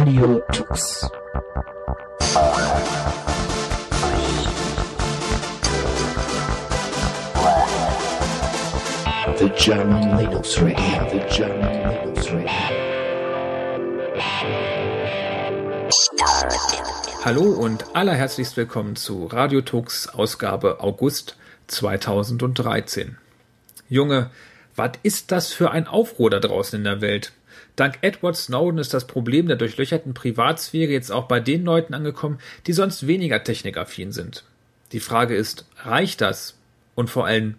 [0.00, 1.10] Radio Tux.
[9.36, 12.48] The German Linux Radio, the German Linux Radio.
[17.22, 21.36] Hallo und allerherzlichst willkommen zu Radio Tux Ausgabe August
[21.66, 23.18] 2013.
[23.90, 24.30] Junge,
[24.76, 27.32] was ist das für ein Aufruhr da draußen in der Welt?
[27.76, 32.38] Dank Edward Snowden ist das Problem der durchlöcherten Privatsphäre jetzt auch bei den Leuten angekommen,
[32.66, 34.44] die sonst weniger technikaffin sind.
[34.92, 36.56] Die Frage ist, reicht das?
[36.94, 37.56] Und vor allem,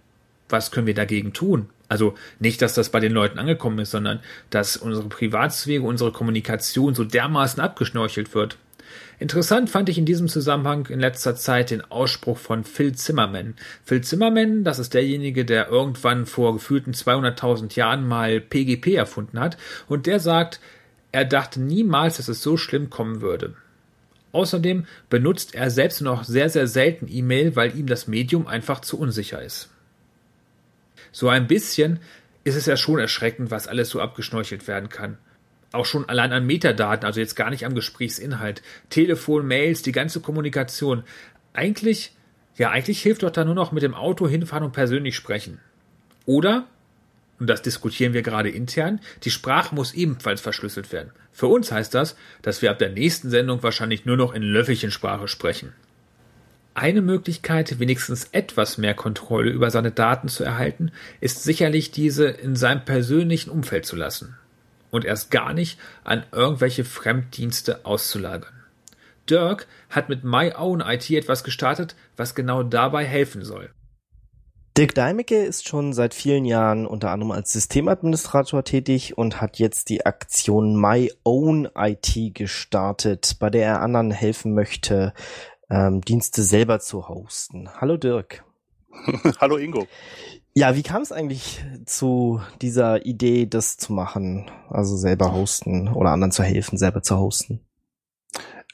[0.49, 1.69] was können wir dagegen tun?
[1.87, 6.95] Also nicht, dass das bei den Leuten angekommen ist, sondern dass unsere Privatsphäre, unsere Kommunikation
[6.95, 8.57] so dermaßen abgeschnorchelt wird.
[9.19, 13.55] Interessant fand ich in diesem Zusammenhang in letzter Zeit den Ausspruch von Phil Zimmerman.
[13.83, 19.57] Phil Zimmerman, das ist derjenige, der irgendwann vor gefühlten 200.000 Jahren mal PGP erfunden hat
[19.87, 20.59] und der sagt,
[21.11, 23.55] er dachte niemals, dass es so schlimm kommen würde.
[24.31, 28.97] Außerdem benutzt er selbst noch sehr, sehr selten E-Mail, weil ihm das Medium einfach zu
[28.97, 29.69] unsicher ist.
[31.11, 31.99] So ein bisschen
[32.43, 35.17] ist es ja schon erschreckend, was alles so abgeschnorchelt werden kann
[35.71, 40.19] auch schon allein an Metadaten, also jetzt gar nicht am Gesprächsinhalt, Telefon, Mails, die ganze
[40.19, 41.03] Kommunikation.
[41.53, 42.13] Eigentlich,
[42.57, 45.59] ja, eigentlich hilft doch da nur noch mit dem Auto hinfahren und persönlich sprechen.
[46.25, 46.67] Oder,
[47.39, 51.11] und das diskutieren wir gerade intern, die Sprache muss ebenfalls verschlüsselt werden.
[51.31, 55.27] Für uns heißt das, dass wir ab der nächsten Sendung wahrscheinlich nur noch in Löffelchensprache
[55.27, 55.73] sprechen.
[56.73, 62.55] Eine Möglichkeit, wenigstens etwas mehr Kontrolle über seine Daten zu erhalten, ist sicherlich diese in
[62.55, 64.37] seinem persönlichen Umfeld zu lassen
[64.91, 68.53] und erst gar nicht an irgendwelche Fremddienste auszulagern.
[69.29, 73.71] Dirk hat mit My Own IT etwas gestartet, was genau dabei helfen soll.
[74.77, 79.89] Dirk Deimecke ist schon seit vielen Jahren unter anderem als Systemadministrator tätig und hat jetzt
[79.89, 85.13] die Aktion My Own IT gestartet, bei der er anderen helfen möchte,
[85.69, 87.69] ähm, Dienste selber zu hosten.
[87.81, 88.45] Hallo Dirk.
[89.41, 89.87] Hallo Ingo.
[90.53, 94.51] Ja, wie kam es eigentlich zu dieser Idee, das zu machen?
[94.69, 97.61] Also selber hosten oder anderen zu helfen, selber zu hosten?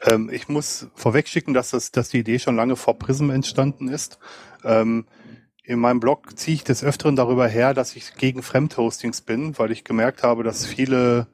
[0.01, 4.17] Ähm, ich muss vorwegschicken, dass, das, dass die Idee schon lange vor Prism entstanden ist.
[4.63, 5.05] Ähm,
[5.63, 9.71] in meinem Blog ziehe ich des Öfteren darüber her, dass ich gegen Fremdhostings bin, weil
[9.71, 11.27] ich gemerkt habe, dass viele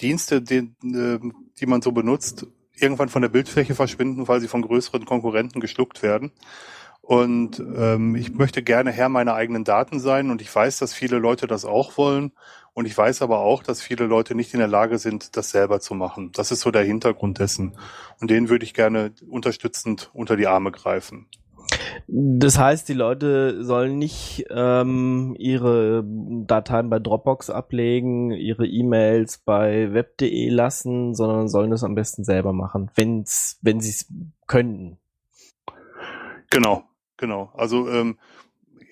[0.00, 4.62] Dienste, die, ähm, die man so benutzt, irgendwann von der Bildfläche verschwinden, weil sie von
[4.62, 6.32] größeren Konkurrenten geschluckt werden.
[7.10, 11.18] Und ähm, ich möchte gerne Herr meiner eigenen Daten sein und ich weiß, dass viele
[11.18, 12.30] Leute das auch wollen.
[12.72, 15.80] Und ich weiß aber auch, dass viele Leute nicht in der Lage sind, das selber
[15.80, 16.30] zu machen.
[16.30, 17.76] Das ist so der Hintergrund dessen.
[18.20, 21.26] Und den würde ich gerne unterstützend unter die Arme greifen.
[22.06, 29.92] Das heißt, die Leute sollen nicht ähm, ihre Dateien bei Dropbox ablegen, ihre E-Mails bei
[29.92, 34.06] web.de lassen, sondern sollen das am besten selber machen, wenn's, wenn sie es
[34.46, 34.98] könnten.
[36.52, 36.84] Genau,
[37.20, 37.52] Genau.
[37.54, 38.16] Also ähm,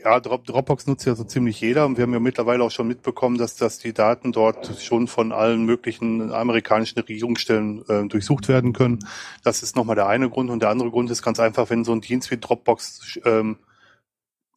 [0.04, 3.38] ja, Dropbox nutzt ja so ziemlich jeder und wir haben ja mittlerweile auch schon mitbekommen,
[3.38, 8.98] dass, dass die Daten dort schon von allen möglichen amerikanischen Regierungsstellen äh, durchsucht werden können.
[9.42, 11.92] Das ist nochmal der eine Grund und der andere Grund ist ganz einfach, wenn so
[11.92, 13.56] ein Dienst wie Dropbox ähm,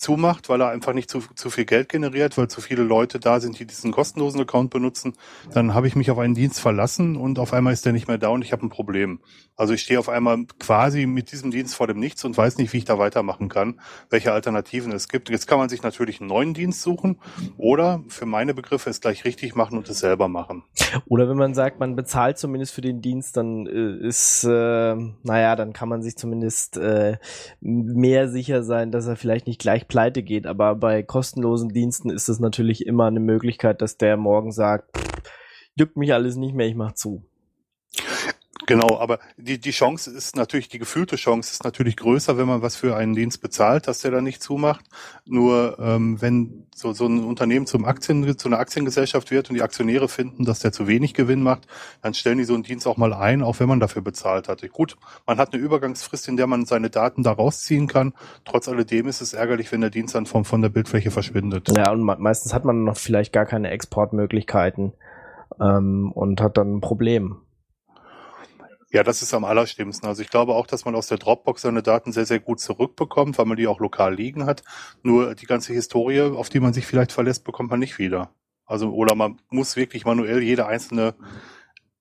[0.01, 3.39] zumacht, weil er einfach nicht zu, zu viel Geld generiert, weil zu viele Leute da
[3.39, 5.13] sind, die diesen kostenlosen Account benutzen,
[5.53, 8.17] dann habe ich mich auf einen Dienst verlassen und auf einmal ist der nicht mehr
[8.17, 9.19] da und ich habe ein Problem.
[9.55, 12.73] Also ich stehe auf einmal quasi mit diesem Dienst vor dem Nichts und weiß nicht,
[12.73, 13.79] wie ich da weitermachen kann,
[14.09, 15.29] welche Alternativen es gibt.
[15.29, 17.19] Jetzt kann man sich natürlich einen neuen Dienst suchen
[17.57, 20.63] oder für meine Begriffe es gleich richtig machen und es selber machen.
[21.05, 25.55] Oder wenn man sagt, man bezahlt zumindest für den Dienst, dann äh, ist, äh, naja,
[25.55, 27.17] dann kann man sich zumindest äh,
[27.59, 30.47] mehr sicher sein, dass er vielleicht nicht gleich pleite geht.
[30.47, 34.89] Aber bei kostenlosen Diensten ist es natürlich immer eine Möglichkeit, dass der morgen sagt,
[35.75, 37.23] juckt mich alles nicht mehr, ich mach zu.
[38.67, 42.61] Genau, aber die, die Chance ist natürlich, die gefühlte Chance ist natürlich größer, wenn man
[42.61, 44.85] was für einen Dienst bezahlt, dass der dann nicht zumacht.
[45.25, 49.61] Nur ähm, wenn so, so ein Unternehmen zum Aktien, zu einer Aktiengesellschaft wird und die
[49.61, 51.67] Aktionäre finden, dass der zu wenig Gewinn macht,
[52.01, 54.69] dann stellen die so einen Dienst auch mal ein, auch wenn man dafür bezahlt hatte.
[54.69, 54.95] Gut,
[55.25, 58.13] man hat eine Übergangsfrist, in der man seine Daten da rausziehen kann.
[58.45, 61.69] Trotz alledem ist es ärgerlich, wenn der Dienst dann von, von der Bildfläche verschwindet.
[61.75, 64.93] Ja, und meistens hat man noch vielleicht gar keine Exportmöglichkeiten
[65.59, 67.37] ähm, und hat dann ein Problem.
[68.91, 70.07] Ja, das ist am allerschlimmsten.
[70.07, 73.37] Also ich glaube auch, dass man aus der Dropbox seine Daten sehr, sehr gut zurückbekommt,
[73.37, 74.63] weil man die auch lokal liegen hat.
[75.01, 78.33] Nur die ganze Historie, auf die man sich vielleicht verlässt, bekommt man nicht wieder.
[78.65, 81.15] Also, oder man muss wirklich manuell jede einzelne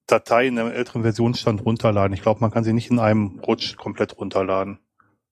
[0.07, 2.13] Datei in einem älteren Versionsstand runterladen.
[2.13, 4.81] Ich glaube, man kann sie nicht in einem Rutsch komplett runterladen.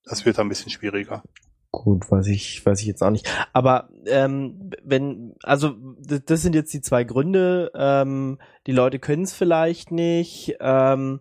[0.05, 1.23] Das wird ein bisschen schwieriger.
[1.71, 3.29] Gut, weiß ich, weiß ich jetzt auch nicht.
[3.53, 7.71] Aber ähm, wenn, also das sind jetzt die zwei Gründe.
[7.75, 10.57] Ähm, die Leute können es vielleicht nicht.
[10.61, 11.21] Ähm,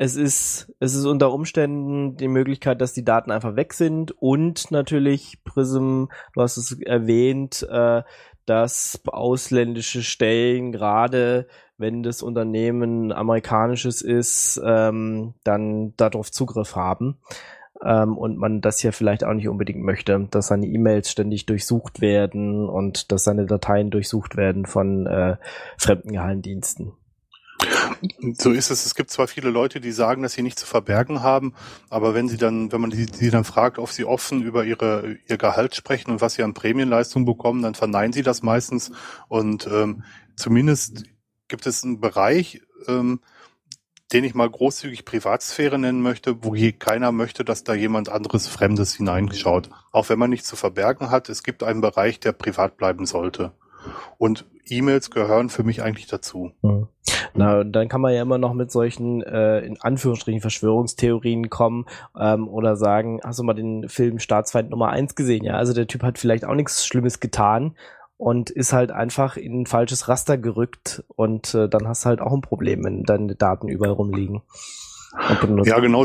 [0.00, 4.70] es ist, es ist unter Umständen die Möglichkeit, dass die Daten einfach weg sind und
[4.70, 6.04] natürlich Prism,
[6.34, 8.02] du hast es erwähnt, äh,
[8.46, 11.48] dass ausländische Stellen gerade
[11.78, 17.18] wenn das Unternehmen amerikanisches ist, ähm, dann darauf Zugriff haben
[17.84, 22.00] ähm, und man das ja vielleicht auch nicht unbedingt möchte, dass seine E-Mails ständig durchsucht
[22.00, 25.36] werden und dass seine Dateien durchsucht werden von äh,
[25.76, 26.92] fremden Geheimdiensten.
[28.34, 28.86] So ist es.
[28.86, 31.54] Es gibt zwar viele Leute, die sagen, dass sie nichts zu verbergen haben,
[31.88, 35.38] aber wenn sie dann, wenn man die dann fragt, ob sie offen über ihre ihr
[35.38, 38.90] Gehalt sprechen und was sie an Prämienleistung bekommen, dann verneinen sie das meistens.
[39.28, 40.04] Und ähm,
[40.36, 41.04] zumindest
[41.48, 43.20] gibt es einen Bereich, ähm,
[44.12, 48.48] den ich mal großzügig Privatsphäre nennen möchte, wo je keiner möchte, dass da jemand anderes
[48.48, 49.68] Fremdes hineinschaut.
[49.92, 53.52] Auch wenn man nichts zu verbergen hat, es gibt einen Bereich, der privat bleiben sollte.
[54.16, 56.52] Und E-Mails gehören für mich eigentlich dazu.
[57.34, 61.86] Na, dann kann man ja immer noch mit solchen, äh, in Anführungsstrichen, Verschwörungstheorien kommen
[62.18, 65.44] ähm, oder sagen, hast du mal den Film Staatsfeind Nummer eins gesehen?
[65.44, 67.76] Ja, also der Typ hat vielleicht auch nichts Schlimmes getan
[68.16, 72.20] und ist halt einfach in ein falsches Raster gerückt und äh, dann hast du halt
[72.20, 74.42] auch ein Problem, wenn deine Daten überall rumliegen.
[75.64, 76.04] Ja, genau.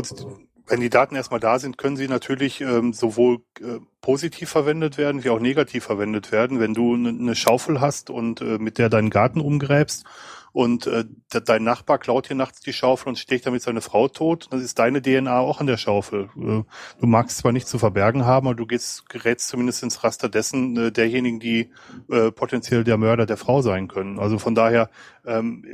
[0.66, 5.22] Wenn die Daten erstmal da sind, können sie natürlich ähm, sowohl äh, positiv verwendet werden,
[5.22, 6.58] wie auch negativ verwendet werden.
[6.58, 10.04] Wenn du eine Schaufel hast und äh, mit der deinen Garten umgräbst
[10.52, 14.46] und äh, dein Nachbar klaut hier nachts die Schaufel und sticht damit seine Frau tot,
[14.50, 16.30] dann ist deine DNA auch an der Schaufel.
[16.36, 16.62] Äh,
[17.00, 20.76] du magst zwar nicht zu verbergen haben, aber du gehst, gerätst zumindest ins Raster dessen
[20.76, 21.72] äh, derjenigen, die
[22.08, 24.18] äh, potenziell der Mörder der Frau sein können.
[24.18, 24.88] Also von daher,
[25.26, 25.64] ähm,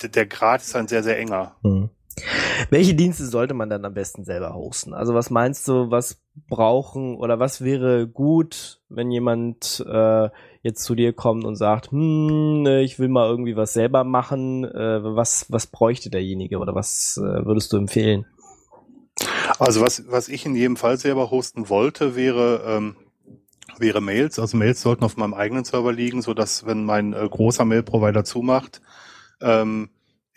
[0.00, 1.56] der Grad ist ein sehr, sehr enger.
[1.62, 1.90] Mhm.
[2.70, 4.94] Welche Dienste sollte man dann am besten selber hosten?
[4.94, 10.28] Also was meinst du, was brauchen oder was wäre gut, wenn jemand äh,
[10.62, 14.64] jetzt zu dir kommt und sagt, hm, ne, ich will mal irgendwie was selber machen,
[14.64, 18.26] äh, was, was bräuchte derjenige oder was äh, würdest du empfehlen?
[19.58, 22.96] Also was, was ich in jedem Fall selber hosten wollte, wäre, ähm,
[23.78, 24.38] wäre Mails.
[24.38, 28.24] Also Mails sollten auf meinem eigenen Server liegen, so dass wenn mein äh, großer Mail-Provider
[28.24, 28.80] zumacht,
[29.40, 29.90] ähm,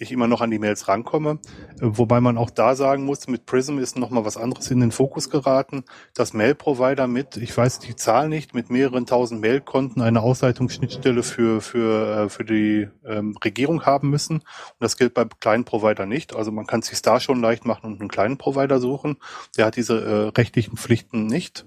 [0.04, 1.40] ich immer noch an die Mails rankomme.
[1.80, 4.92] Äh, wobei man auch da sagen muss, mit Prism ist nochmal was anderes in den
[4.92, 5.84] Fokus geraten.
[6.14, 11.62] Das Mail-Provider mit, ich weiß die Zahl nicht, mit mehreren tausend Mailkonten eine Ausleitungsschnittstelle für,
[11.62, 14.38] für, äh, für die ähm, Regierung haben müssen.
[14.38, 14.46] Und
[14.80, 16.36] das gilt bei kleinen Provider nicht.
[16.36, 19.18] Also man kann es sich da schon leicht machen und einen kleinen Provider suchen.
[19.58, 21.66] Der hat diese äh, rechtlichen Pflichten nicht.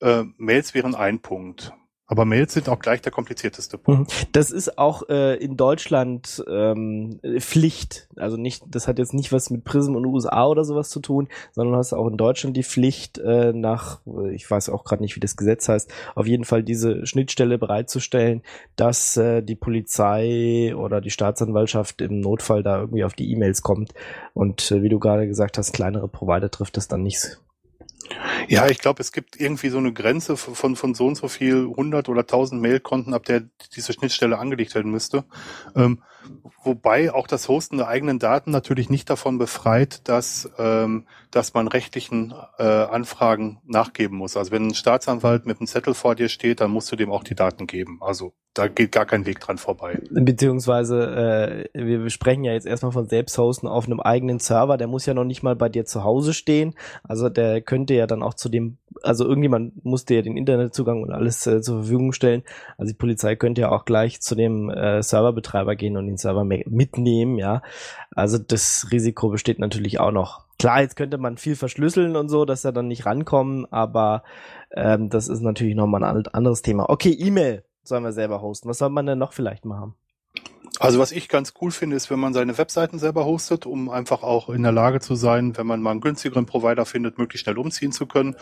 [0.00, 1.72] Äh, Mails wären ein Punkt.
[2.10, 4.10] Aber Mails sind auch gleich der komplizierteste Punkt.
[4.10, 4.26] Mhm.
[4.32, 8.08] Das ist auch äh, in Deutschland ähm, Pflicht.
[8.16, 11.28] Also nicht, das hat jetzt nicht was mit Prism und USA oder sowas zu tun,
[11.52, 14.00] sondern hast auch in Deutschland die Pflicht äh, nach,
[14.32, 18.42] ich weiß auch gerade nicht, wie das Gesetz heißt, auf jeden Fall diese Schnittstelle bereitzustellen,
[18.74, 23.94] dass äh, die Polizei oder die Staatsanwaltschaft im Notfall da irgendwie auf die E-Mails kommt.
[24.34, 27.38] Und äh, wie du gerade gesagt hast, kleinere Provider trifft das dann nicht
[28.48, 31.68] ja, ich glaube, es gibt irgendwie so eine Grenze von, von so und so viel
[31.68, 35.24] 100 oder 1000 Mailkonten, ab der diese Schnittstelle angelegt werden müsste.
[35.76, 36.02] Ähm,
[36.62, 41.68] wobei auch das Hosten der eigenen Daten natürlich nicht davon befreit, dass, ähm, dass man
[41.68, 44.36] rechtlichen äh, Anfragen nachgeben muss.
[44.36, 47.24] Also wenn ein Staatsanwalt mit einem Zettel vor dir steht, dann musst du dem auch
[47.24, 47.98] die Daten geben.
[48.00, 50.00] Also da geht gar kein Weg dran vorbei.
[50.10, 55.06] Beziehungsweise, äh, wir sprechen ja jetzt erstmal von Selbsthosten auf einem eigenen Server, der muss
[55.06, 56.74] ja noch nicht mal bei dir zu Hause stehen.
[57.04, 61.12] Also der könnte ja dann auch zu dem, also irgendjemand musste ja den Internetzugang und
[61.12, 62.42] alles äh, zur Verfügung stellen.
[62.76, 66.44] Also die Polizei könnte ja auch gleich zu dem äh, Serverbetreiber gehen und den Server
[66.44, 67.62] mitnehmen, ja.
[68.14, 70.46] Also das Risiko besteht natürlich auch noch.
[70.58, 74.22] Klar, jetzt könnte man viel verschlüsseln und so, dass er dann nicht rankommen, aber
[74.72, 76.90] ähm, das ist natürlich nochmal ein anderes Thema.
[76.90, 78.68] Okay, E-Mail sollen wir selber hosten.
[78.68, 79.94] Was soll man denn noch vielleicht machen?
[80.78, 84.22] Also was ich ganz cool finde, ist, wenn man seine Webseiten selber hostet, um einfach
[84.22, 87.58] auch in der Lage zu sein, wenn man mal einen günstigeren Provider findet, möglichst schnell
[87.58, 88.34] umziehen zu können.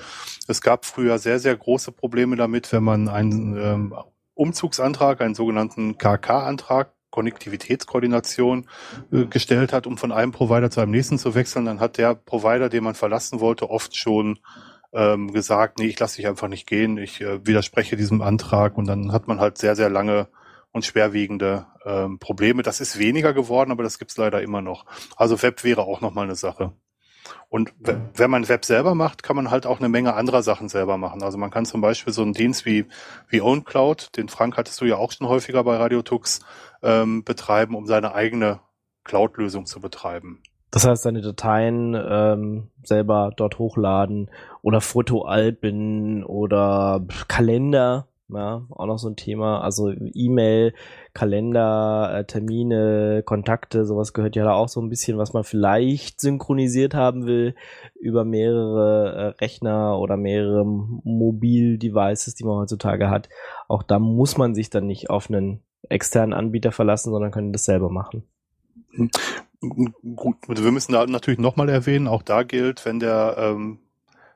[0.47, 3.95] Es gab früher sehr, sehr große Probleme damit, wenn man einen ähm,
[4.35, 8.69] Umzugsantrag, einen sogenannten KK-Antrag, Konnektivitätskoordination
[9.13, 12.15] äh, gestellt hat, um von einem Provider zu einem nächsten zu wechseln, dann hat der
[12.15, 14.39] Provider, den man verlassen wollte, oft schon
[14.93, 18.87] ähm, gesagt, nee, ich lasse dich einfach nicht gehen, ich äh, widerspreche diesem Antrag und
[18.87, 20.29] dann hat man halt sehr, sehr lange
[20.73, 22.63] und schwerwiegende ähm, Probleme.
[22.63, 24.87] Das ist weniger geworden, aber das gibt's leider immer noch.
[25.17, 26.73] Also Web wäre auch nochmal eine Sache.
[27.49, 30.99] Und wenn man Web selber macht, kann man halt auch eine Menge anderer Sachen selber
[30.99, 31.23] machen.
[31.23, 32.87] Also man kann zum Beispiel so einen Dienst wie,
[33.29, 36.41] wie OwnCloud, den Frank hattest du ja auch schon häufiger bei Radiotux,
[36.83, 38.61] ähm, betreiben, um seine eigene
[39.05, 40.43] Cloud-Lösung zu betreiben.
[40.71, 48.99] Das heißt, seine Dateien ähm, selber dort hochladen oder Fotoalben oder Kalender, ja, auch noch
[48.99, 49.61] so ein Thema.
[49.63, 50.75] Also E-Mail,
[51.15, 56.21] Kalender, äh, Termine, Kontakte, sowas gehört ja da auch so ein bisschen, was man vielleicht
[56.21, 57.55] synchronisiert haben will
[57.99, 63.29] über mehrere äh, Rechner oder mehrere Mobil-Devices, die man heutzutage hat.
[63.67, 67.65] Auch da muss man sich dann nicht auf einen externen Anbieter verlassen, sondern können das
[67.65, 68.25] selber machen.
[69.61, 73.79] Gut, wir müssen da natürlich nochmal erwähnen, auch da gilt, wenn der ähm,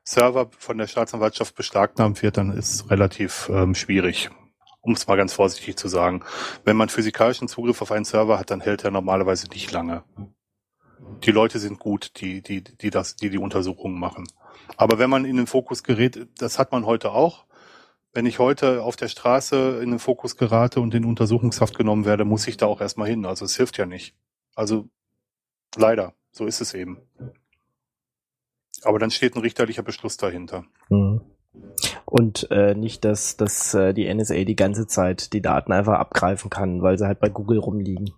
[0.04, 4.30] Server von der Staatsanwaltschaft beschlagnahmt wird, dann ist relativ ähm, schwierig,
[4.80, 6.24] um es mal ganz vorsichtig zu sagen.
[6.64, 10.02] Wenn man physikalischen Zugriff auf einen Server hat, dann hält er normalerweise nicht lange.
[11.24, 14.26] Die Leute sind gut, die, die, die das, die die Untersuchungen machen.
[14.76, 17.44] Aber wenn man in den Fokus gerät, das hat man heute auch.
[18.12, 22.24] Wenn ich heute auf der Straße in den Fokus gerate und in Untersuchungshaft genommen werde,
[22.24, 23.24] muss ich da auch erstmal hin.
[23.24, 24.14] Also es hilft ja nicht.
[24.54, 24.88] Also
[25.76, 26.98] leider, so ist es eben.
[28.84, 30.64] Aber dann steht ein richterlicher Beschluss dahinter.
[30.88, 31.20] Mhm.
[32.04, 36.50] Und äh, nicht, dass, dass äh, die NSA die ganze Zeit die Daten einfach abgreifen
[36.50, 38.10] kann, weil sie halt bei Google rumliegen.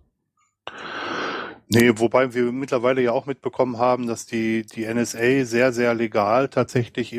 [1.69, 6.49] Nee, wobei wir mittlerweile ja auch mitbekommen haben, dass die, die NSA sehr, sehr legal
[6.49, 7.13] tatsächlich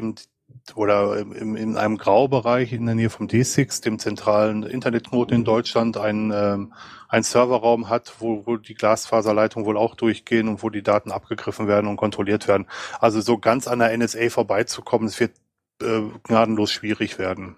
[0.73, 5.97] oder im, in einem Graubereich in der Nähe vom D6, dem zentralen Internetknoten in Deutschland,
[5.97, 6.73] einen, ähm,
[7.07, 11.67] einen Serverraum hat, wo, wo die Glasfaserleitungen wohl auch durchgehen und wo die Daten abgegriffen
[11.67, 12.65] werden und kontrolliert werden.
[12.99, 15.33] Also so ganz an der NSA vorbeizukommen, es wird
[15.81, 17.57] äh, gnadenlos schwierig werden.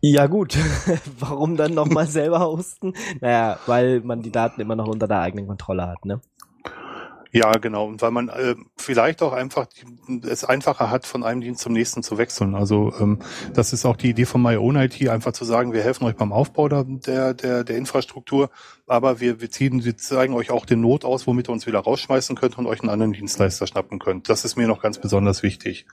[0.00, 0.56] Ja gut,
[1.18, 2.92] warum dann nochmal selber hosten?
[3.20, 6.20] Naja, weil man die Daten immer noch unter der eigenen Kontrolle hat, ne?
[7.36, 7.84] Ja, genau.
[7.86, 11.74] Und weil man äh, vielleicht auch einfach die, es einfacher hat, von einem Dienst zum
[11.74, 12.54] nächsten zu wechseln.
[12.54, 13.18] Also ähm,
[13.52, 16.16] das ist auch die Idee von My Own IT, einfach zu sagen, wir helfen euch
[16.16, 18.48] beim Aufbau der, der, der Infrastruktur,
[18.86, 21.80] aber wir, wir ziehen, wir zeigen euch auch den Not aus, womit ihr uns wieder
[21.80, 24.30] rausschmeißen könnt und euch einen anderen Dienstleister schnappen könnt.
[24.30, 25.84] Das ist mir noch ganz besonders wichtig.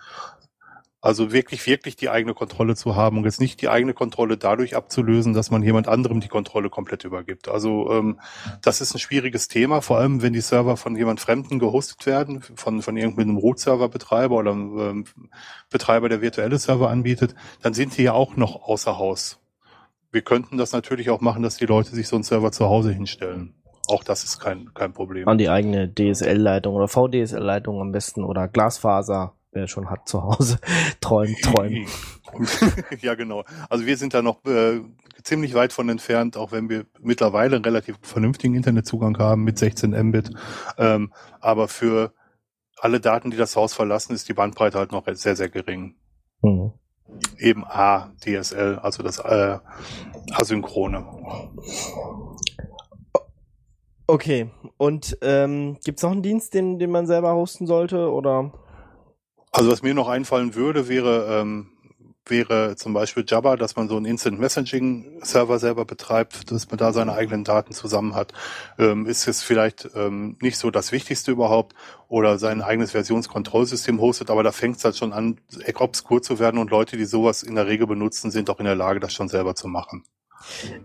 [1.04, 4.74] Also wirklich, wirklich die eigene Kontrolle zu haben und jetzt nicht die eigene Kontrolle dadurch
[4.78, 7.50] abzulösen, dass man jemand anderem die Kontrolle komplett übergibt.
[7.50, 8.22] Also ähm,
[8.62, 12.42] das ist ein schwieriges Thema, vor allem wenn die Server von jemand Fremden gehostet werden,
[12.42, 15.04] von, von irgendeinem Root-Server-Betreiber oder ähm,
[15.70, 19.42] Betreiber, der virtuelle Server anbietet, dann sind die ja auch noch außer Haus.
[20.10, 22.94] Wir könnten das natürlich auch machen, dass die Leute sich so einen Server zu Hause
[22.94, 23.56] hinstellen.
[23.90, 25.28] Auch das ist kein, kein Problem.
[25.28, 30.60] An die eigene DSL-Leitung oder VDSL-Leitung am besten oder Glasfaser wer schon hat zu Hause,
[31.02, 31.90] träumt, träumt.
[33.02, 33.44] ja, genau.
[33.70, 34.82] Also wir sind da noch äh,
[35.24, 39.92] ziemlich weit von entfernt, auch wenn wir mittlerweile einen relativ vernünftigen Internetzugang haben mit 16
[39.92, 40.32] Mbit.
[40.78, 42.14] Ähm, aber für
[42.78, 45.96] alle Daten, die das Haus verlassen, ist die Bandbreite halt noch sehr, sehr gering.
[46.42, 46.74] Mhm.
[47.38, 49.60] Eben A, DSL, also das äh,
[50.32, 51.06] Asynchrone.
[54.08, 58.52] Okay, und ähm, gibt es noch einen Dienst, den, den man selber hosten sollte, oder?
[59.54, 61.70] Also was mir noch einfallen würde, wäre, ähm,
[62.26, 66.80] wäre zum Beispiel Jabba, dass man so einen Instant Messaging Server selber betreibt, dass man
[66.80, 68.34] da seine eigenen Daten zusammen hat.
[68.80, 71.76] Ähm, ist es vielleicht ähm, nicht so das Wichtigste überhaupt
[72.08, 75.40] oder sein eigenes Versionskontrollsystem hostet, aber da fängt es halt schon an,
[75.76, 78.76] obskur zu werden und Leute, die sowas in der Regel benutzen, sind auch in der
[78.76, 80.04] Lage, das schon selber zu machen.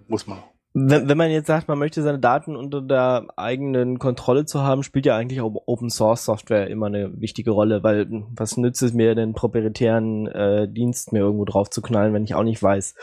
[0.08, 0.42] Muss man.
[0.74, 4.82] Wenn, wenn man jetzt sagt, man möchte seine Daten unter der eigenen Kontrolle zu haben,
[4.82, 8.92] spielt ja eigentlich auch Open Source Software immer eine wichtige Rolle, weil was nützt es
[8.92, 12.94] mir, den proprietären äh, Dienst mir irgendwo drauf zu knallen, wenn ich auch nicht weiß,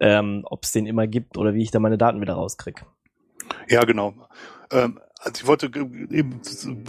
[0.00, 2.82] ähm, ob es den immer gibt oder wie ich da meine Daten wieder rauskriege.
[3.68, 4.14] Ja, genau.
[4.72, 6.40] Ähm, also ich wollte eben,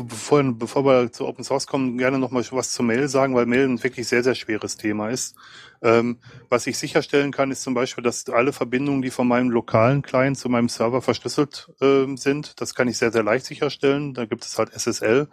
[0.07, 3.45] bevor, bevor wir zu Open Source kommen, gerne noch mal was zu Mail sagen, weil
[3.45, 5.35] Mail ein wirklich sehr, sehr schweres Thema ist.
[5.81, 10.01] Ähm, was ich sicherstellen kann, ist zum Beispiel, dass alle Verbindungen, die von meinem lokalen
[10.01, 14.13] Client zu meinem Server verschlüsselt äh, sind, das kann ich sehr, sehr leicht sicherstellen.
[14.13, 15.27] Da gibt es halt SSL.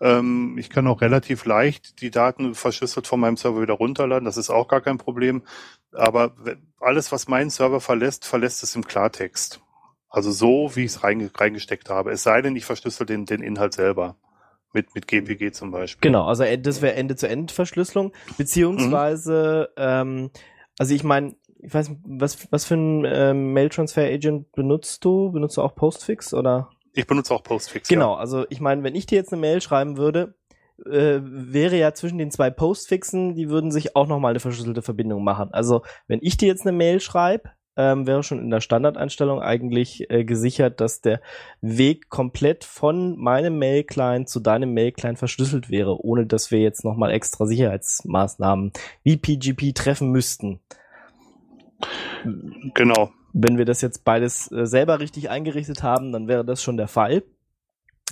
[0.00, 4.24] Ähm, ich kann auch relativ leicht die Daten verschlüsselt von meinem Server wieder runterladen.
[4.24, 5.42] Das ist auch gar kein Problem.
[5.92, 6.36] Aber
[6.78, 9.60] alles, was meinen Server verlässt, verlässt es im Klartext.
[10.08, 12.10] Also so, wie ich es reingesteckt habe.
[12.10, 14.16] Es sei denn, ich verschlüssel den, den Inhalt selber.
[14.72, 16.10] Mit, mit GPG zum Beispiel.
[16.10, 18.12] Genau, also das wäre Ende-zu-Ende-Verschlüsselung.
[18.36, 19.82] Beziehungsweise, mhm.
[19.82, 20.30] ähm,
[20.78, 25.32] also ich meine, ich weiß nicht, was, was für ein ähm, Mail-Transfer-Agent benutzt du?
[25.32, 26.68] Benutzt du auch Postfix oder?
[26.92, 27.88] Ich benutze auch Postfix.
[27.88, 28.18] Genau, ja.
[28.18, 30.34] also ich meine, wenn ich dir jetzt eine Mail schreiben würde,
[30.84, 35.24] äh, wäre ja zwischen den zwei Postfixen, die würden sich auch nochmal eine verschlüsselte Verbindung
[35.24, 35.48] machen.
[35.52, 40.10] Also wenn ich dir jetzt eine Mail schreibe, ähm, wäre schon in der Standardeinstellung eigentlich
[40.10, 41.20] äh, gesichert, dass der
[41.60, 47.10] Weg komplett von meinem Mail-Client zu deinem Mail-Client verschlüsselt wäre, ohne dass wir jetzt nochmal
[47.10, 50.60] extra Sicherheitsmaßnahmen wie PGP treffen müssten.
[52.74, 53.10] Genau.
[53.32, 56.88] Wenn wir das jetzt beides äh, selber richtig eingerichtet haben, dann wäre das schon der
[56.88, 57.22] Fall.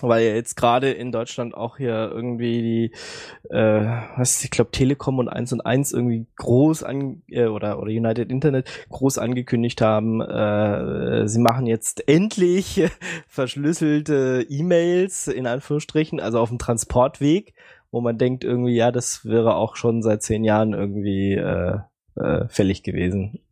[0.01, 3.87] Weil ja jetzt gerade in Deutschland auch hier irgendwie die, äh,
[4.17, 8.31] was ich glaube Telekom und 1 und 1 irgendwie groß an äh, oder oder United
[8.31, 12.83] Internet groß angekündigt haben, äh, sie machen jetzt endlich
[13.29, 17.55] verschlüsselte E-Mails in Anführungsstrichen, also auf dem Transportweg,
[17.93, 21.79] wo man denkt irgendwie, ja, das wäre auch schon seit zehn Jahren irgendwie äh,
[22.17, 23.44] äh, fällig gewesen.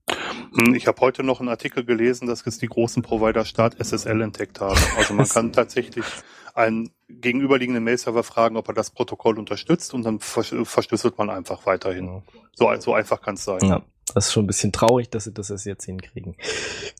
[0.55, 4.21] Hm, ich habe heute noch einen Artikel gelesen, dass es die großen Provider Start SSL
[4.21, 4.81] entdeckt haben.
[4.97, 6.05] Also man kann tatsächlich
[6.55, 12.23] einen gegenüberliegenden Mail-Server fragen, ob er das Protokoll unterstützt und dann verschlüsselt man einfach weiterhin.
[12.55, 13.61] So, so einfach kann es sein.
[13.63, 13.83] Ja,
[14.15, 16.37] das ist schon ein bisschen traurig, dass sie das jetzt hinkriegen.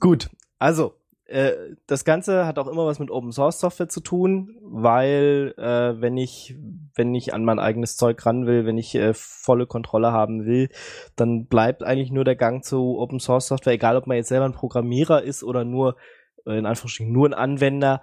[0.01, 0.95] Gut, also
[1.27, 1.53] äh,
[1.87, 6.17] das Ganze hat auch immer was mit Open Source Software zu tun, weil äh, wenn
[6.17, 6.57] ich
[6.95, 10.69] wenn ich an mein eigenes Zeug ran will, wenn ich äh, volle Kontrolle haben will,
[11.17, 14.47] dann bleibt eigentlich nur der Gang zu Open Source Software, egal ob man jetzt selber
[14.47, 15.97] ein Programmierer ist oder nur
[16.47, 18.03] äh, in Anführungsstrichen nur ein Anwender.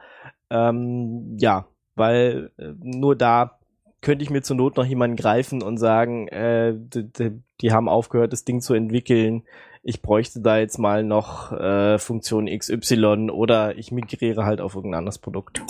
[0.49, 3.59] Ähm, ja, weil äh, nur da
[4.01, 8.31] könnte ich mir zur Not noch jemanden greifen und sagen, äh, die, die haben aufgehört,
[8.31, 9.43] das Ding zu entwickeln
[9.81, 15.00] ich bräuchte da jetzt mal noch äh, Funktion XY oder ich migriere halt auf irgendein
[15.00, 15.62] anderes Produkt.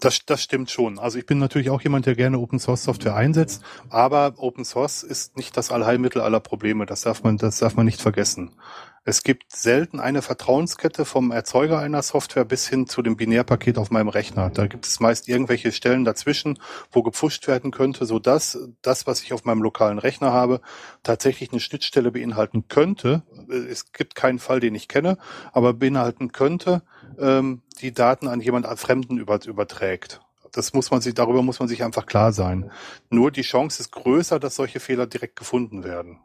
[0.00, 0.98] Das, das stimmt schon.
[0.98, 5.02] Also ich bin natürlich auch jemand, der gerne Open Source Software einsetzt, aber Open Source
[5.02, 6.86] ist nicht das Allheilmittel aller Probleme.
[6.86, 8.52] Das darf man, das darf man nicht vergessen.
[9.08, 13.90] Es gibt selten eine Vertrauenskette vom Erzeuger einer Software bis hin zu dem Binärpaket auf
[13.90, 14.50] meinem Rechner.
[14.50, 16.58] Da gibt es meist irgendwelche Stellen dazwischen,
[16.92, 20.60] wo gepfuscht werden könnte, so dass das, was ich auf meinem lokalen Rechner habe,
[21.04, 23.22] tatsächlich eine Schnittstelle beinhalten könnte.
[23.48, 25.16] Es gibt keinen Fall, den ich kenne,
[25.54, 26.82] aber beinhalten könnte,
[27.18, 30.20] ähm, die Daten an jemand Fremden über, überträgt.
[30.52, 32.70] Das muss man sich, darüber muss man sich einfach klar sein.
[33.08, 36.18] Nur die Chance ist größer, dass solche Fehler direkt gefunden werden.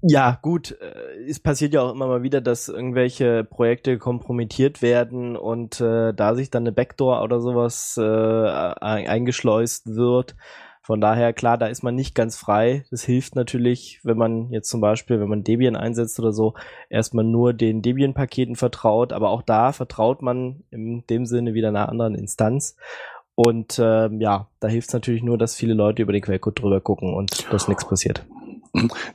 [0.00, 5.36] Ja, gut, äh, es passiert ja auch immer mal wieder, dass irgendwelche Projekte kompromittiert werden
[5.36, 10.36] und äh, da sich dann eine Backdoor oder sowas äh, eingeschleust wird.
[10.82, 12.84] Von daher, klar, da ist man nicht ganz frei.
[12.90, 16.54] Das hilft natürlich, wenn man jetzt zum Beispiel, wenn man Debian einsetzt oder so,
[16.88, 21.90] erstmal nur den Debian-Paketen vertraut, aber auch da vertraut man in dem Sinne wieder einer
[21.90, 22.76] anderen Instanz.
[23.34, 26.80] Und ähm, ja, da hilft es natürlich nur, dass viele Leute über den Quellcode drüber
[26.80, 28.24] gucken und dass nichts passiert.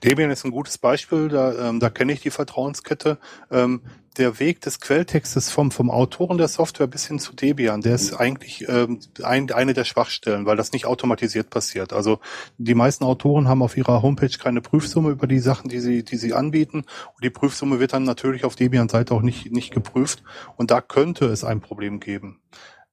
[0.04, 3.18] Debian ist ein gutes Beispiel, da, ähm, da kenne ich die Vertrauenskette.
[3.52, 3.82] Ähm,
[4.18, 8.14] der Weg des Quelltextes vom, vom Autoren der Software bis hin zu Debian, der ist
[8.14, 11.94] eigentlich ähm, ein, eine der Schwachstellen, weil das nicht automatisiert passiert.
[11.94, 12.20] Also
[12.58, 16.18] die meisten Autoren haben auf ihrer Homepage keine Prüfsumme über die Sachen, die sie, die
[16.18, 16.86] sie anbieten.
[17.16, 20.24] Und die Prüfsumme wird dann natürlich auf Debian-Seite auch nicht, nicht geprüft.
[20.58, 22.40] Und da könnte es ein Problem geben.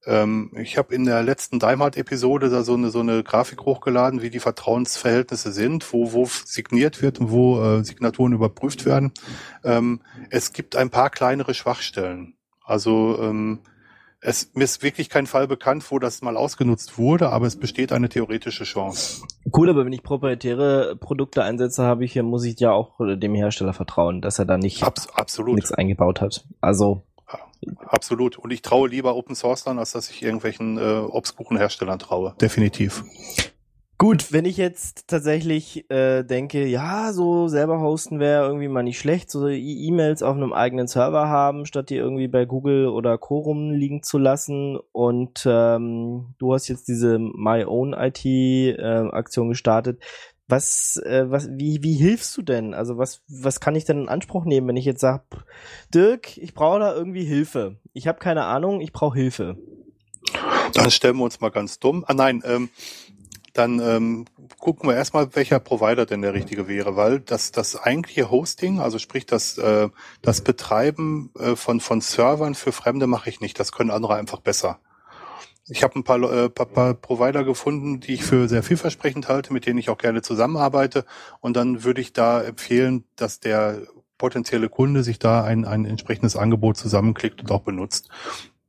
[0.06, 4.30] Ähm, ich habe in der letzten Daimart-Episode da so eine, so eine Grafik hochgeladen, wie
[4.30, 9.12] die Vertrauensverhältnisse sind, wo, wo signiert wird und wo äh, Signaturen überprüft werden.
[9.62, 12.34] Ähm, es gibt ein paar kleinere Schwachstellen.
[12.64, 13.60] Also ähm,
[14.22, 17.90] es mir ist wirklich kein Fall bekannt, wo das mal ausgenutzt wurde, aber es besteht
[17.90, 19.22] eine theoretische Chance.
[19.56, 23.72] Cool, aber wenn ich proprietäre Produkte einsetze, habe ich, muss ich ja auch dem Hersteller
[23.72, 25.54] vertrauen, dass er da nicht Abs absolut.
[25.54, 26.46] nichts eingebaut hat.
[26.60, 27.06] Also
[27.78, 28.38] Absolut.
[28.38, 31.58] Und ich traue lieber Open Source dann, als dass ich irgendwelchen äh, obskuren
[31.98, 32.34] traue.
[32.40, 33.04] Definitiv.
[34.00, 38.98] Gut, wenn ich jetzt tatsächlich äh, denke, ja, so selber hosten wäre irgendwie mal nicht
[38.98, 43.18] schlecht, so e- E-Mails auf einem eigenen Server haben, statt die irgendwie bei Google oder
[43.18, 44.78] Quorum liegen zu lassen.
[44.92, 49.02] Und ähm, du hast jetzt diese My Own IT äh,
[49.48, 50.02] gestartet.
[50.50, 52.74] Was, äh, was, wie, wie hilfst du denn?
[52.74, 55.24] Also was, was kann ich denn in Anspruch nehmen, wenn ich jetzt sage,
[55.94, 57.76] Dirk, ich brauche da irgendwie Hilfe.
[57.92, 59.56] Ich habe keine Ahnung, ich brauche Hilfe.
[60.74, 62.04] Dann stellen wir uns mal ganz dumm.
[62.06, 62.70] Ah nein, ähm,
[63.52, 64.26] dann ähm,
[64.58, 68.98] gucken wir erstmal, welcher Provider denn der richtige wäre, weil das, das eigentliche Hosting, also
[68.98, 69.88] sprich das, äh,
[70.22, 73.58] das Betreiben äh, von, von Servern für Fremde mache ich nicht.
[73.58, 74.78] Das können andere einfach besser.
[75.70, 79.52] Ich habe ein paar, äh, paar, paar Provider gefunden, die ich für sehr vielversprechend halte,
[79.52, 81.04] mit denen ich auch gerne zusammenarbeite.
[81.40, 83.82] Und dann würde ich da empfehlen, dass der
[84.18, 88.10] potenzielle Kunde sich da ein, ein entsprechendes Angebot zusammenklickt und auch benutzt.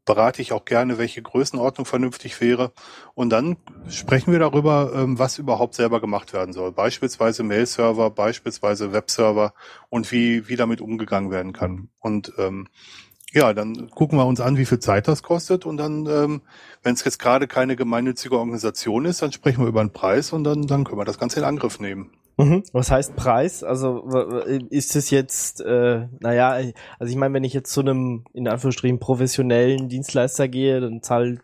[0.05, 2.71] Berate ich auch gerne, welche Größenordnung vernünftig wäre.
[3.13, 3.57] Und dann
[3.89, 6.71] sprechen wir darüber, ähm, was überhaupt selber gemacht werden soll.
[6.71, 9.53] Beispielsweise Mail-Server, beispielsweise Webserver
[9.89, 11.89] und wie, wie damit umgegangen werden kann.
[11.99, 12.67] Und ähm,
[13.31, 16.41] ja, dann gucken wir uns an, wie viel Zeit das kostet und dann, ähm,
[16.83, 20.43] wenn es jetzt gerade keine gemeinnützige Organisation ist, dann sprechen wir über einen Preis und
[20.43, 22.11] dann, dann können wir das Ganze in Angriff nehmen.
[22.37, 22.63] Mhm.
[22.73, 23.63] Was heißt Preis?
[23.63, 24.07] Also
[24.69, 26.49] ist es jetzt, äh, naja,
[26.99, 31.39] also ich meine, wenn ich jetzt zu einem in Anführungsstrichen professionellen Dienstleister gehe, dann zahl,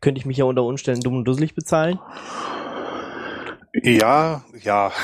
[0.00, 1.98] könnte ich mich ja unter Umständen dumm und dusselig bezahlen.
[3.82, 4.92] Ja, ja.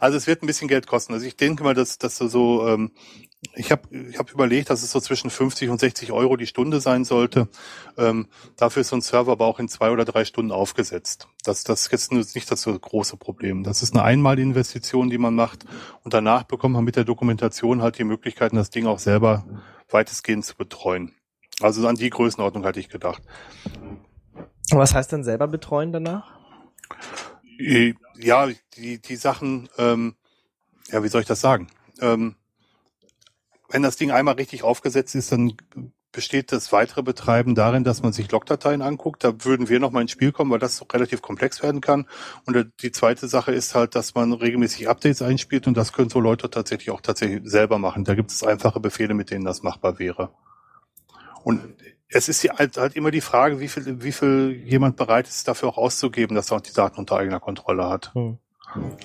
[0.00, 1.14] Also es wird ein bisschen Geld kosten.
[1.14, 2.90] Also ich denke mal, dass, dass so ähm,
[3.54, 6.80] Ich habe ich hab überlegt, dass es so zwischen 50 und 60 Euro die Stunde
[6.80, 7.48] sein sollte.
[7.96, 11.28] Ähm, dafür ist so ein Server aber auch in zwei oder drei Stunden aufgesetzt.
[11.44, 13.62] Das, das ist jetzt nicht das so große Problem.
[13.62, 15.64] Das ist eine Einmalinvestition, die man macht.
[16.02, 19.44] Und danach bekommt man mit der Dokumentation halt die Möglichkeiten, das Ding auch selber
[19.90, 21.14] weitestgehend zu betreuen.
[21.60, 23.22] Also an die Größenordnung hatte ich gedacht.
[24.70, 26.32] Was heißt denn selber betreuen danach?
[27.58, 30.16] Äh, ja, die, die Sachen, ähm,
[30.90, 31.68] ja, wie soll ich das sagen?
[32.00, 32.34] Ähm,
[33.74, 35.56] wenn das Ding einmal richtig aufgesetzt ist, dann
[36.12, 39.24] besteht das weitere Betreiben darin, dass man sich Logdateien anguckt.
[39.24, 42.06] Da würden wir nochmal ins Spiel kommen, weil das relativ komplex werden kann.
[42.46, 46.20] Und die zweite Sache ist halt, dass man regelmäßig Updates einspielt und das können so
[46.20, 48.04] Leute tatsächlich auch tatsächlich selber machen.
[48.04, 50.30] Da gibt es einfache Befehle, mit denen das machbar wäre.
[51.42, 51.60] Und
[52.06, 55.70] es ist halt, halt immer die Frage, wie viel, wie viel jemand bereit ist, dafür
[55.70, 58.14] auch auszugeben, dass er auch die Daten unter eigener Kontrolle hat.
[58.14, 58.38] Hm.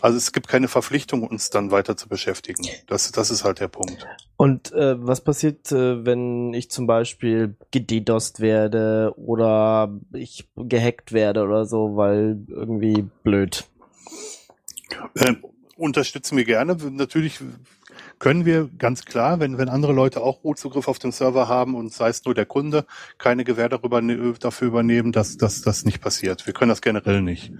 [0.01, 2.65] Also es gibt keine Verpflichtung, uns dann weiter zu beschäftigen.
[2.87, 4.05] Das, das ist halt der Punkt.
[4.37, 11.43] Und äh, was passiert, äh, wenn ich zum Beispiel gededost werde oder ich gehackt werde
[11.43, 13.65] oder so, weil irgendwie blöd?
[15.15, 15.35] Äh,
[15.75, 16.75] unterstützen wir gerne.
[16.91, 17.39] Natürlich
[18.19, 21.93] können wir ganz klar, wenn, wenn andere Leute auch Root-Zugriff auf den Server haben und
[21.93, 22.85] sei es nur der Kunde,
[23.17, 26.45] keine Gewähr darüber, ne, dafür übernehmen, dass, dass das nicht passiert.
[26.45, 27.53] Wir können das generell nicht.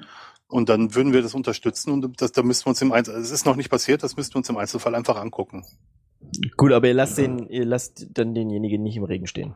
[0.50, 3.30] Und dann würden wir das unterstützen und das, da müssten wir uns im Einzelfall, es
[3.30, 5.64] ist noch nicht passiert, das müssten wir uns im Einzelfall einfach angucken.
[6.58, 9.56] Gut, aber ihr lasst den, ihr lasst dann denjenigen nicht im Regen stehen.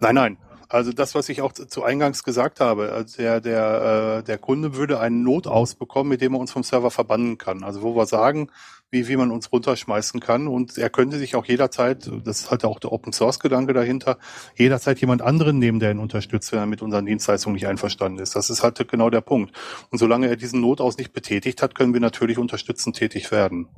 [0.00, 0.38] Nein, nein.
[0.68, 4.74] Also das, was ich auch zu Eingangs gesagt habe, also der, der, äh, der Kunde
[4.74, 7.62] würde einen Notaus bekommen, mit dem er uns vom Server verbannen kann.
[7.62, 8.50] Also wo wir sagen,
[8.94, 10.48] wie, wie man uns runterschmeißen kann.
[10.48, 14.16] Und er könnte sich auch jederzeit, das ist halt auch der Open Source Gedanke dahinter,
[14.56, 18.34] jederzeit jemand anderen nehmen, der ihn unterstützt, wenn er mit unseren Dienstleistungen nicht einverstanden ist.
[18.34, 19.54] Das ist halt genau der Punkt.
[19.90, 23.68] Und solange er diesen Notaus nicht betätigt hat, können wir natürlich unterstützend tätig werden.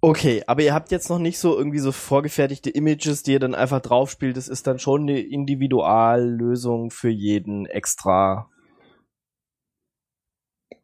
[0.00, 3.54] Okay, aber ihr habt jetzt noch nicht so irgendwie so vorgefertigte Images, die ihr dann
[3.54, 4.36] einfach draufspielt.
[4.36, 8.50] Das ist dann schon eine Individuallösung für jeden extra.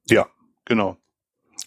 [0.08, 0.26] Ja,
[0.64, 0.96] genau.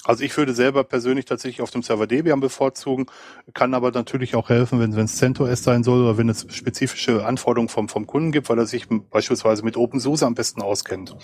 [0.05, 3.05] Also ich würde selber persönlich tatsächlich auf dem Server Debian bevorzugen,
[3.53, 7.69] kann aber natürlich auch helfen, wenn es CentOS sein soll oder wenn es spezifische Anforderungen
[7.69, 11.15] vom, vom Kunden gibt, weil er sich beispielsweise mit OpenSUSE am besten auskennt.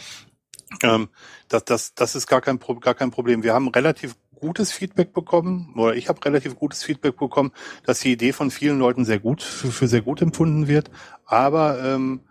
[0.84, 1.10] Ähm,
[1.50, 3.44] das, das, das ist gar kein, gar kein Problem.
[3.44, 7.52] Wir haben relativ gutes Feedback bekommen, oder ich habe relativ gutes Feedback bekommen,
[7.86, 10.90] dass die Idee von vielen Leuten sehr gut, für, für sehr gut empfunden wird.
[11.26, 12.22] Aber ähm,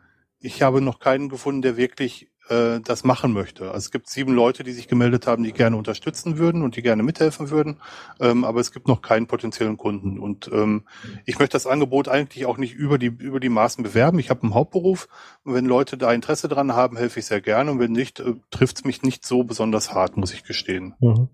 [0.41, 3.67] ich habe noch keinen gefunden, der wirklich äh, das machen möchte.
[3.67, 6.83] Also es gibt sieben Leute, die sich gemeldet haben, die gerne unterstützen würden und die
[6.83, 7.81] gerne mithelfen würden,
[8.21, 10.19] ähm, aber es gibt noch keinen potenziellen Kunden.
[10.19, 10.85] Und ähm,
[11.27, 14.19] ich möchte das Angebot eigentlich auch nicht über die über die Maßen bewerben.
[14.19, 15.09] Ich habe einen Hauptberuf
[15.45, 18.35] und wenn Leute da Interesse dran haben, helfe ich sehr gerne und wenn nicht, äh,
[18.51, 20.95] trifft es mich nicht so besonders hart, muss ich gestehen.
[21.01, 21.29] Mhm.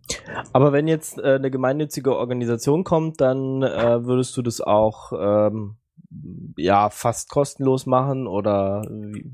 [0.53, 5.77] Aber wenn jetzt äh, eine gemeinnützige Organisation kommt, dann äh, würdest du das auch ähm,
[6.57, 9.24] ja fast kostenlos machen oder wie?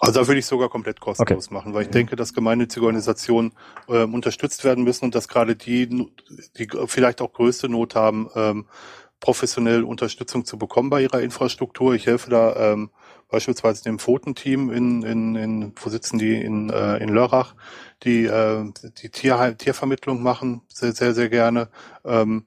[0.00, 1.54] Also da würde ich sogar komplett kostenlos okay.
[1.54, 3.52] machen, weil ich denke, dass gemeinnützige Organisationen
[3.86, 6.10] äh, unterstützt werden müssen und dass gerade die,
[6.56, 8.66] die vielleicht auch größte Not haben, ähm,
[9.20, 11.94] professionell Unterstützung zu bekommen bei ihrer Infrastruktur.
[11.94, 12.90] Ich helfe da ähm,
[13.28, 17.54] beispielsweise dem Pfotenteam in, in, in, wo sitzen die, in, äh, in Lörrach,
[18.02, 18.64] die äh,
[19.02, 21.68] die Tier, Tiervermittlung machen, sehr, sehr, sehr gerne.
[22.04, 22.46] Ähm,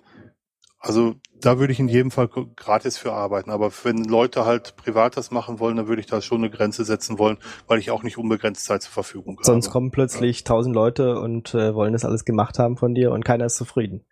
[0.79, 3.51] also da würde ich in jedem Fall gratis für arbeiten.
[3.51, 6.85] Aber wenn Leute halt privat das machen wollen, dann würde ich da schon eine Grenze
[6.85, 9.45] setzen wollen, weil ich auch nicht unbegrenzt Zeit zur Verfügung habe.
[9.45, 13.25] Sonst kommen plötzlich tausend Leute und äh, wollen das alles gemacht haben von dir und
[13.25, 14.05] keiner ist zufrieden.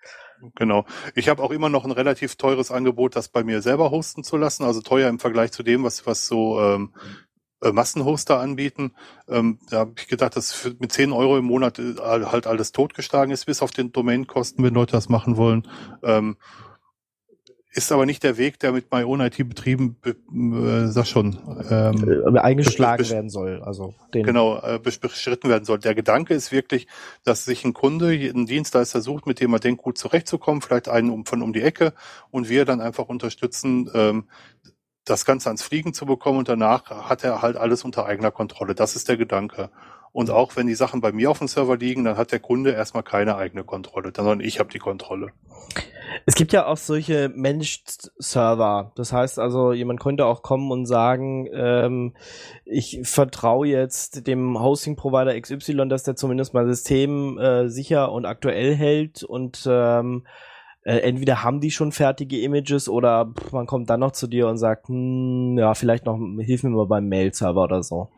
[0.56, 0.86] Genau.
[1.16, 4.38] Ich habe auch immer noch ein relativ teures Angebot, das bei mir selber hosten zu
[4.38, 4.64] lassen.
[4.64, 6.94] Also teuer im Vergleich zu dem, was, was so ähm,
[7.62, 8.94] äh, Massenhoster anbieten.
[9.30, 13.32] Ähm, da habe ich gedacht, dass mit 10 Euro im Monat äh, halt alles totgeschlagen
[13.32, 15.68] ist, bis auf den Domainkosten, wenn Leute das machen wollen.
[16.04, 16.38] Ähm,
[17.74, 21.38] ist aber nicht der Weg, der mit My Own IT betrieben, äh, sag schon,
[21.70, 23.62] ähm, eingeschlagen werden soll.
[23.64, 25.80] Also den genau äh, beschritten werden soll.
[25.80, 26.88] Der Gedanke ist wirklich,
[27.24, 31.10] dass sich ein Kunde einen Dienstleister sucht, mit dem er denkt, gut zurechtzukommen, vielleicht einen
[31.10, 31.94] um, von um die Ecke
[32.30, 34.26] und wir dann einfach unterstützen, ähm,
[35.06, 38.76] das Ganze ans Fliegen zu bekommen und danach hat er halt alles unter eigener Kontrolle.
[38.76, 39.72] Das ist der Gedanke.
[40.14, 42.72] Und auch wenn die Sachen bei mir auf dem Server liegen, dann hat der Kunde
[42.72, 45.32] erstmal keine eigene Kontrolle, sondern ich habe die Kontrolle.
[46.26, 48.92] Es gibt ja auch solche Managed Server.
[48.96, 52.14] Das heißt also, jemand könnte auch kommen und sagen, ähm,
[52.66, 58.26] ich vertraue jetzt dem Hosting Provider XY, dass der zumindest mal System äh, sicher und
[58.26, 60.26] aktuell hält und ähm,
[60.84, 64.48] äh, entweder haben die schon fertige Images oder pff, man kommt dann noch zu dir
[64.48, 68.10] und sagt, hm, ja, vielleicht noch, hilf mir mal beim Mail-Server oder so.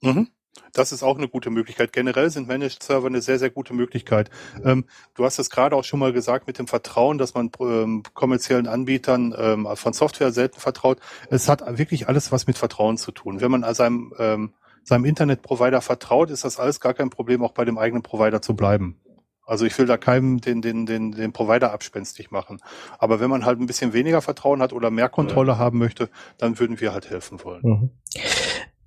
[0.00, 0.28] Mhm.
[0.72, 1.92] Das ist auch eine gute Möglichkeit.
[1.92, 4.30] Generell sind Managed Server eine sehr, sehr gute Möglichkeit.
[4.64, 4.84] Ähm,
[5.14, 8.66] du hast es gerade auch schon mal gesagt mit dem Vertrauen, dass man ähm, kommerziellen
[8.66, 10.98] Anbietern ähm, von Software selten vertraut.
[11.30, 13.40] Es hat wirklich alles was mit Vertrauen zu tun.
[13.40, 14.52] Wenn man seinem, ähm,
[14.84, 18.54] seinem Internetprovider vertraut, ist das alles gar kein Problem, auch bei dem eigenen Provider zu
[18.54, 19.00] bleiben.
[19.48, 22.60] Also ich will da keinem den, den, den, den Provider abspenstig machen.
[22.98, 25.58] Aber wenn man halt ein bisschen weniger Vertrauen hat oder mehr Kontrolle ja.
[25.58, 27.62] haben möchte, dann würden wir halt helfen wollen.
[27.62, 27.90] Mhm.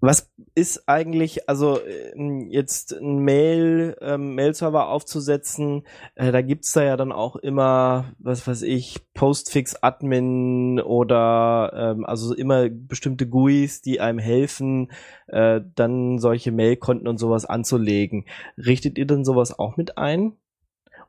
[0.04, 5.84] Was ist eigentlich, also ähm, jetzt ein Mail, ähm, Mail-Server aufzusetzen,
[6.16, 12.34] äh, da gibt's da ja dann auch immer, was weiß ich, Postfix-Admin oder ähm, also
[12.34, 14.92] immer bestimmte GUIs, die einem helfen,
[15.28, 18.26] äh, dann solche Mail-Konten und sowas anzulegen.
[18.58, 20.34] Richtet ihr denn sowas auch mit ein?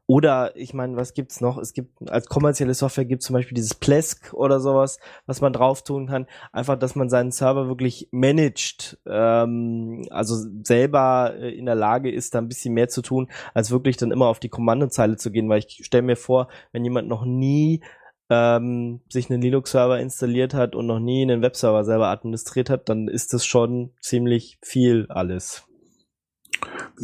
[0.07, 1.59] Oder ich meine, was gibt's noch?
[1.59, 5.83] Es gibt als kommerzielle Software gibt zum Beispiel dieses Plesk oder sowas, was man drauf
[5.85, 6.27] tun kann.
[6.53, 10.35] Einfach, dass man seinen Server wirklich managt, ähm, also
[10.65, 14.11] selber äh, in der Lage ist, da ein bisschen mehr zu tun, als wirklich dann
[14.11, 15.49] immer auf die Kommandozeile zu gehen.
[15.49, 17.81] Weil ich stelle mir vor, wenn jemand noch nie
[18.29, 23.07] ähm, sich einen Linux-Server installiert hat und noch nie einen Webserver selber administriert hat, dann
[23.07, 25.65] ist das schon ziemlich viel alles.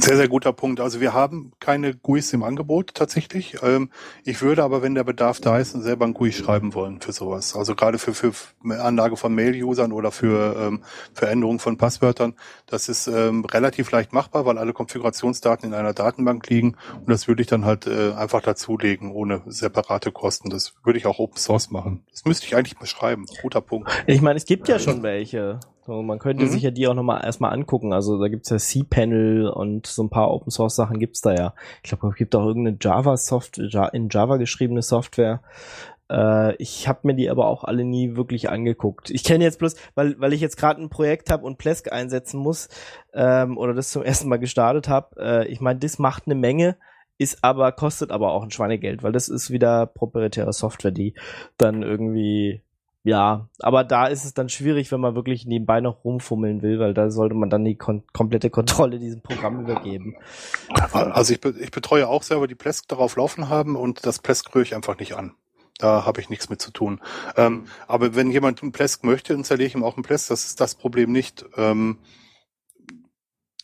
[0.01, 0.79] Sehr, sehr guter Punkt.
[0.79, 3.57] Also wir haben keine GUIs im Angebot tatsächlich.
[3.65, 3.91] Ähm,
[4.25, 7.57] ich würde aber, wenn der Bedarf da ist, selber ein GUI schreiben wollen für sowas.
[7.57, 8.33] Also gerade für, für
[8.81, 10.85] Anlage von Mail-Usern oder für, ähm,
[11.15, 12.35] für Änderungen von Passwörtern.
[12.67, 16.77] Das ist ähm, relativ leicht machbar, weil alle Konfigurationsdaten in einer Datenbank liegen.
[16.95, 20.49] Und das würde ich dann halt äh, einfach dazulegen, ohne separate Kosten.
[20.49, 22.05] Das würde ich auch Open Source machen.
[22.13, 23.27] Das müsste ich eigentlich beschreiben.
[23.43, 23.91] Guter Punkt.
[24.07, 25.59] Ich meine, es gibt ja schon welche.
[25.89, 26.49] So, man könnte mhm.
[26.51, 27.95] sich ja die auch nochmal erstmal angucken.
[27.95, 31.55] Also da gibt's ja cPanel und so ein paar Open Source Sachen gibt's da ja.
[31.83, 35.41] Ich glaube, es gibt auch irgendeine Java Software, in Java geschriebene Software.
[36.11, 39.09] Äh, ich habe mir die aber auch alle nie wirklich angeguckt.
[39.09, 42.39] Ich kenne jetzt bloß, weil, weil ich jetzt gerade ein Projekt habe und Plesk einsetzen
[42.39, 42.69] muss
[43.15, 45.17] ähm, oder das zum ersten Mal gestartet habe.
[45.19, 46.77] Äh, ich meine, das macht eine Menge
[47.21, 51.15] ist aber, kostet aber auch ein Schweinegeld, weil das ist wieder proprietäre Software, die
[51.57, 52.63] dann irgendwie
[53.05, 56.95] ja, aber da ist es dann schwierig, wenn man wirklich nebenbei noch rumfummeln will, weil
[56.95, 60.17] da sollte man dann die kon komplette Kontrolle diesem Programm übergeben.
[60.93, 64.55] Also ich, be ich betreue auch selber die Plesk darauf laufen haben und das Plesk
[64.55, 65.35] rühre ich einfach nicht an.
[65.79, 67.01] Da habe ich nichts mit zu tun.
[67.37, 70.29] Ähm, aber wenn jemand einen Plesk möchte, installiere ich ihm auch einen Plesk.
[70.29, 71.45] Das ist das Problem nicht.
[71.57, 71.99] Ähm,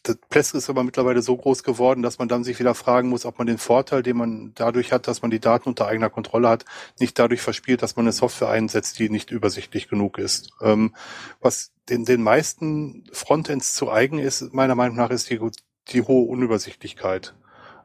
[0.04, 3.24] das Plesk ist aber mittlerweile so groß geworden, dass man dann sich wieder fragen muss,
[3.24, 6.48] ob man den Vorteil, den man dadurch hat, dass man die Daten unter eigener Kontrolle
[6.48, 6.66] hat,
[7.00, 10.50] nicht dadurch verspielt, dass man eine Software einsetzt, die nicht übersichtlich genug ist.
[10.60, 10.94] Ähm,
[11.40, 15.40] was den, den meisten Frontends zu eigen ist, meiner Meinung nach, ist die,
[15.88, 17.34] die hohe Unübersichtlichkeit.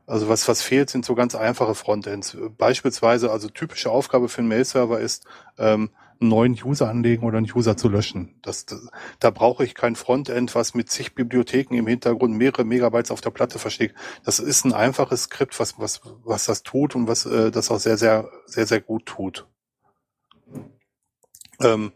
[0.05, 2.35] Also was, was fehlt, sind so ganz einfache Frontends.
[2.57, 5.25] Beispielsweise, also typische Aufgabe für einen Mail-Server ist,
[5.57, 5.89] ähm,
[6.21, 8.35] einen neuen User anlegen oder einen User zu löschen.
[8.41, 13.11] Das, das, da brauche ich kein Frontend, was mit zig Bibliotheken im Hintergrund mehrere Megabytes
[13.11, 13.95] auf der Platte versteckt.
[14.25, 17.79] Das ist ein einfaches Skript, was, was, was das tut und was äh, das auch
[17.79, 19.47] sehr, sehr, sehr, sehr gut tut.
[21.61, 21.93] Ähm,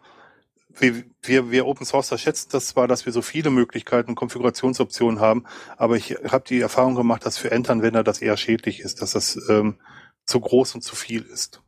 [0.70, 5.46] wir, wir, wir Open Sourcer schätzen das zwar, dass wir so viele Möglichkeiten, Konfigurationsoptionen haben,
[5.78, 9.38] aber ich habe die Erfahrung gemacht, dass für Endanwender das eher schädlich ist, dass das
[9.50, 9.80] ähm,
[10.26, 11.62] zu groß und zu viel ist.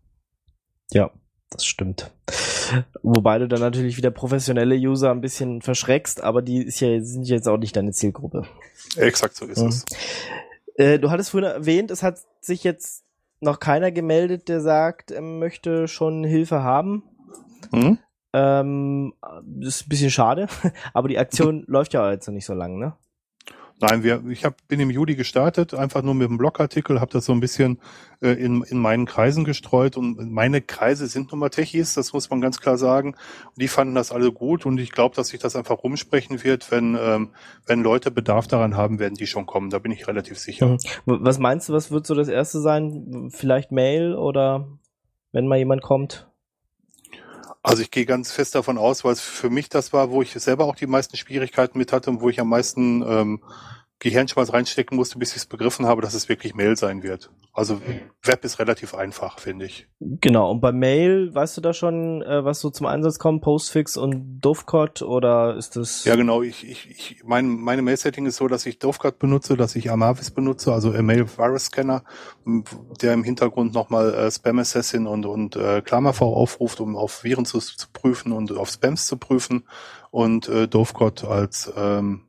[0.92, 1.12] Ja,
[1.50, 2.12] das stimmt.
[3.04, 7.48] Wobei du dann natürlich wieder professionelle User ein bisschen verschreckst, aber die ja, sind jetzt
[7.48, 8.46] auch nicht deine Zielgruppe.
[8.96, 9.68] Exakt so ist mhm.
[9.68, 9.86] es.
[10.76, 13.04] Äh, du hattest vorhin erwähnt, es hat sich jetzt
[13.40, 17.04] noch keiner gemeldet, der sagt, er möchte schon Hilfe haben.
[17.72, 18.00] Mhm.
[18.34, 20.48] Ähm, das ist ein bisschen schade,
[20.94, 22.94] aber die Aktion läuft ja jetzt noch nicht so lang, ne?
[23.82, 27.26] Nein, wir, ich hab, bin im Juli gestartet, einfach nur mit einem Blogartikel, habe das
[27.26, 27.80] so ein bisschen
[28.22, 32.30] äh, in, in meinen Kreisen gestreut und meine Kreise sind nun mal Techies, das muss
[32.30, 33.16] man ganz klar sagen.
[33.58, 36.98] Die fanden das alle gut und ich glaube, dass sich das einfach rumsprechen wird, wenn,
[37.00, 37.32] ähm,
[37.66, 39.70] wenn Leute Bedarf daran haben, werden die schon kommen.
[39.70, 40.68] Da bin ich relativ sicher.
[40.68, 40.80] Mhm.
[41.06, 43.30] Was meinst du, was wird so das erste sein?
[43.32, 44.70] Vielleicht Mail oder
[45.34, 46.30] wenn mal jemand kommt?
[47.66, 50.34] Also ich gehe ganz fest davon aus, weil es für mich das war, wo ich
[50.34, 53.42] selber auch die meisten Schwierigkeiten mit hatte und wo ich am meisten ähm,
[54.00, 57.32] Gehirnschmalz reinstecken musste, bis ich es begriffen habe, dass es wirklich Mail sein wird.
[57.54, 57.82] Also
[58.22, 59.88] Web ist relativ einfach, finde ich.
[60.02, 63.96] Genau, und bei Mail, weißt du da schon, äh, was so zum Einsatz kommt, Postfix
[63.96, 66.04] und Dovecot oder ist das...
[66.04, 69.78] Ja genau, ich, ich, ich mein, meine Mail-Setting ist so, dass ich Dovecot benutze, dass
[69.78, 72.04] ich Amavis benutze, also Mail Virus Scanner,
[73.02, 77.46] der im Hintergrund nochmal äh, Spam Assassin und, und äh, KlammerV aufruft, um auf Viren
[77.46, 79.64] zu, zu prüfen und auf Spams zu prüfen
[80.12, 82.25] und äh, Dovecot als ähm,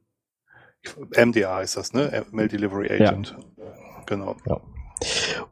[1.17, 2.25] MDA ist das, ne?
[2.31, 3.37] Mail Delivery Agent.
[3.57, 3.65] Ja.
[4.07, 4.37] Genau.
[4.47, 4.61] Ja.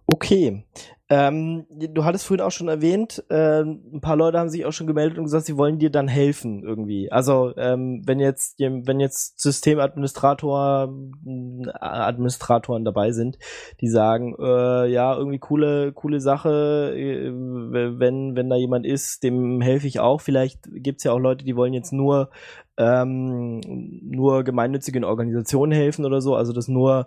[0.07, 0.65] Okay.
[1.11, 4.87] Ähm, du hattest vorhin auch schon erwähnt, äh, ein paar Leute haben sich auch schon
[4.87, 7.13] gemeldet und gesagt, sie wollen dir dann helfen irgendwie.
[7.13, 10.95] Also ähm, wenn jetzt wenn jetzt Systemadministrator
[11.27, 13.39] äh, Administratoren dabei sind,
[13.83, 19.61] die sagen, äh, ja irgendwie coole coole Sache, äh, wenn wenn da jemand ist, dem
[19.61, 20.23] helfe ich auch.
[20.23, 22.31] Vielleicht gibt's ja auch Leute, die wollen jetzt nur
[22.77, 27.07] ähm, nur gemeinnützigen Organisationen helfen oder so, also das nur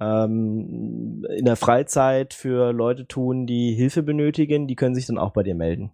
[0.00, 5.32] ähm, in der Freizeit für Leute tun, die Hilfe benötigen, die können sich dann auch
[5.32, 5.90] bei dir melden.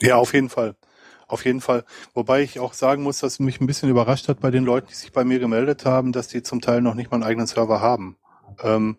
[0.00, 0.76] Ja, auf jeden Fall.
[1.26, 1.84] Auf jeden Fall.
[2.12, 4.94] Wobei ich auch sagen muss, dass mich ein bisschen überrascht hat bei den Leuten, die
[4.94, 7.80] sich bei mir gemeldet haben, dass die zum Teil noch nicht mal einen eigenen Server
[7.80, 8.16] haben.
[8.62, 8.96] Ähm,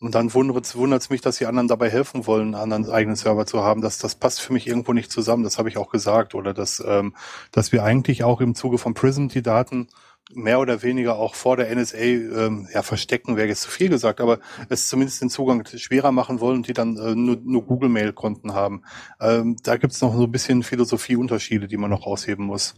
[0.00, 3.46] und dann wundert es mich, dass die anderen dabei helfen wollen, einen anderen eigenen Server
[3.46, 3.80] zu haben.
[3.82, 5.44] Das, das passt für mich irgendwo nicht zusammen.
[5.44, 6.34] Das habe ich auch gesagt.
[6.34, 7.14] Oder dass, ähm,
[7.50, 9.88] dass wir eigentlich auch im Zuge von Prism die Daten
[10.34, 14.20] mehr oder weniger auch vor der NSA ähm, ja, verstecken, wäre jetzt zu viel gesagt,
[14.20, 18.82] aber es zumindest den Zugang schwerer machen wollen, die dann äh, nur, nur Google-Mail-Konten haben.
[19.20, 22.74] Ähm, da gibt es noch so ein bisschen Philosophieunterschiede, die man noch ausheben muss.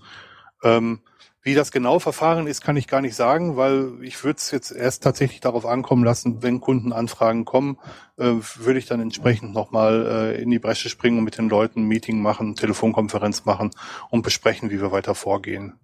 [0.63, 1.01] Ähm,
[1.43, 4.71] wie das genau Verfahren ist, kann ich gar nicht sagen, weil ich würde es jetzt
[4.71, 7.79] erst tatsächlich darauf ankommen lassen, wenn Kundenanfragen kommen,
[8.17, 11.83] äh, würde ich dann entsprechend nochmal äh, in die Bresche springen und mit den Leuten
[11.83, 13.71] ein Meeting machen, Telefonkonferenz machen
[14.09, 15.75] und besprechen, wie wir weiter vorgehen.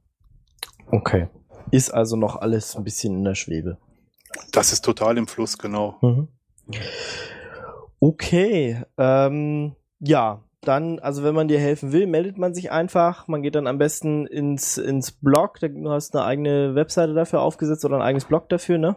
[0.86, 1.28] Okay.
[1.70, 3.78] Ist also noch alles ein bisschen in der Schwebe.
[4.52, 5.96] Das ist total im Fluss, genau.
[6.00, 6.28] Mhm.
[8.00, 13.28] Okay, ähm, ja, dann, also wenn man dir helfen will, meldet man sich einfach.
[13.28, 15.58] Man geht dann am besten ins, ins Blog.
[15.60, 18.96] Du hast eine eigene Webseite dafür aufgesetzt oder ein eigenes Blog dafür, ne?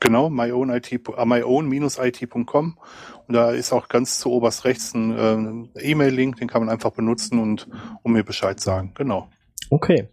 [0.00, 2.82] Genau, myown-it.com uh,
[3.28, 6.90] und da ist auch ganz zu oberst rechts ein äh, E-Mail-Link, den kann man einfach
[6.90, 7.68] benutzen und
[8.02, 8.92] um mir Bescheid sagen.
[8.94, 9.28] Genau.
[9.72, 10.10] Okay,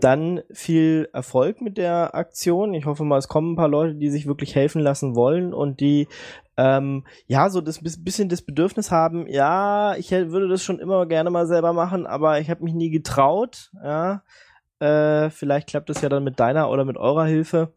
[0.00, 2.72] dann viel Erfolg mit der Aktion.
[2.72, 5.80] Ich hoffe mal, es kommen ein paar Leute, die sich wirklich helfen lassen wollen und
[5.80, 6.08] die
[6.56, 9.26] ähm, ja so das bisschen das Bedürfnis haben.
[9.26, 12.88] Ja, ich würde das schon immer gerne mal selber machen, aber ich habe mich nie
[12.88, 13.70] getraut.
[13.84, 14.22] Ja,
[14.78, 17.74] äh, vielleicht klappt es ja dann mit deiner oder mit eurer Hilfe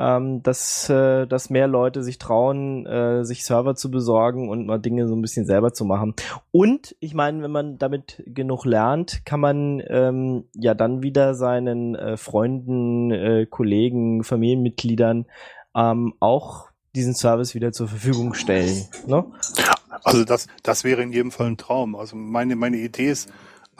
[0.00, 4.78] ähm, dass, äh, dass mehr Leute sich trauen, äh, sich Server zu besorgen und mal
[4.78, 6.14] Dinge so ein bisschen selber zu machen.
[6.50, 11.94] Und ich meine, wenn man damit genug lernt, kann man ähm, ja dann wieder seinen
[11.94, 15.26] äh, Freunden, äh, Kollegen, Familienmitgliedern
[15.76, 18.88] ähm, auch diesen Service wieder zur Verfügung stellen.
[19.06, 19.24] Ne?
[20.02, 21.94] Also das, das wäre in jedem Fall ein Traum.
[21.94, 23.30] Also meine, meine Idee ist,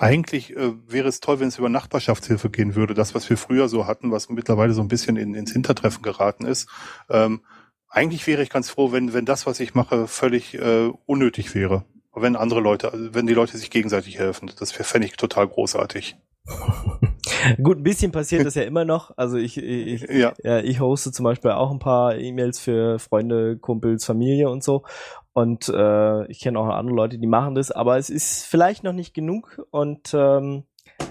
[0.00, 2.94] eigentlich äh, wäre es toll, wenn es über Nachbarschaftshilfe gehen würde.
[2.94, 6.46] Das, was wir früher so hatten, was mittlerweile so ein bisschen in, ins Hintertreffen geraten
[6.46, 6.68] ist.
[7.10, 7.42] Ähm,
[7.88, 11.84] eigentlich wäre ich ganz froh, wenn, wenn das, was ich mache, völlig äh, unnötig wäre.
[12.14, 14.50] Wenn andere Leute, wenn die Leute sich gegenseitig helfen.
[14.58, 16.16] Das fände ich total großartig.
[17.62, 19.12] Gut, ein bisschen passiert das ja immer noch.
[19.16, 20.32] Also ich, ich, ja.
[20.42, 20.60] ja.
[20.60, 24.84] ich hoste zum Beispiel auch ein paar E-Mails für Freunde, Kumpels, Familie und so.
[25.32, 28.92] Und äh, ich kenne auch andere Leute, die machen das, aber es ist vielleicht noch
[28.92, 29.64] nicht genug.
[29.70, 30.64] Und ähm,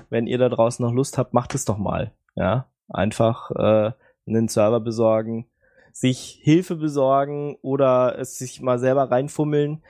[0.09, 2.11] wenn ihr da draußen noch Lust habt, macht es doch mal.
[2.35, 3.91] Ja, einfach äh,
[4.27, 5.47] einen Server besorgen,
[5.91, 9.83] sich Hilfe besorgen oder es sich mal selber reinfummeln.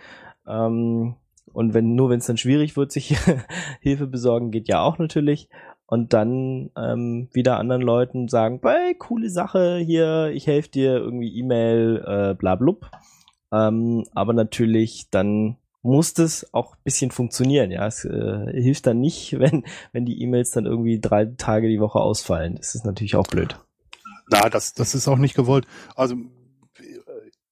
[0.48, 1.16] Ähm,
[1.52, 3.18] und wenn nur wenn es dann schwierig wird, sich
[3.82, 5.50] Hilfe besorgen, geht ja auch natürlich.
[5.88, 11.36] Und dann ähm, wieder anderen Leuten sagen, hey, coole Sache hier, ich helfe dir irgendwie
[11.36, 12.92] E-Mail, äh, bla blub.
[13.52, 17.72] Ähm, aber natürlich dann muss das auch bisschen funktionieren.
[17.72, 21.80] Ja, es äh, hilft dann nicht, wenn wenn die E-Mails dann irgendwie drei Tage die
[21.80, 22.56] Woche ausfallen.
[22.56, 23.60] Das ist natürlich auch blöd.
[24.32, 25.66] Na, das das ist auch nicht gewollt.
[25.96, 26.16] Also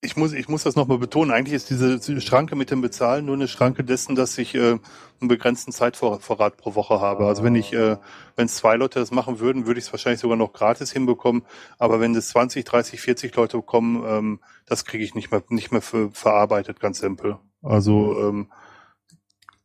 [0.01, 1.31] ich muss, ich muss das nochmal betonen.
[1.31, 4.77] Eigentlich ist diese Schranke mit dem Bezahlen nur eine Schranke dessen, dass ich äh,
[5.19, 7.25] einen begrenzten Zeitvorrat pro Woche habe.
[7.25, 7.97] Also wenn ich, äh,
[8.35, 11.43] wenn zwei Leute das machen würden, würde ich es wahrscheinlich sogar noch gratis hinbekommen.
[11.79, 15.71] Aber wenn es 20, 30, 40 Leute bekommen, ähm, das kriege ich nicht mehr, nicht
[15.71, 17.39] mehr für, verarbeitet, ganz simpel.
[17.63, 18.51] Also ähm,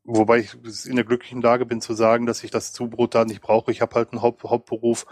[0.05, 3.43] wobei ich in der glücklichen Lage bin zu sagen, dass ich das Zubrot da nicht
[3.43, 3.71] brauche.
[3.71, 5.05] Ich habe halt einen Haupt, Hauptberuf,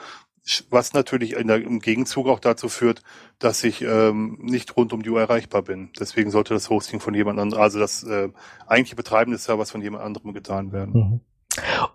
[0.71, 3.03] was natürlich der, im Gegenzug auch dazu führt,
[3.39, 5.91] dass ich ähm, nicht rund um die Uhr erreichbar bin.
[5.99, 8.29] Deswegen sollte das Hosting von jemand anderem, also das äh,
[8.67, 10.95] eigentliche Betreiben des Servers von jemand anderem getan werden.
[10.95, 11.21] Mhm.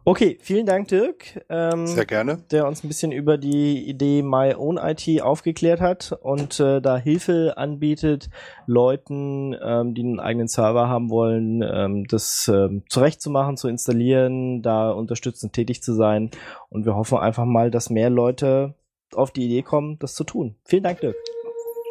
[0.03, 1.43] Okay, vielen Dank, Dirk.
[1.49, 2.37] Ähm, Sehr gerne.
[2.51, 6.97] Der uns ein bisschen über die Idee My Own IT aufgeklärt hat und äh, da
[6.97, 8.29] Hilfe anbietet,
[8.67, 14.91] Leuten, ähm, die einen eigenen Server haben wollen, ähm, das ähm, zurechtzumachen, zu installieren, da
[14.91, 16.31] unterstützend tätig zu sein.
[16.69, 18.75] Und wir hoffen einfach mal, dass mehr Leute
[19.13, 20.55] auf die Idee kommen, das zu tun.
[20.65, 21.15] Vielen Dank, Dirk.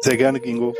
[0.01, 0.73] Sehr gerne, Gingo.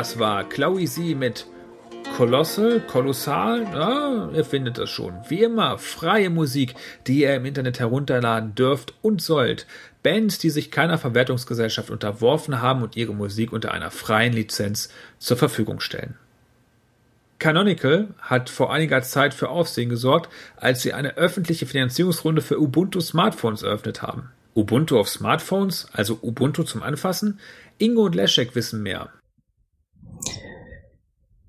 [0.00, 1.44] Das war Chloe Z mit
[2.16, 5.12] Colossal, Kolossal, ja, ihr findet das schon.
[5.28, 6.74] Wie immer, freie Musik,
[7.06, 9.66] die ihr im Internet herunterladen dürft und sollt.
[10.02, 14.88] Bands, die sich keiner Verwertungsgesellschaft unterworfen haben und ihre Musik unter einer freien Lizenz
[15.18, 16.14] zur Verfügung stellen.
[17.38, 23.02] Canonical hat vor einiger Zeit für Aufsehen gesorgt, als sie eine öffentliche Finanzierungsrunde für Ubuntu
[23.02, 24.30] Smartphones eröffnet haben.
[24.54, 27.38] Ubuntu auf Smartphones, also Ubuntu zum Anfassen?
[27.76, 29.10] Ingo und Leszek wissen mehr.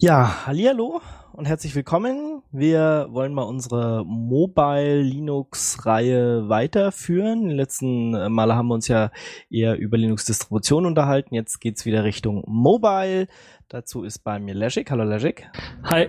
[0.03, 0.99] Ja, hallihallo
[1.31, 2.41] und herzlich willkommen.
[2.51, 7.49] Wir wollen mal unsere Mobile Linux Reihe weiterführen.
[7.49, 9.11] Die letzten äh, Male haben wir uns ja
[9.51, 11.35] eher über Linux Distribution unterhalten.
[11.35, 13.27] Jetzt geht's wieder Richtung Mobile.
[13.69, 14.89] Dazu ist bei mir Leszek.
[14.89, 15.47] Hallo Leszek.
[15.83, 16.07] Hi.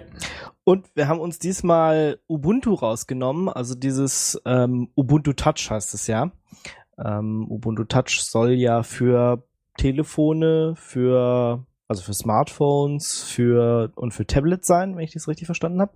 [0.64, 6.32] Und wir haben uns diesmal Ubuntu rausgenommen, also dieses ähm, Ubuntu Touch heißt es ja.
[6.96, 14.66] Ähm, Ubuntu Touch soll ja für Telefone, für also für Smartphones, für und für Tablets
[14.66, 15.92] sein, wenn ich das richtig verstanden habe.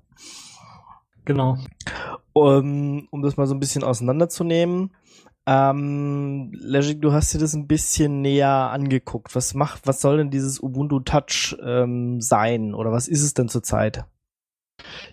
[1.24, 1.57] Genau.
[2.32, 4.92] Um, um das mal so ein bisschen auseinanderzunehmen.
[5.47, 9.34] Ähm, Legic, du hast dir das ein bisschen näher angeguckt.
[9.34, 13.49] Was macht, was soll denn dieses Ubuntu Touch ähm, sein oder was ist es denn
[13.49, 14.05] zurzeit?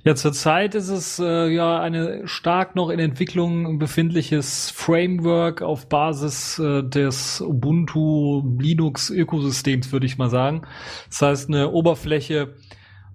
[0.03, 6.59] Ja, zurzeit ist es äh, ja eine stark noch in Entwicklung befindliches Framework auf Basis
[6.59, 10.63] äh, des Ubuntu Linux Ökosystems, würde ich mal sagen.
[11.07, 12.55] Das heißt eine Oberfläche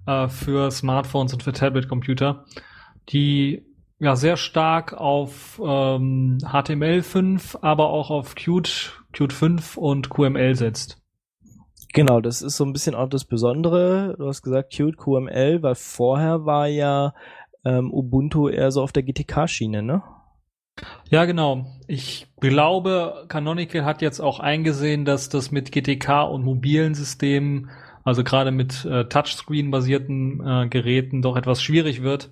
[0.07, 2.45] äh, für Smartphones und für Tablet-Computer,
[3.09, 3.67] die
[3.99, 10.99] ja sehr stark auf ähm, HTML5, aber auch auf Qt, Qt 5 und QML setzt.
[11.93, 14.15] Genau, das ist so ein bisschen auch das Besondere.
[14.17, 17.13] Du hast gesagt Qt, QML, weil vorher war ja
[17.65, 20.03] ähm, Ubuntu eher so auf der GTK-Schiene, ne?
[21.09, 21.65] Ja, genau.
[21.87, 27.69] Ich glaube, Canonical hat jetzt auch eingesehen, dass das mit GTK und mobilen Systemen,
[28.03, 32.29] also gerade mit äh, Touchscreen-basierten äh, Geräten, doch etwas schwierig wird.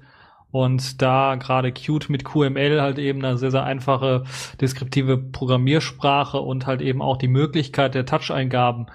[0.52, 4.24] Und da gerade Qt mit QML halt eben eine sehr, sehr einfache
[4.62, 8.88] deskriptive Programmiersprache und halt eben auch die Möglichkeit der Touch-Eingaben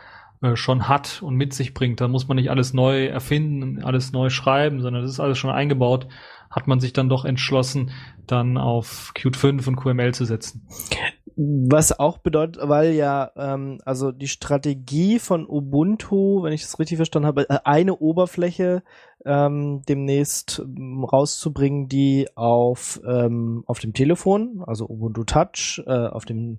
[0.42, 2.00] äh, schon hat und mit sich bringt.
[2.00, 5.50] Da muss man nicht alles neu erfinden, alles neu schreiben, sondern das ist alles schon
[5.50, 6.08] eingebaut.
[6.50, 7.92] Hat man sich dann doch entschlossen,
[8.26, 10.66] dann auf Qt 5 und QML zu setzen.
[11.36, 16.96] Was auch bedeutet, weil ja, ähm, also die Strategie von Ubuntu, wenn ich das richtig
[16.96, 18.82] verstanden habe, äh, eine Oberfläche
[19.24, 26.26] ähm, demnächst ähm, rauszubringen, die auf, ähm, auf dem Telefon, also Ubuntu Touch, äh, auf
[26.26, 26.58] dem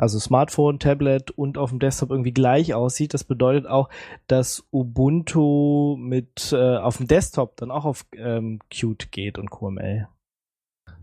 [0.00, 3.12] also Smartphone, Tablet und auf dem Desktop irgendwie gleich aussieht.
[3.12, 3.90] Das bedeutet auch,
[4.28, 10.08] dass Ubuntu mit äh, auf dem Desktop dann auch auf ähm, Qt geht und QML.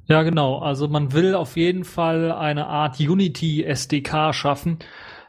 [0.07, 0.59] Ja, genau.
[0.59, 4.79] Also man will auf jeden Fall eine Art Unity SDK schaffen,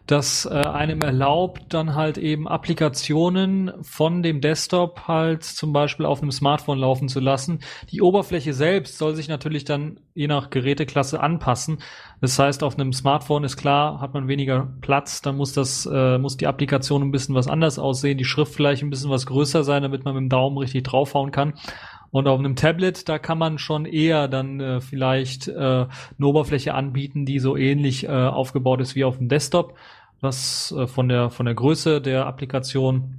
[0.08, 6.22] das äh, einem erlaubt, dann halt eben Applikationen von dem Desktop halt zum Beispiel auf
[6.22, 7.60] einem Smartphone laufen zu lassen.
[7.90, 11.82] Die Oberfläche selbst soll sich natürlich dann je nach Geräteklasse anpassen.
[12.22, 16.16] Das heißt, auf einem Smartphone ist klar, hat man weniger Platz, dann muss das, äh,
[16.16, 19.62] muss die Applikation ein bisschen was anders aussehen, die Schrift vielleicht ein bisschen was größer
[19.62, 21.52] sein, damit man mit dem Daumen richtig draufhauen kann.
[22.10, 25.88] Und auf einem Tablet, da kann man schon eher dann äh, vielleicht äh, eine
[26.22, 29.74] Oberfläche anbieten, die so ähnlich äh, aufgebaut ist wie auf dem Desktop
[30.20, 33.18] was äh, von der von der Größe der Applikation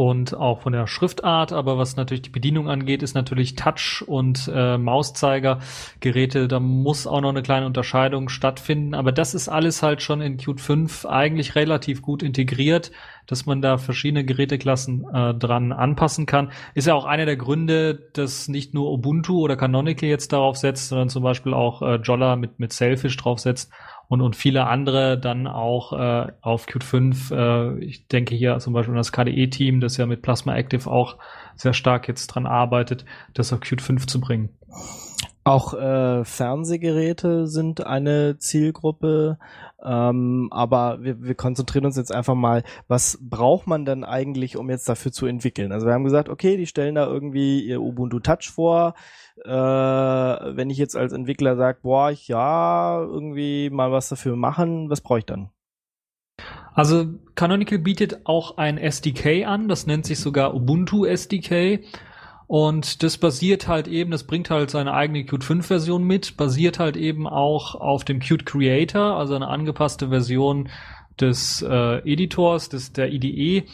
[0.00, 4.50] und auch von der Schriftart, aber was natürlich die Bedienung angeht, ist natürlich Touch und
[4.50, 6.48] äh, Mauszeigergeräte.
[6.48, 10.38] Da muss auch noch eine kleine Unterscheidung stattfinden, aber das ist alles halt schon in
[10.38, 12.92] Qt 5 eigentlich relativ gut integriert,
[13.26, 16.50] dass man da verschiedene Geräteklassen äh, dran anpassen kann.
[16.74, 20.88] Ist ja auch einer der Gründe, dass nicht nur Ubuntu oder Canonical jetzt darauf setzt,
[20.88, 23.70] sondern zum Beispiel auch äh, Jolla mit mit Selfish drauf setzt
[24.10, 27.30] und, und viele andere dann auch äh, auf Qt 5.
[27.30, 31.16] Äh, ich denke hier zum Beispiel an das KDE-Team, das ja mit Plasma Active auch
[31.54, 33.04] sehr stark jetzt dran arbeitet,
[33.34, 34.48] das auf Qt 5 zu bringen.
[35.44, 39.38] Auch äh, Fernsehgeräte sind eine Zielgruppe,
[39.80, 44.70] ähm, aber wir, wir konzentrieren uns jetzt einfach mal, was braucht man denn eigentlich, um
[44.70, 45.70] jetzt dafür zu entwickeln?
[45.70, 48.94] Also wir haben gesagt, okay, die stellen da irgendwie ihr Ubuntu Touch vor,
[49.44, 54.90] äh, wenn ich jetzt als Entwickler sage, boah, ich ja, irgendwie mal was dafür machen,
[54.90, 55.50] was brauche ich dann?
[56.74, 61.80] Also Canonical bietet auch ein SDK an, das nennt sich sogar Ubuntu SDK.
[62.46, 66.80] Und das basiert halt eben, das bringt halt seine eigene Qt 5 Version mit, basiert
[66.80, 70.68] halt eben auch auf dem Qt Creator, also eine angepasste Version
[71.20, 73.66] des äh, Editors, des, der IDE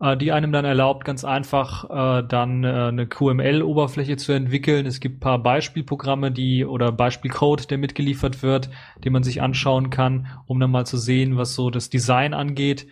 [0.00, 4.86] äh, die einem dann erlaubt, ganz einfach äh, dann äh, eine QML-Oberfläche zu entwickeln.
[4.86, 8.70] Es gibt paar Beispielprogramme, die oder Beispielcode, der mitgeliefert wird,
[9.04, 12.86] den man sich anschauen kann, um dann mal zu sehen, was so das Design angeht.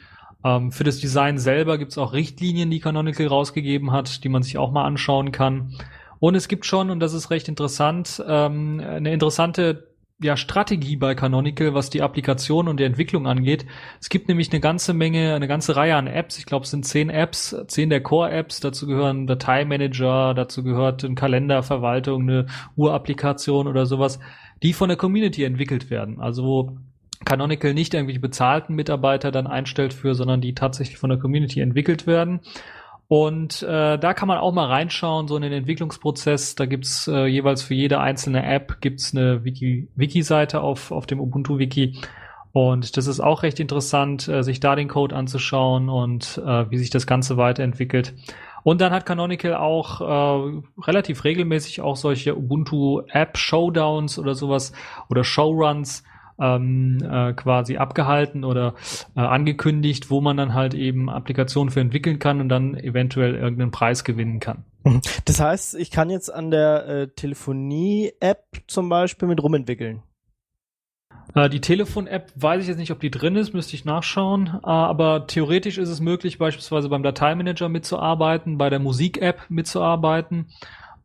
[0.45, 4.43] Ähm, für das Design selber gibt es auch Richtlinien, die Canonical rausgegeben hat, die man
[4.43, 5.75] sich auch mal anschauen kann.
[6.19, 11.15] Und es gibt schon, und das ist recht interessant, ähm, eine interessante ja, Strategie bei
[11.15, 13.67] Canonical, was die Applikation und die Entwicklung angeht.
[14.01, 16.39] Es gibt nämlich eine ganze Menge, eine ganze Reihe an Apps.
[16.39, 18.61] Ich glaube, es sind zehn Apps, zehn der Core-Apps.
[18.61, 22.47] Dazu gehören Dateimanager, dazu gehört eine Kalenderverwaltung, eine
[22.77, 24.19] Urapplikation oder sowas,
[24.63, 26.19] die von der Community entwickelt werden.
[26.19, 26.79] Also wo
[27.25, 32.07] Canonical nicht irgendwelche bezahlten Mitarbeiter dann einstellt für, sondern die tatsächlich von der Community entwickelt
[32.07, 32.41] werden.
[33.09, 36.57] Und äh, da kann man auch mal reinschauen, so in den Entwicklungsprozess.
[36.57, 41.21] Da gibt's äh, jeweils für jede einzelne App gibt's eine Wiki, Wiki-Seite auf, auf dem
[41.21, 42.01] Ubuntu-Wiki.
[42.53, 46.79] Und das ist auch recht interessant, äh, sich da den Code anzuschauen und äh, wie
[46.79, 48.15] sich das Ganze weiterentwickelt.
[48.65, 54.73] Und dann hat Canonical auch äh, relativ regelmäßig auch solche Ubuntu App Showdowns oder sowas
[55.09, 56.03] oder Showruns,
[56.41, 58.75] ähm, äh, quasi abgehalten oder
[59.17, 63.71] äh, angekündigt, wo man dann halt eben Applikationen für entwickeln kann und dann eventuell irgendeinen
[63.71, 64.65] Preis gewinnen kann.
[64.85, 65.01] Mhm.
[65.25, 70.03] Das heißt, ich kann jetzt an der äh, Telefonie-App zum Beispiel mit rumentwickeln.
[71.35, 74.47] Äh, die Telefon-App weiß ich jetzt nicht, ob die drin ist, müsste ich nachschauen.
[74.47, 80.47] Äh, aber theoretisch ist es möglich, beispielsweise beim Dateimanager mitzuarbeiten, bei der Musik-App mitzuarbeiten,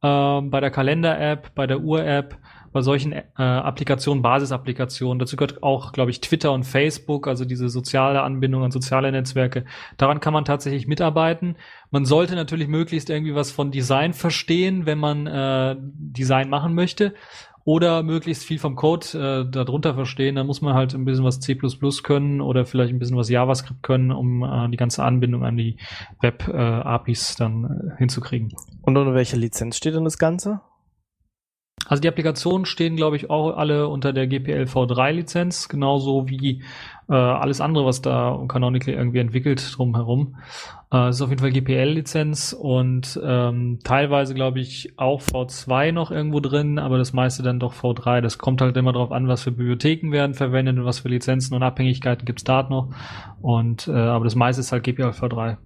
[0.02, 2.38] äh, bei der Kalender-App, bei der Uhr-App
[2.72, 7.70] bei solchen äh, Applikationen, Basisapplikationen, dazu gehört auch, glaube ich, Twitter und Facebook, also diese
[7.70, 9.66] soziale Anbindung an soziale Netzwerke.
[9.98, 11.56] Daran kann man tatsächlich mitarbeiten.
[11.90, 17.14] Man sollte natürlich möglichst irgendwie was von Design verstehen, wenn man äh, Design machen möchte.
[17.64, 19.06] Oder möglichst viel vom Code
[19.46, 20.36] äh, darunter verstehen.
[20.36, 21.56] Da muss man halt ein bisschen was C
[22.02, 25.78] können oder vielleicht ein bisschen was JavaScript können, um äh, die ganze Anbindung an die
[26.22, 28.54] Web-APIs äh, dann äh, hinzukriegen.
[28.82, 30.62] Und unter welcher Lizenz steht denn das Ganze?
[31.92, 36.64] Also die Applikationen stehen, glaube ich, auch alle unter der GPL V3-Lizenz, genauso wie
[37.10, 40.38] äh, alles andere, was da Canonical irgendwie entwickelt drumherum.
[40.90, 46.12] Äh, es ist auf jeden Fall GPL-Lizenz und ähm, teilweise, glaube ich, auch V2 noch
[46.12, 48.22] irgendwo drin, aber das meiste dann doch V3.
[48.22, 51.56] Das kommt halt immer darauf an, was für Bibliotheken werden verwendet und was für Lizenzen
[51.56, 52.94] und Abhängigkeiten gibt's da noch.
[53.42, 55.58] Und äh, aber das meiste ist halt GPL V3.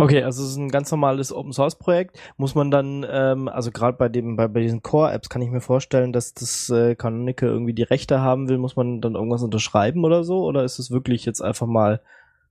[0.00, 2.20] Okay, also es ist ein ganz normales Open Source Projekt.
[2.36, 5.50] Muss man dann, ähm, also gerade bei dem, bei, bei diesen Core Apps kann ich
[5.50, 9.42] mir vorstellen, dass das äh, Canonical irgendwie die Rechte haben will, muss man dann irgendwas
[9.42, 10.44] unterschreiben oder so?
[10.44, 12.00] Oder ist es wirklich jetzt einfach mal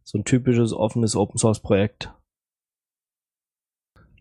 [0.03, 2.11] so ein typisches offenes Open Source Projekt?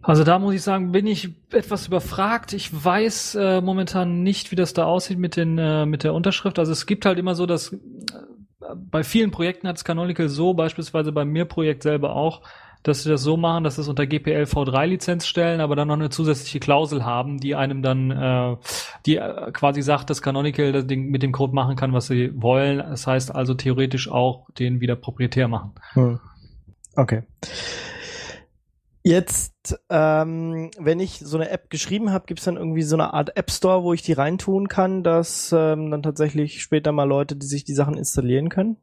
[0.02, 2.52] Also da muss ich sagen, bin ich etwas überfragt.
[2.52, 6.60] Ich weiß äh, momentan nicht, wie das da aussieht mit den äh, mit der Unterschrift.
[6.60, 7.78] Also es gibt halt immer so, dass äh,
[8.76, 12.42] bei vielen Projekten hat es Canonical so, beispielsweise beim mir Projekt selber auch,
[12.86, 15.88] dass sie das so machen, dass sie es unter GPL V3 Lizenz stellen, aber dann
[15.88, 18.56] noch eine zusätzliche Klausel haben, die einem dann, äh,
[19.06, 22.30] die äh, quasi sagt, dass Canonical das Ding mit dem Code machen kann, was sie
[22.40, 22.78] wollen.
[22.78, 25.72] Das heißt also theoretisch auch den wieder proprietär machen.
[25.94, 26.20] Hm.
[26.94, 27.24] Okay.
[29.02, 33.14] Jetzt, ähm, wenn ich so eine App geschrieben habe, gibt es dann irgendwie so eine
[33.14, 37.36] Art App Store, wo ich die reintun kann, dass ähm, dann tatsächlich später mal Leute,
[37.36, 38.78] die sich die Sachen installieren können?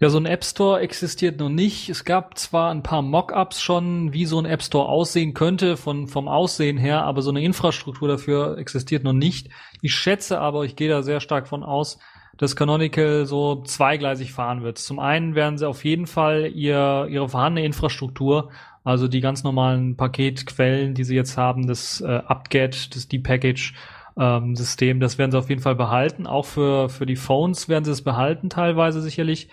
[0.00, 1.88] Ja, so ein App Store existiert noch nicht.
[1.88, 6.08] Es gab zwar ein paar Mockups schon, wie so ein App Store aussehen könnte, von,
[6.08, 9.50] vom Aussehen her, aber so eine Infrastruktur dafür existiert noch nicht.
[9.82, 11.98] Ich schätze aber, ich gehe da sehr stark von aus,
[12.36, 14.78] dass Canonical so zweigleisig fahren wird.
[14.78, 18.50] Zum einen werden sie auf jeden Fall ihr, ihre vorhandene Infrastruktur,
[18.82, 23.74] also die ganz normalen Paketquellen, die sie jetzt haben, das äh, apt-get, das Depackage,
[24.18, 26.26] ähm, System, das werden sie auf jeden Fall behalten.
[26.26, 29.48] Auch für, für die Phones werden sie es behalten, teilweise sicherlich.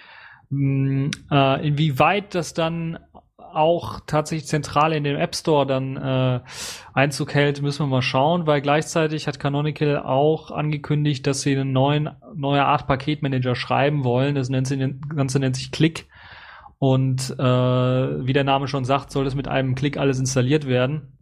[0.51, 2.99] Hm, äh, inwieweit das dann
[3.37, 6.39] auch tatsächlich zentral in dem App Store dann äh,
[6.93, 11.73] Einzug hält, müssen wir mal schauen, weil gleichzeitig hat Canonical auch angekündigt, dass sie einen
[11.73, 14.35] neuen neue Art Paketmanager schreiben wollen.
[14.35, 14.79] Das nennt sich,
[15.13, 16.07] Ganze nennt sich Click.
[16.79, 21.13] Und äh, wie der Name schon sagt, soll das mit einem Klick alles installiert werden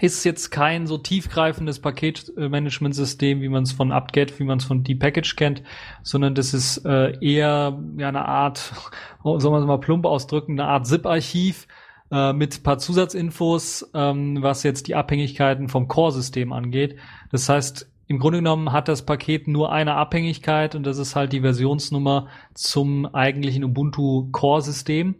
[0.00, 4.84] ist jetzt kein so tiefgreifendes Paketmanagementsystem, wie man es von UpGet, wie man es von
[4.84, 5.62] Depackage kennt,
[6.02, 8.72] sondern das ist äh, eher ja eine Art,
[9.22, 11.66] soll man es mal plump ausdrücken, eine Art ZIP-Archiv
[12.10, 16.96] äh, mit paar Zusatzinfos, ähm, was jetzt die Abhängigkeiten vom Core-System angeht.
[17.30, 21.32] Das heißt, im Grunde genommen hat das Paket nur eine Abhängigkeit und das ist halt
[21.32, 25.16] die Versionsnummer zum eigentlichen Ubuntu Core-System.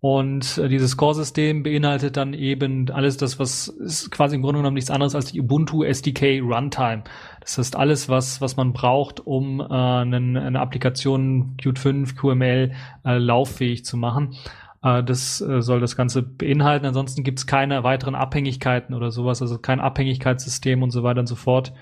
[0.00, 4.74] Und äh, dieses Core-System beinhaltet dann eben alles das, was ist quasi im Grunde genommen
[4.74, 7.04] nichts anderes als die Ubuntu SDK Runtime.
[7.40, 12.72] Das heißt alles, was, was man braucht, um äh, einen, eine Applikation Qt 5, QML
[13.04, 14.36] äh, lauffähig zu machen.
[14.82, 16.86] Äh, das äh, soll das Ganze beinhalten.
[16.86, 21.26] Ansonsten gibt es keine weiteren Abhängigkeiten oder sowas, also kein Abhängigkeitssystem und so weiter und
[21.26, 21.72] so fort.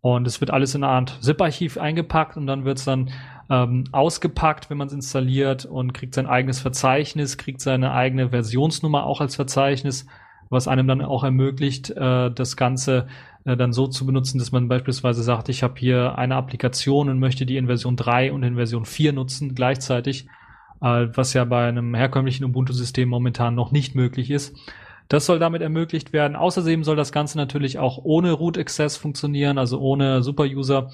[0.00, 3.10] Und es wird alles in eine Art ZIP-Archiv eingepackt und dann wird es dann
[3.50, 9.04] ähm, ausgepackt, wenn man es installiert und kriegt sein eigenes Verzeichnis, kriegt seine eigene Versionsnummer
[9.04, 10.06] auch als Verzeichnis,
[10.50, 13.06] was einem dann auch ermöglicht, äh, das Ganze
[13.44, 17.18] äh, dann so zu benutzen, dass man beispielsweise sagt, ich habe hier eine Applikation und
[17.18, 20.26] möchte die in Version 3 und in Version 4 nutzen gleichzeitig,
[20.80, 24.56] äh, was ja bei einem herkömmlichen Ubuntu-System momentan noch nicht möglich ist.
[25.08, 26.34] Das soll damit ermöglicht werden.
[26.34, 30.90] Außerdem soll das Ganze natürlich auch ohne Root Access funktionieren, also ohne Superuser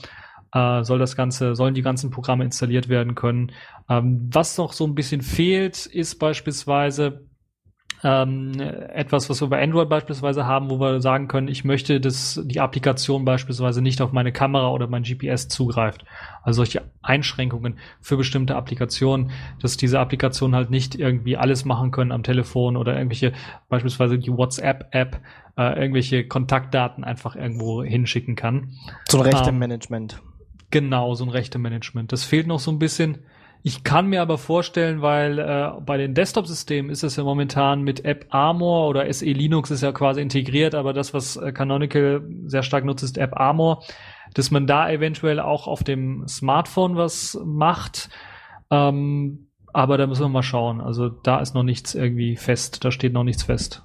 [0.52, 3.52] äh, soll das Ganze, sollen die ganzen Programme installiert werden können.
[3.88, 7.26] Ähm, was noch so ein bisschen fehlt, ist beispielsweise
[8.02, 12.40] ähm, etwas, was wir bei Android beispielsweise haben, wo wir sagen können, ich möchte, dass
[12.44, 16.04] die Applikation beispielsweise nicht auf meine Kamera oder mein GPS zugreift.
[16.42, 19.30] Also solche Einschränkungen für bestimmte Applikationen,
[19.60, 23.32] dass diese Applikationen halt nicht irgendwie alles machen können am Telefon oder irgendwelche,
[23.68, 25.20] beispielsweise die WhatsApp-App,
[25.58, 28.72] äh, irgendwelche Kontaktdaten einfach irgendwo hinschicken kann.
[29.08, 30.20] So ein Rechte-Management.
[30.22, 30.29] Ähm,
[30.70, 32.12] Genau, so ein Rechte-Management.
[32.12, 33.18] Das fehlt noch so ein bisschen.
[33.62, 38.04] Ich kann mir aber vorstellen, weil äh, bei den Desktop-Systemen ist es ja momentan mit
[38.06, 42.62] App Armor oder SE Linux ist ja quasi integriert, aber das, was äh, Canonical sehr
[42.62, 43.82] stark nutzt, ist App Armor,
[44.32, 48.08] dass man da eventuell auch auf dem Smartphone was macht.
[48.70, 50.80] Ähm, aber da müssen wir mal schauen.
[50.80, 52.84] Also da ist noch nichts irgendwie fest.
[52.84, 53.82] Da steht noch nichts fest.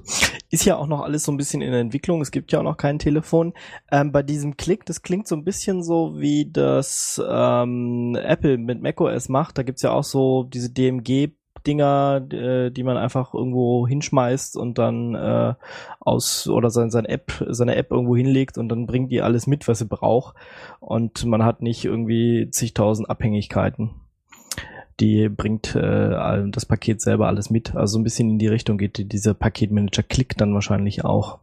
[0.49, 2.21] Ist ja auch noch alles so ein bisschen in der Entwicklung.
[2.21, 3.53] Es gibt ja auch noch kein Telefon.
[3.91, 8.81] Ähm, bei diesem Klick, das klingt so ein bisschen so, wie das ähm, Apple mit
[8.81, 9.57] macOS macht.
[9.57, 11.31] Da gibt's ja auch so diese DMG
[11.65, 15.55] Dinger, äh, die man einfach irgendwo hinschmeißt und dann äh,
[15.99, 19.67] aus oder sein, sein App, seine App irgendwo hinlegt und dann bringt die alles mit,
[19.67, 20.35] was sie braucht.
[20.79, 23.91] Und man hat nicht irgendwie zigtausend Abhängigkeiten
[24.99, 27.75] die bringt äh, das Paket selber alles mit.
[27.75, 31.39] Also ein bisschen in die Richtung geht dieser Paketmanager Click dann wahrscheinlich auch.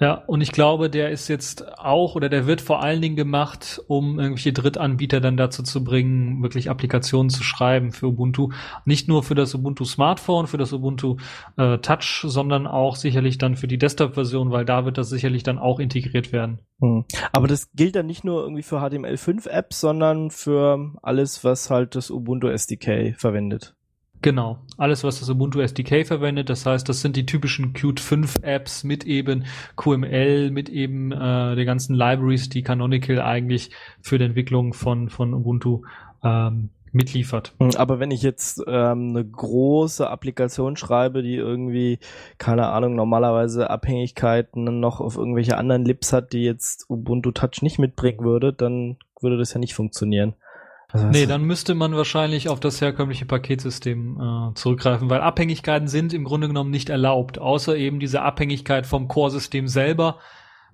[0.00, 3.82] Ja, und ich glaube, der ist jetzt auch oder der wird vor allen Dingen gemacht,
[3.86, 8.48] um irgendwelche Drittanbieter dann dazu zu bringen, wirklich Applikationen zu schreiben für Ubuntu.
[8.86, 11.18] Nicht nur für das Ubuntu Smartphone, für das Ubuntu
[11.58, 15.58] äh, Touch, sondern auch sicherlich dann für die Desktop-Version, weil da wird das sicherlich dann
[15.58, 16.62] auch integriert werden.
[16.80, 17.04] Hm.
[17.32, 22.10] Aber das gilt dann nicht nur irgendwie für HTML5-Apps, sondern für alles, was halt das
[22.10, 23.74] Ubuntu SDK verwendet.
[24.22, 26.50] Genau, alles, was das Ubuntu SDK verwendet.
[26.50, 29.44] Das heißt, das sind die typischen Qt 5 Apps mit eben
[29.76, 33.70] QML, mit eben äh, den ganzen Libraries, die Canonical eigentlich
[34.02, 35.82] für die Entwicklung von, von Ubuntu
[36.22, 37.54] ähm, mitliefert.
[37.60, 41.98] Hm, aber wenn ich jetzt ähm, eine große Applikation schreibe, die irgendwie,
[42.36, 47.78] keine Ahnung, normalerweise Abhängigkeiten noch auf irgendwelche anderen Libs hat, die jetzt Ubuntu Touch nicht
[47.78, 50.34] mitbringen würde, dann würde das ja nicht funktionieren.
[50.92, 56.12] Also nee, dann müsste man wahrscheinlich auf das herkömmliche Paketsystem äh, zurückgreifen, weil Abhängigkeiten sind
[56.12, 60.18] im Grunde genommen nicht erlaubt, außer eben diese Abhängigkeit vom Core-System selber.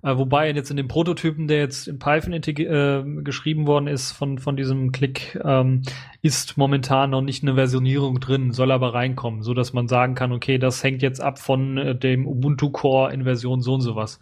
[0.03, 4.37] Äh, wobei jetzt in dem Prototypen, der jetzt in Python äh, geschrieben worden ist von,
[4.37, 5.83] von diesem Click, ähm,
[6.21, 10.31] ist momentan noch nicht eine Versionierung drin, soll aber reinkommen, so dass man sagen kann,
[10.31, 14.19] okay, das hängt jetzt ab von äh, dem Ubuntu Core in Version so und sowas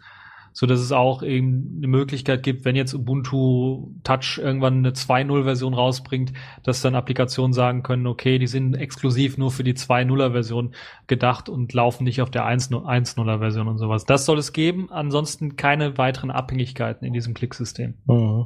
[0.56, 5.44] so dass es auch eben eine Möglichkeit gibt, wenn jetzt Ubuntu Touch irgendwann eine 2.0
[5.44, 6.32] Version rausbringt,
[6.64, 10.74] dass dann Applikationen sagen können, okay, die sind exklusiv nur für die 2.0er Version
[11.08, 14.06] gedacht und laufen nicht auf der 1.0er Version und sowas.
[14.06, 17.96] Das soll es geben, ansonsten keine weiteren Abhängigkeiten in diesem Klicksystem.
[18.06, 18.46] Mhm.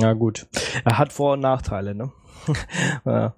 [0.00, 0.46] Ja gut.
[0.84, 2.10] Er hat Vor- und Nachteile, ne?
[3.04, 3.34] ja,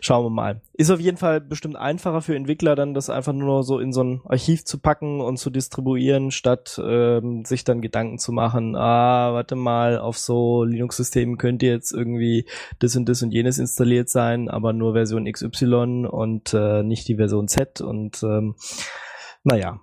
[0.00, 0.60] schauen wir mal.
[0.74, 4.02] Ist auf jeden Fall bestimmt einfacher für Entwickler, dann das einfach nur so in so
[4.02, 9.32] ein Archiv zu packen und zu distribuieren, statt ähm, sich dann Gedanken zu machen, ah,
[9.32, 12.46] warte mal, auf so Linux-Systemen könnte jetzt irgendwie
[12.78, 17.16] das und das und jenes installiert sein, aber nur Version XY und äh, nicht die
[17.16, 18.54] Version Z und ähm,
[19.44, 19.80] naja,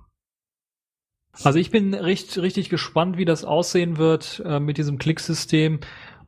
[1.43, 5.79] also ich bin richtig, richtig gespannt, wie das aussehen wird äh, mit diesem Klicksystem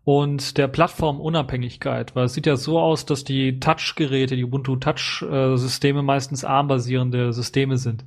[0.04, 6.02] und der Plattformunabhängigkeit, weil es sieht ja so aus, dass die Touch-Geräte, die Ubuntu Touch-Systeme
[6.02, 8.06] meistens ARM-basierende Systeme sind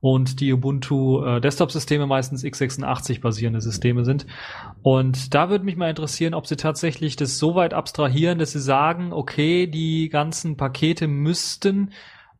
[0.00, 4.26] und die Ubuntu äh, Desktop-Systeme meistens x86-basierende Systeme sind.
[4.82, 8.60] Und da würde mich mal interessieren, ob sie tatsächlich das so weit abstrahieren, dass sie
[8.60, 11.92] sagen, okay, die ganzen Pakete müssten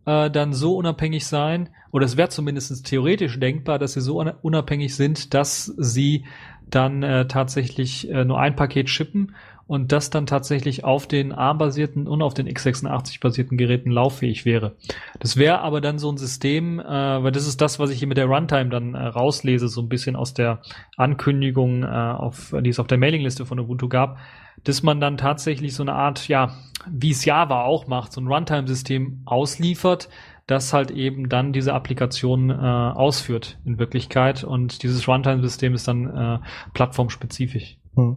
[0.06, 4.94] äh, dann so unabhängig sein, oder es wäre zumindest theoretisch denkbar, dass sie so unabhängig
[4.94, 6.24] sind, dass sie
[6.70, 9.34] dann äh, tatsächlich äh, nur ein Paket schippen
[9.70, 14.74] und das dann tatsächlich auf den ARM-basierten und auf den x86-basierten Geräten lauffähig wäre.
[15.20, 18.08] Das wäre aber dann so ein System, äh, weil das ist das, was ich hier
[18.08, 20.60] mit der Runtime dann äh, rauslese, so ein bisschen aus der
[20.96, 24.18] Ankündigung, äh, auf, die es auf der Mailingliste von Ubuntu gab,
[24.64, 26.56] dass man dann tatsächlich so eine Art, ja,
[26.90, 30.08] wie es Java auch macht, so ein Runtime-System ausliefert,
[30.50, 36.06] das halt eben dann diese Applikation äh, ausführt in Wirklichkeit und dieses Runtime-System ist dann
[36.06, 36.38] äh,
[36.74, 37.78] plattformspezifisch.
[37.94, 38.16] Hm.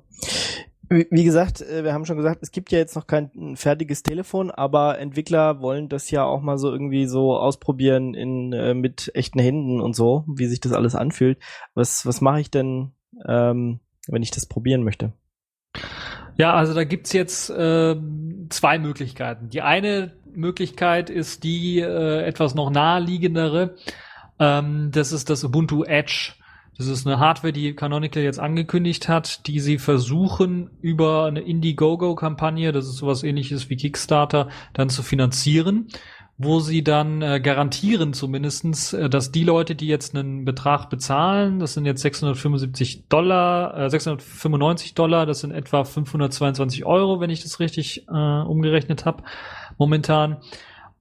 [0.90, 4.52] Wie gesagt, äh, wir haben schon gesagt, es gibt ja jetzt noch kein fertiges Telefon,
[4.52, 9.40] aber Entwickler wollen das ja auch mal so irgendwie so ausprobieren in äh, mit echten
[9.40, 11.38] Händen und so, wie sich das alles anfühlt.
[11.74, 12.92] Was was mache ich denn,
[13.28, 15.14] ähm, wenn ich das probieren möchte?
[16.38, 17.96] Ja, also da gibt's jetzt äh,
[18.50, 19.50] zwei Möglichkeiten.
[19.50, 23.76] Die eine Möglichkeit ist die äh, etwas noch naheliegendere.
[24.40, 26.34] Ähm, das ist das Ubuntu Edge.
[26.78, 32.72] Das ist eine Hardware, die Canonical jetzt angekündigt hat, die sie versuchen über eine Indiegogo-Kampagne,
[32.72, 35.88] das ist sowas ähnliches wie Kickstarter, dann zu finanzieren,
[36.40, 41.60] wo sie dann äh, garantieren zumindestens, äh, dass die Leute, die jetzt einen Betrag bezahlen,
[41.60, 47.44] das sind jetzt 675 Dollar, äh, 695 Dollar, das sind etwa 522 Euro, wenn ich
[47.44, 49.24] das richtig äh, umgerechnet habe,
[49.78, 50.38] momentan,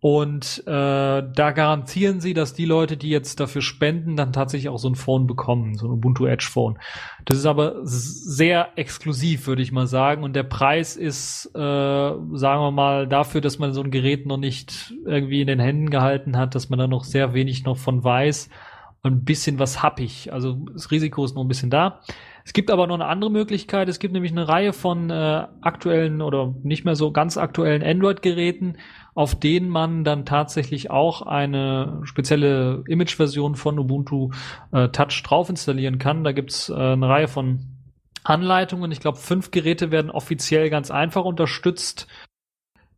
[0.02, 4.80] und äh, da garantieren sie, dass die Leute, die jetzt dafür spenden, dann tatsächlich auch
[4.80, 6.76] so ein Phone bekommen, so ein Ubuntu Edge Phone.
[7.24, 10.24] Das ist aber sehr exklusiv, würde ich mal sagen.
[10.24, 14.38] Und der Preis ist, äh, sagen wir mal, dafür, dass man so ein Gerät noch
[14.38, 18.02] nicht irgendwie in den Händen gehalten hat, dass man da noch sehr wenig noch von
[18.02, 18.48] weiß.
[19.04, 20.32] Ein bisschen was happig.
[20.32, 22.00] Also das Risiko ist noch ein bisschen da.
[22.44, 23.88] Es gibt aber noch eine andere Möglichkeit.
[23.88, 28.78] Es gibt nämlich eine Reihe von äh, aktuellen oder nicht mehr so ganz aktuellen Android-Geräten,
[29.14, 34.30] auf denen man dann tatsächlich auch eine spezielle Image-Version von Ubuntu
[34.72, 36.24] äh, Touch drauf installieren kann.
[36.24, 37.60] Da gibt's äh, eine Reihe von
[38.24, 38.92] Anleitungen.
[38.92, 42.06] Ich glaube, fünf Geräte werden offiziell ganz einfach unterstützt.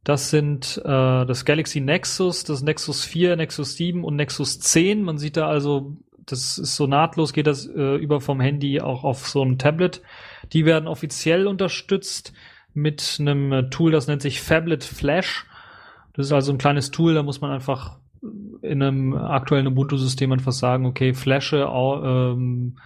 [0.04, 5.02] Das sind äh, das Galaxy Nexus, das Nexus 4, Nexus 7 und Nexus 10.
[5.02, 9.04] Man sieht da also, das ist so nahtlos, geht das äh, über vom Handy auch
[9.04, 10.02] auf so ein Tablet.
[10.52, 12.32] Die werden offiziell unterstützt
[12.72, 15.46] mit einem Tool, das nennt sich Fablet Flash.
[16.14, 17.98] Das ist also ein kleines Tool, da muss man einfach
[18.62, 22.76] in einem aktuellen Ubuntu-System einfach sagen, okay, flashe ähm,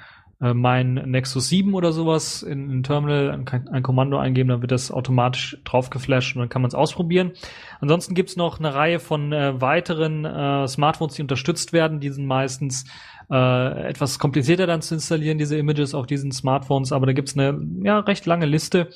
[0.40, 4.72] äh, mein Nexus 7 oder sowas in ein Terminal, ein, ein, Kommando eingeben, dann wird
[4.72, 7.32] das automatisch drauf geflasht und dann kann man es ausprobieren.
[7.80, 12.00] Ansonsten gibt's noch eine Reihe von äh, weiteren äh, Smartphones, die unterstützt werden.
[12.00, 12.84] Die sind meistens
[13.30, 17.60] äh, etwas komplizierter dann zu installieren, diese Images auf diesen Smartphones, aber da gibt's eine
[17.82, 18.88] ja, recht lange Liste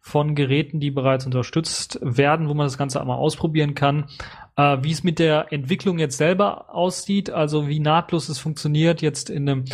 [0.00, 4.06] von Geräten, die bereits unterstützt werden, wo man das Ganze einmal ausprobieren kann.
[4.56, 9.30] Äh, wie es mit der Entwicklung jetzt selber aussieht, also wie nahtlos es funktioniert jetzt
[9.30, 9.64] in einem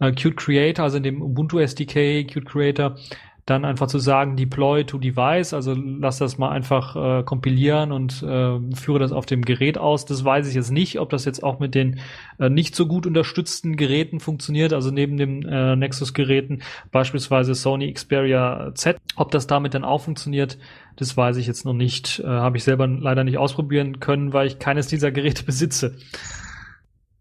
[0.00, 2.96] äh, Qt Creator, also in dem Ubuntu SDK Qt Creator,
[3.44, 8.22] dann einfach zu sagen, deploy to device, also lass das mal einfach äh, kompilieren und
[8.22, 10.04] äh, führe das auf dem Gerät aus.
[10.04, 11.98] Das weiß ich jetzt nicht, ob das jetzt auch mit den
[12.38, 16.62] äh, nicht so gut unterstützten Geräten funktioniert, also neben den äh, Nexus-Geräten,
[16.92, 20.58] beispielsweise Sony Xperia Z, ob das damit dann auch funktioniert,
[20.96, 22.20] das weiß ich jetzt noch nicht.
[22.20, 25.96] Äh, Habe ich selber leider nicht ausprobieren können, weil ich keines dieser Geräte besitze.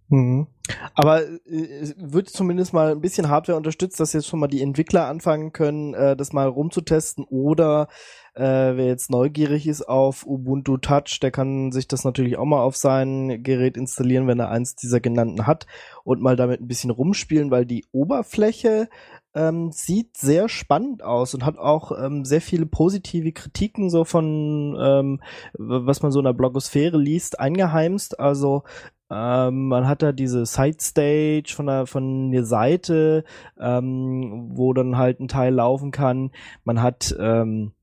[0.09, 0.47] Mhm.
[0.93, 5.07] Aber äh, wird zumindest mal ein bisschen Hardware unterstützt, dass jetzt schon mal die Entwickler
[5.07, 7.87] anfangen können, äh, das mal rumzutesten oder
[8.33, 12.61] äh, wer jetzt neugierig ist auf Ubuntu Touch, der kann sich das natürlich auch mal
[12.61, 15.67] auf sein Gerät installieren, wenn er eins dieser genannten hat
[16.03, 18.87] und mal damit ein bisschen rumspielen, weil die Oberfläche
[19.33, 24.77] ähm, sieht sehr spannend aus und hat auch ähm, sehr viele positive Kritiken so von
[24.81, 25.21] ähm,
[25.53, 28.19] was man so in der Blogosphäre liest eingeheimst.
[28.19, 28.63] Also
[29.11, 33.25] ähm, man hat da diese Side Stage von der, von der Seite,
[33.59, 36.31] ähm, wo dann halt ein Teil laufen kann.
[36.63, 37.73] Man hat ähm,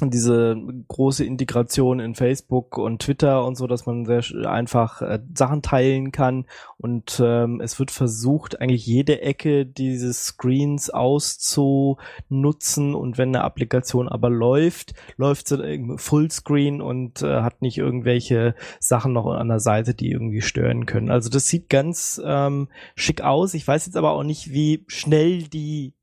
[0.00, 0.56] diese
[0.88, 6.12] große Integration in Facebook und Twitter und so, dass man sehr einfach äh, Sachen teilen
[6.12, 6.46] kann
[6.76, 14.08] und ähm, es wird versucht, eigentlich jede Ecke dieses Screens auszunutzen und wenn eine Applikation
[14.08, 19.94] aber läuft, läuft sie Fullscreen und äh, hat nicht irgendwelche Sachen noch an der Seite,
[19.94, 21.10] die irgendwie stören können.
[21.10, 23.54] Also das sieht ganz ähm, schick aus.
[23.54, 25.94] Ich weiß jetzt aber auch nicht, wie schnell die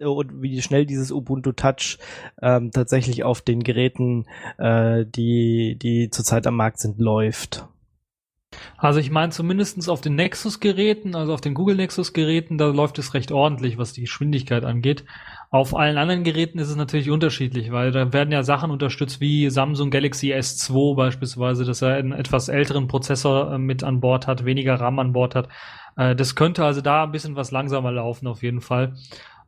[0.00, 1.98] und wie schnell dieses Ubuntu Touch
[2.42, 4.26] ähm, tatsächlich auf den Geräten,
[4.58, 7.66] äh, die, die zurzeit am Markt sind, läuft.
[8.78, 13.14] Also ich meine zumindestens auf den Nexus-Geräten, also auf den Google Nexus-Geräten, da läuft es
[13.14, 15.04] recht ordentlich, was die Geschwindigkeit angeht.
[15.50, 19.48] Auf allen anderen Geräten ist es natürlich unterschiedlich, weil da werden ja Sachen unterstützt wie
[19.50, 24.44] Samsung Galaxy S2 beispielsweise, dass er einen etwas älteren Prozessor äh, mit an Bord hat,
[24.44, 25.48] weniger RAM an Bord hat.
[25.96, 28.94] Äh, das könnte also da ein bisschen was langsamer laufen auf jeden Fall.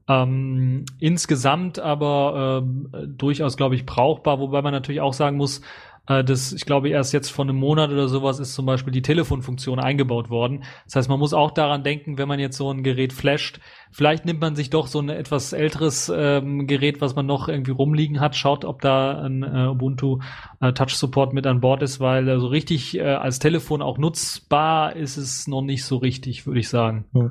[0.09, 5.61] Ähm, insgesamt aber äh, durchaus, glaube ich, brauchbar, wobei man natürlich auch sagen muss,
[6.09, 9.02] Äh, das, ich glaube, erst jetzt vor einem Monat oder sowas ist zum Beispiel die
[9.02, 10.64] Telefonfunktion eingebaut worden.
[10.86, 14.24] Das heißt, man muss auch daran denken, wenn man jetzt so ein Gerät flasht, vielleicht
[14.24, 18.20] nimmt man sich doch so ein etwas älteres ähm, Gerät, was man noch irgendwie rumliegen
[18.20, 20.18] hat, schaut, ob da ein äh, Ubuntu
[20.61, 23.98] äh, Touch Support mit an Bord ist, weil äh, so richtig äh, als Telefon auch
[23.98, 27.04] nutzbar ist es noch nicht so richtig, würde ich sagen.
[27.12, 27.30] Hm.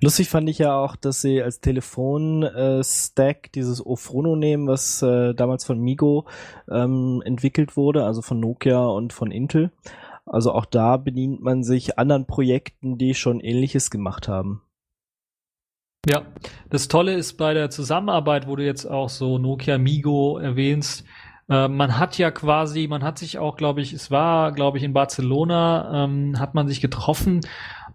[0.00, 5.64] Lustig fand ich ja auch, dass sie als Telefon-Stack äh, dieses Ofrono nehmen, was damals
[5.64, 6.26] von Migo
[6.70, 9.72] ähm, entwickelt wurde, also von Nokia und von Intel.
[10.26, 14.60] Also auch da bedient man sich anderen Projekten, die schon ähnliches gemacht haben.
[16.06, 16.22] Ja,
[16.68, 21.06] das Tolle ist bei der Zusammenarbeit, wo du jetzt auch so Nokia Migo erwähnst,
[21.48, 24.84] äh, man hat ja quasi, man hat sich auch, glaube ich, es war, glaube ich,
[24.84, 27.40] in Barcelona, ähm, hat man sich getroffen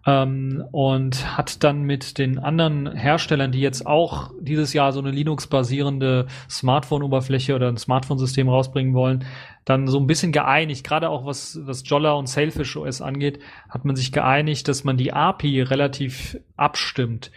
[0.06, 5.10] ähm, und hat dann mit den anderen Herstellern, die jetzt auch dieses Jahr so eine
[5.10, 9.24] Linux-basierende Smartphone-Oberfläche oder ein Smartphone-System rausbringen wollen,
[9.68, 13.84] dann so ein bisschen geeinigt, gerade auch was, was Jolla und Sailfish OS angeht, hat
[13.84, 17.30] man sich geeinigt, dass man die API relativ abstimmt.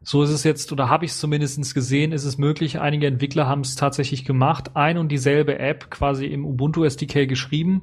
[0.00, 3.46] So ist es jetzt, oder habe ich es zumindest gesehen, ist es möglich, einige Entwickler
[3.46, 7.82] haben es tatsächlich gemacht, ein und dieselbe App quasi im Ubuntu SDK geschrieben,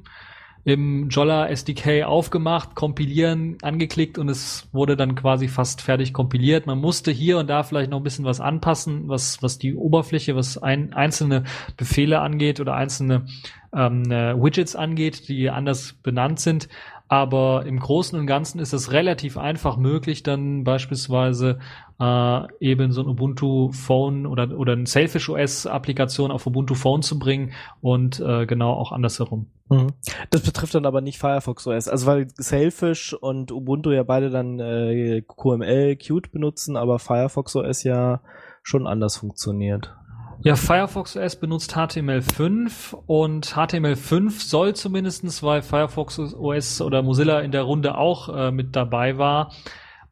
[0.64, 6.66] im Jolla SDK aufgemacht, kompilieren, angeklickt und es wurde dann quasi fast fertig kompiliert.
[6.66, 10.36] Man musste hier und da vielleicht noch ein bisschen was anpassen, was, was die Oberfläche,
[10.36, 11.44] was ein, einzelne
[11.76, 13.26] Befehle angeht oder einzelne
[13.74, 16.68] ähm, äh, Widgets angeht, die anders benannt sind.
[17.12, 21.58] Aber im Großen und Ganzen ist es relativ einfach möglich, dann beispielsweise
[22.00, 27.02] äh, eben so ein Ubuntu Phone oder, oder ein Selfish OS Applikation auf Ubuntu Phone
[27.02, 27.52] zu bringen
[27.82, 29.50] und äh, genau auch andersherum.
[29.68, 29.88] Mhm.
[30.30, 34.58] Das betrifft dann aber nicht Firefox OS, also weil Selfish und Ubuntu ja beide dann
[34.58, 38.22] äh, QML Qt benutzen, aber Firefox OS ja
[38.62, 39.94] schon anders funktioniert.
[40.44, 47.52] Ja, Firefox OS benutzt HTML5 und HTML5 soll zumindestens, weil Firefox OS oder Mozilla in
[47.52, 49.52] der Runde auch äh, mit dabei war,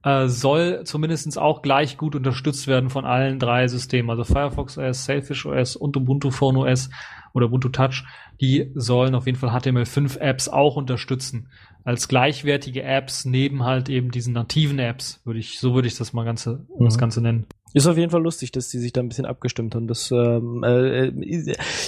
[0.05, 4.09] äh, soll zumindestens auch gleich gut unterstützt werden von allen drei Systemen.
[4.09, 6.91] Also Firefox OS, Sailfish OS und Ubuntu Phone OS
[7.35, 8.05] oder Ubuntu Touch,
[8.41, 11.49] die sollen auf jeden Fall HTML5 Apps auch unterstützen.
[11.83, 16.13] Als gleichwertige Apps neben halt eben diesen nativen Apps, würde ich, so würde ich das
[16.13, 16.85] mal ganze, mhm.
[16.85, 17.47] das Ganze nennen.
[17.73, 19.87] Ist auf jeden Fall lustig, dass die sich da ein bisschen abgestimmt haben.
[19.87, 21.09] Das ähm, äh,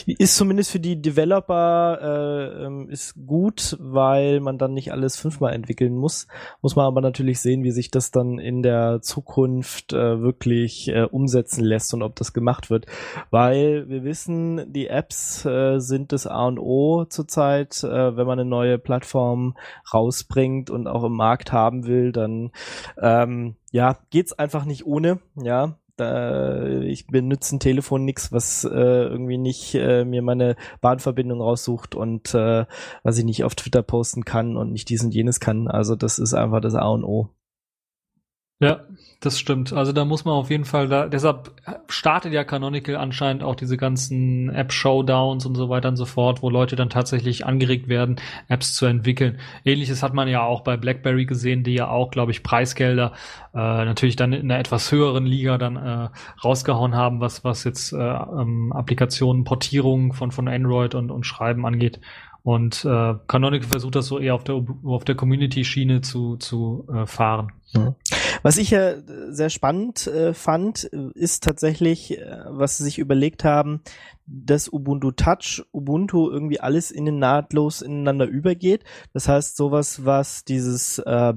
[0.06, 5.52] ist zumindest für die Developer äh, ähm, ist gut, weil man dann nicht alles fünfmal
[5.54, 6.28] entwickeln muss.
[6.60, 11.02] Muss man aber natürlich sehen, wie sich das dann in der Zukunft äh, wirklich äh,
[11.02, 12.86] umsetzen lässt und ob das gemacht wird.
[13.30, 17.82] Weil wir wissen, die Apps äh, sind das A und O zurzeit.
[17.82, 19.56] Äh, wenn man eine neue Plattform
[19.92, 22.52] rausbringt und auch im Markt haben will, dann
[23.00, 25.78] ähm, ja, geht's einfach nicht ohne, ja.
[25.96, 31.94] Da, ich benutze ein Telefon nix, was äh, irgendwie nicht äh, mir meine Bahnverbindung raussucht
[31.94, 32.64] und äh,
[33.02, 35.68] was ich nicht auf Twitter posten kann und nicht dies und jenes kann.
[35.68, 37.28] Also das ist einfach das A und O.
[38.61, 38.84] Ja,
[39.18, 39.72] das stimmt.
[39.72, 41.50] Also da muss man auf jeden Fall da, deshalb
[41.88, 46.48] startet ja Canonical anscheinend auch diese ganzen App-Showdowns und so weiter und so fort, wo
[46.48, 49.40] Leute dann tatsächlich angeregt werden, Apps zu entwickeln.
[49.64, 53.14] Ähnliches hat man ja auch bei BlackBerry gesehen, die ja auch, glaube ich, Preisgelder
[53.53, 56.09] äh, natürlich dann in einer etwas höheren Liga dann äh,
[56.44, 61.66] rausgehauen haben, was, was jetzt äh, ähm, Applikationen, Portierungen von, von Android und, und Schreiben
[61.66, 62.00] angeht.
[62.43, 67.07] Und äh, Canonical versucht das so eher auf der auf der Community-Schiene zu, zu äh,
[67.07, 67.53] fahren.
[68.43, 68.95] Was ich ja
[69.28, 73.80] sehr spannend äh, fand, ist tatsächlich, äh, was sie sich überlegt haben,
[74.26, 78.84] dass Ubuntu Touch, Ubuntu irgendwie alles innen nahtlos ineinander übergeht.
[79.12, 81.34] Das heißt, sowas, was dieses äh,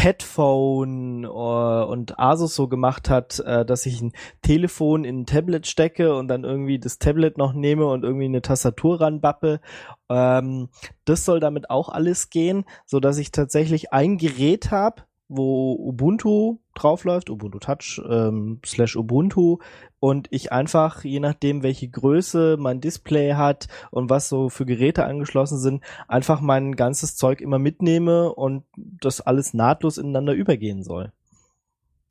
[0.00, 5.66] Petphone uh, und Asus so gemacht hat, uh, dass ich ein Telefon in ein Tablet
[5.66, 9.60] stecke und dann irgendwie das Tablet noch nehme und irgendwie eine Tastatur ranbappe.
[10.08, 10.70] Ähm,
[11.04, 16.58] das soll damit auch alles gehen, so dass ich tatsächlich ein Gerät habe, wo Ubuntu
[16.74, 19.58] draufläuft, Ubuntu Touch ähm, slash Ubuntu
[20.00, 25.04] und ich einfach, je nachdem, welche Größe mein Display hat und was so für Geräte
[25.04, 31.12] angeschlossen sind, einfach mein ganzes Zeug immer mitnehme und das alles nahtlos ineinander übergehen soll.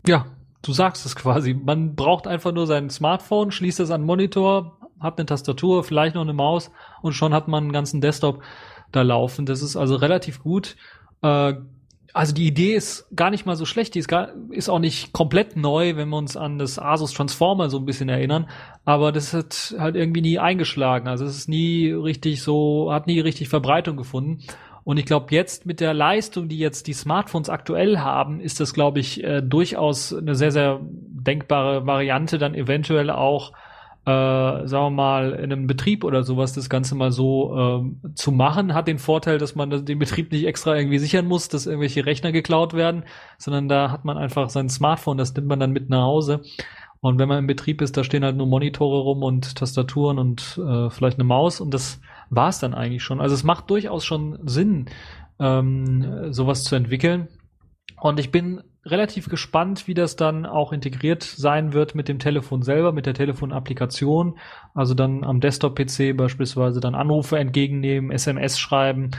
[0.08, 0.28] Ja,
[0.62, 1.54] du sagst es quasi.
[1.54, 6.16] Man braucht einfach nur sein Smartphone, schließt es an den Monitor, hat eine Tastatur, vielleicht
[6.16, 8.42] noch eine Maus und schon hat man einen ganzen Desktop
[8.94, 9.46] da laufen.
[9.46, 10.78] Das ist also relativ gut.
[11.22, 11.56] Äh,
[12.14, 15.14] also die Idee ist gar nicht mal so schlecht, die ist, gar, ist auch nicht
[15.14, 18.50] komplett neu, wenn wir uns an das Asus Transformer so ein bisschen erinnern,
[18.86, 21.08] aber das hat halt irgendwie nie eingeschlagen.
[21.08, 24.44] Also es ist nie richtig so, hat nie richtig Verbreitung gefunden.
[24.84, 28.74] Und ich glaube, jetzt mit der Leistung, die jetzt die Smartphones aktuell haben, ist das,
[28.74, 33.54] glaube ich, äh, durchaus eine sehr, sehr denkbare Variante, dann eventuell auch
[34.10, 38.32] äh, sagen wir mal, in einem Betrieb oder sowas das Ganze mal so ähm, zu
[38.32, 42.06] machen, hat den Vorteil, dass man den Betrieb nicht extra irgendwie sichern muss, dass irgendwelche
[42.06, 43.04] Rechner geklaut werden,
[43.38, 46.42] sondern da hat man einfach sein Smartphone, das nimmt man dann mit nach Hause.
[47.02, 50.60] Und wenn man im Betrieb ist, da stehen halt nur Monitore rum und Tastaturen und
[50.66, 53.22] äh, vielleicht eine Maus und das war es dann eigentlich schon.
[53.22, 54.86] Also es macht durchaus schon Sinn,
[55.40, 57.28] ähm, sowas zu entwickeln.
[58.02, 62.62] Und ich bin relativ gespannt, wie das dann auch integriert sein wird mit dem Telefon
[62.62, 64.38] selber, mit der Telefonapplikation.
[64.74, 69.12] Also dann am Desktop-PC beispielsweise dann Anrufe entgegennehmen, SMS schreiben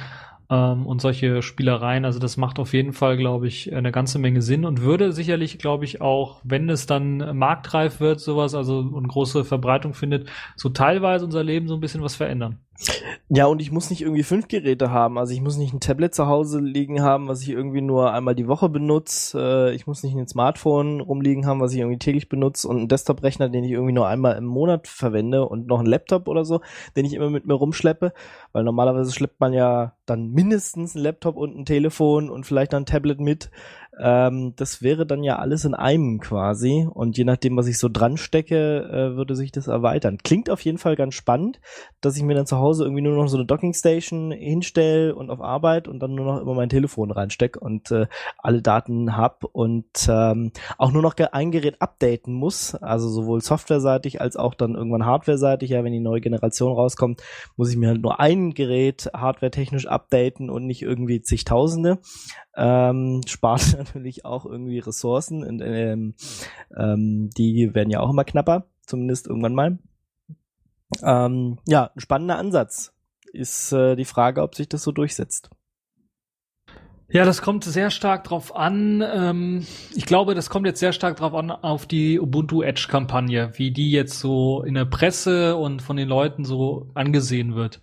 [0.50, 2.04] ähm, und solche Spielereien.
[2.04, 5.58] Also das macht auf jeden Fall, glaube ich, eine ganze Menge Sinn und würde sicherlich,
[5.58, 10.70] glaube ich, auch, wenn es dann marktreif wird, sowas, also und große Verbreitung findet, so
[10.70, 12.58] teilweise unser Leben so ein bisschen was verändern.
[13.28, 15.18] Ja, und ich muss nicht irgendwie fünf Geräte haben.
[15.18, 18.34] Also ich muss nicht ein Tablet zu Hause liegen haben, was ich irgendwie nur einmal
[18.34, 19.70] die Woche benutze.
[19.70, 22.88] Äh, ich muss nicht ein Smartphone rumliegen haben, was ich irgendwie täglich benutze und einen
[22.88, 26.60] Desktop-Rechner, den ich irgendwie nur einmal im Monat verwende und noch einen Laptop oder so,
[26.96, 28.12] den ich immer mit mir rumschleppe.
[28.52, 32.82] Weil normalerweise schleppt man ja dann mindestens einen Laptop und ein Telefon und vielleicht dann
[32.82, 33.50] ein Tablet mit.
[33.98, 36.86] Ähm, das wäre dann ja alles in einem quasi.
[36.88, 40.18] Und je nachdem, was ich so dran stecke, äh, würde sich das erweitern.
[40.22, 41.60] Klingt auf jeden Fall ganz spannend,
[42.00, 45.40] dass ich mir dann zu Hause irgendwie nur noch so eine Dockingstation hinstelle und auf
[45.40, 48.06] Arbeit und dann nur noch immer mein Telefon reinstecke und äh,
[48.38, 52.74] alle Daten hab und ähm, auch nur noch ein Gerät updaten muss.
[52.76, 55.70] Also sowohl softwareseitig als auch dann irgendwann hardwareseitig.
[55.70, 57.22] Ja, wenn die neue Generation rauskommt,
[57.56, 61.98] muss ich mir halt nur ein Gerät hardwaretechnisch updaten und nicht irgendwie zigtausende.
[62.56, 66.14] Ähm, spart natürlich auch irgendwie Ressourcen und ähm,
[66.76, 69.78] ähm, die werden ja auch immer knapper, zumindest irgendwann mal.
[71.02, 72.92] Ähm, ja, ein spannender Ansatz.
[73.32, 75.50] Ist äh, die Frage, ob sich das so durchsetzt.
[77.12, 79.02] Ja, das kommt sehr stark drauf an.
[79.04, 83.50] Ähm, ich glaube, das kommt jetzt sehr stark drauf an auf die Ubuntu Edge Kampagne,
[83.54, 87.80] wie die jetzt so in der Presse und von den Leuten so angesehen wird.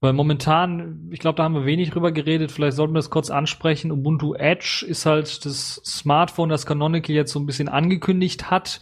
[0.00, 3.30] Weil momentan, ich glaube, da haben wir wenig drüber geredet, vielleicht sollten wir das kurz
[3.30, 3.90] ansprechen.
[3.90, 8.80] Ubuntu Edge ist halt das Smartphone, das Canonical jetzt so ein bisschen angekündigt hat.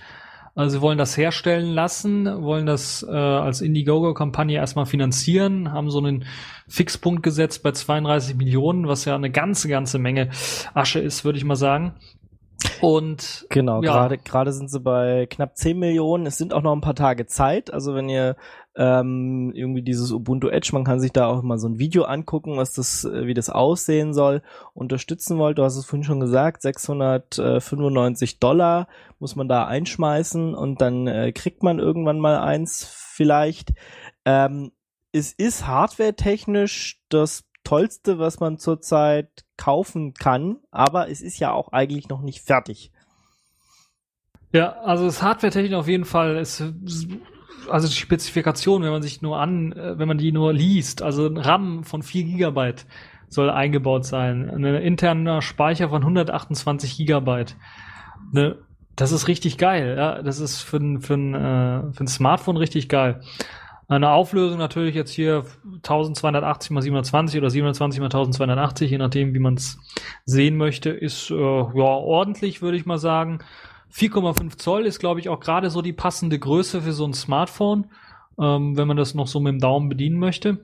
[0.54, 5.98] Also sie wollen das herstellen lassen, wollen das äh, als Indiegogo-Kampagne erstmal finanzieren, haben so
[5.98, 6.24] einen
[6.66, 10.30] Fixpunkt gesetzt bei 32 Millionen, was ja eine ganze, ganze Menge
[10.72, 11.94] Asche ist, würde ich mal sagen.
[12.80, 13.92] Und genau, ja.
[13.92, 16.24] gerade gerade sind sie bei knapp 10 Millionen.
[16.26, 17.72] Es sind auch noch ein paar Tage Zeit.
[17.72, 18.36] Also wenn ihr
[18.76, 22.58] ähm, irgendwie dieses Ubuntu Edge, man kann sich da auch mal so ein Video angucken,
[22.58, 24.42] was das, äh, wie das aussehen soll,
[24.74, 25.56] unterstützen wollt.
[25.56, 28.86] Du hast es vorhin schon gesagt, 695 Dollar
[29.18, 33.72] muss man da einschmeißen und dann äh, kriegt man irgendwann mal eins vielleicht.
[34.26, 34.72] Ähm,
[35.12, 41.72] es ist hardware-technisch das Tollste, was man zurzeit kaufen kann, aber es ist ja auch
[41.72, 42.92] eigentlich noch nicht fertig.
[44.52, 46.62] Ja, also das Hardware-technisch auf jeden Fall ist
[47.68, 51.26] also die Spezifikation, wenn man sich nur an, äh, wenn man die nur liest, also
[51.26, 52.86] ein RAM von 4 Gigabyte
[53.28, 57.56] soll eingebaut sein, ein interner Speicher von 128 Gigabyte.
[58.32, 58.56] Ne,
[58.94, 62.56] das ist richtig geil, ja, das ist für ein, für ein, äh, für ein Smartphone
[62.56, 63.20] richtig geil.
[63.88, 65.44] Eine Auflösung natürlich jetzt hier
[65.76, 69.78] 1280 x 720 oder 720 x 1280, je nachdem, wie man es
[70.24, 73.38] sehen möchte, ist äh, ja ordentlich, würde ich mal sagen.
[73.92, 77.86] 4,5 Zoll ist, glaube ich, auch gerade so die passende Größe für so ein Smartphone,
[78.38, 80.58] ähm, wenn man das noch so mit dem Daumen bedienen möchte.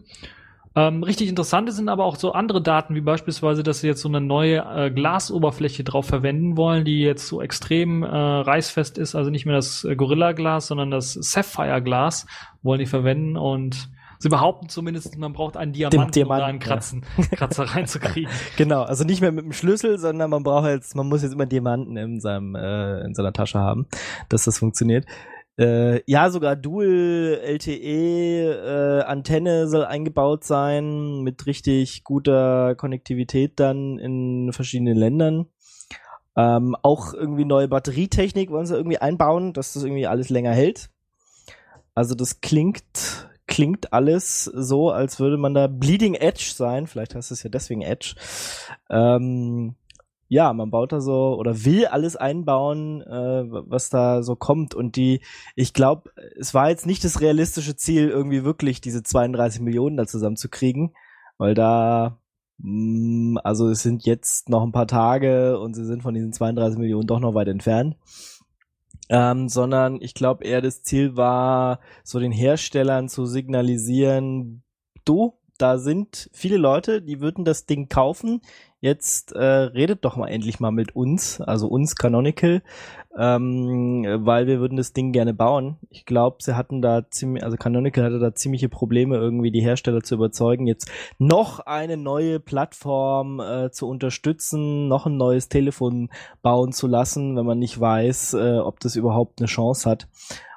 [0.75, 4.09] Ähm, richtig interessant sind aber auch so andere Daten, wie beispielsweise, dass sie jetzt so
[4.09, 9.31] eine neue äh, Glasoberfläche drauf verwenden wollen, die jetzt so extrem äh, reißfest ist, also
[9.31, 12.27] nicht mehr das äh, Gorilla-Glas, sondern das Sapphire-Glas
[12.62, 13.91] wollen die verwenden und
[14.23, 17.25] sie behaupten zumindest, man braucht einen Diamant, Diamanten, um da einen Kratzen, ja.
[17.37, 18.31] Kratzer reinzukriegen.
[18.57, 21.47] genau, also nicht mehr mit dem Schlüssel, sondern man braucht jetzt, man muss jetzt immer
[21.47, 23.87] Diamanten in seinem äh, in seiner Tasche haben,
[24.29, 25.07] dass das funktioniert.
[25.59, 33.99] Äh, ja, sogar Dual LTE äh, Antenne soll eingebaut sein mit richtig guter Konnektivität dann
[33.99, 35.47] in verschiedenen Ländern.
[36.37, 40.89] Ähm, auch irgendwie neue Batterietechnik wollen sie irgendwie einbauen, dass das irgendwie alles länger hält.
[41.95, 46.86] Also das klingt klingt alles so, als würde man da Bleeding Edge sein.
[46.86, 48.14] Vielleicht heißt es ja deswegen Edge.
[48.88, 49.74] Ähm,
[50.26, 54.74] ja, man baut da so oder will alles einbauen, äh, was da so kommt.
[54.74, 55.20] Und die,
[55.55, 60.07] ich glaube, es war jetzt nicht das realistische Ziel, irgendwie wirklich diese 32 Millionen da
[60.07, 60.94] zusammenzukriegen,
[61.36, 62.20] weil da,
[62.57, 66.32] mh, mm, also es sind jetzt noch ein paar Tage und sie sind von diesen
[66.32, 67.96] 32 Millionen doch noch weit entfernt.
[69.15, 74.63] Ähm, sondern ich glaube eher das Ziel war, so den Herstellern zu signalisieren,
[75.05, 78.41] du, da sind viele Leute, die würden das Ding kaufen,
[78.81, 82.63] jetzt äh, redet doch mal endlich mal mit uns, also uns Canonical,
[83.19, 85.77] ähm, weil wir würden das Ding gerne bauen.
[85.91, 90.03] Ich glaube, sie hatten da ziemlich, also Canonical hatte da ziemliche Probleme, irgendwie die Hersteller
[90.03, 96.09] zu überzeugen, jetzt noch eine neue Plattform äh, zu unterstützen, noch ein neues Telefon
[96.41, 100.09] bauen zu lassen, wenn man nicht weiß, äh, ob das überhaupt eine Chance hat.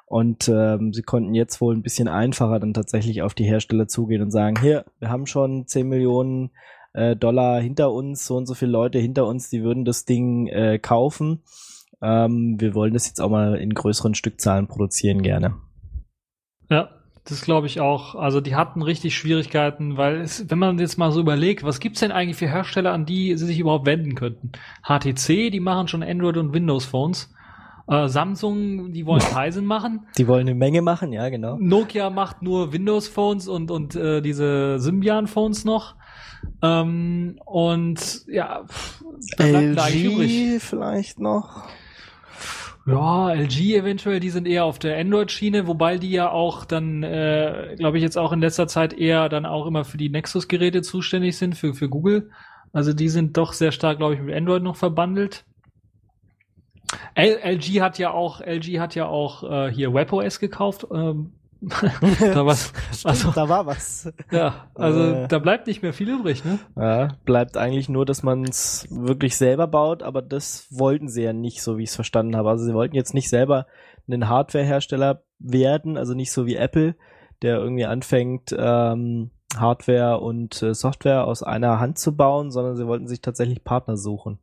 [0.06, 4.22] Und ähm, sie konnten jetzt wohl ein bisschen einfacher dann tatsächlich auf die Hersteller zugehen
[4.22, 6.52] und sagen, hier, wir haben schon 10 Millionen
[6.92, 10.46] äh, Dollar hinter uns, so und so viele Leute hinter uns, die würden das Ding
[10.46, 11.42] äh, kaufen.
[12.02, 15.56] Ähm, wir wollen das jetzt auch mal in größeren Stückzahlen produzieren gerne.
[16.68, 16.90] Ja,
[17.24, 18.14] das glaube ich auch.
[18.14, 22.00] Also die hatten richtig Schwierigkeiten, weil es, wenn man jetzt mal so überlegt, was gibt's
[22.00, 24.52] denn eigentlich für Hersteller, an die sie sich überhaupt wenden könnten?
[24.82, 27.32] HTC, die machen schon Android und Windows Phones.
[27.88, 30.06] Äh, Samsung, die wollen Tizen machen.
[30.18, 31.56] Die wollen eine Menge machen, ja, genau.
[31.58, 35.96] Nokia macht nur Windows Phones und, und äh, diese Symbian Phones noch.
[36.62, 39.04] Ähm, und ja, pff.
[39.38, 41.64] LG vielleicht noch.
[42.86, 47.74] Ja, LG eventuell, die sind eher auf der Android-Schiene, wobei die ja auch dann, äh,
[47.76, 51.36] glaube ich, jetzt auch in letzter Zeit eher dann auch immer für die Nexus-Geräte zuständig
[51.36, 52.30] sind, für, für Google.
[52.72, 55.44] Also die sind doch sehr stark, glaube ich, mit Android noch verbandelt.
[57.14, 60.86] L LG hat ja auch, LG hat ja auch äh, hier WebOS gekauft.
[60.92, 61.32] Ähm,
[62.20, 64.12] da, was, Stimmt, also, da war was.
[64.30, 65.28] ja, also Äh.
[65.28, 66.58] da bleibt nicht mehr viel übrig, ne?
[66.76, 71.32] Ja, bleibt eigentlich nur, dass man es wirklich selber baut, aber das wollten sie ja
[71.32, 72.50] nicht, so wie ich es verstanden habe.
[72.50, 73.66] Also sie wollten jetzt nicht selber
[74.06, 76.94] einen Hardware-Hersteller werden, also nicht so wie Apple,
[77.42, 82.86] der irgendwie anfängt, ähm, Hardware und äh, Software aus einer Hand zu bauen, sondern sie
[82.86, 84.38] wollten sich tatsächlich Partner suchen.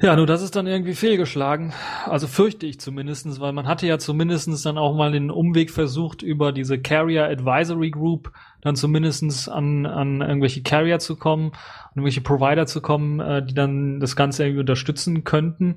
[0.00, 1.72] Ja, nur das ist dann irgendwie fehlgeschlagen.
[2.06, 6.22] Also fürchte ich zumindestens, weil man hatte ja zumindestens dann auch mal den Umweg versucht,
[6.22, 12.22] über diese Carrier Advisory Group dann zumindestens an, an irgendwelche Carrier zu kommen, an irgendwelche
[12.22, 15.76] Provider zu kommen, äh, die dann das Ganze irgendwie unterstützen könnten.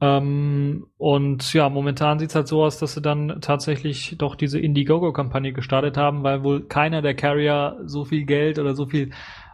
[0.00, 5.54] Ähm, und ja, momentan sieht's halt so aus, dass sie dann tatsächlich doch diese Indiegogo-Kampagne
[5.54, 9.10] gestartet haben, weil wohl keiner der Carrier so viel Geld oder so viel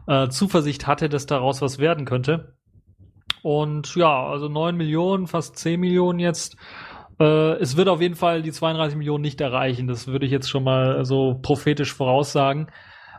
[0.08, 2.56] äh, Zuversicht hatte, dass daraus was werden könnte.
[3.42, 6.56] Und ja, also 9 Millionen, fast 10 Millionen jetzt.
[7.18, 9.86] Äh, es wird auf jeden Fall die 32 Millionen nicht erreichen.
[9.88, 12.68] Das würde ich jetzt schon mal so prophetisch voraussagen.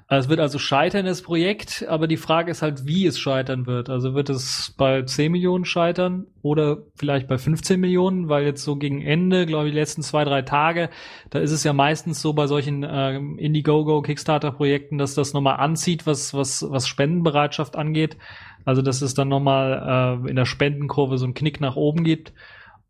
[0.10, 3.66] Äh, Es wird also scheitern, das Projekt, aber die Frage ist halt, wie es scheitern
[3.68, 3.90] wird.
[3.90, 8.76] Also wird es bei 10 Millionen scheitern oder vielleicht bei 15 Millionen, weil jetzt so
[8.76, 10.90] gegen Ende, glaube ich, die letzten zwei, drei Tage,
[11.32, 16.06] da ist es ja meistens so bei solchen ähm, Indiegogo, Kickstarter-Projekten, dass das nochmal anzieht,
[16.06, 18.18] was, was, was Spendenbereitschaft angeht.
[18.66, 22.34] Also, dass es dann nochmal äh, in der Spendenkurve so einen Knick nach oben gibt.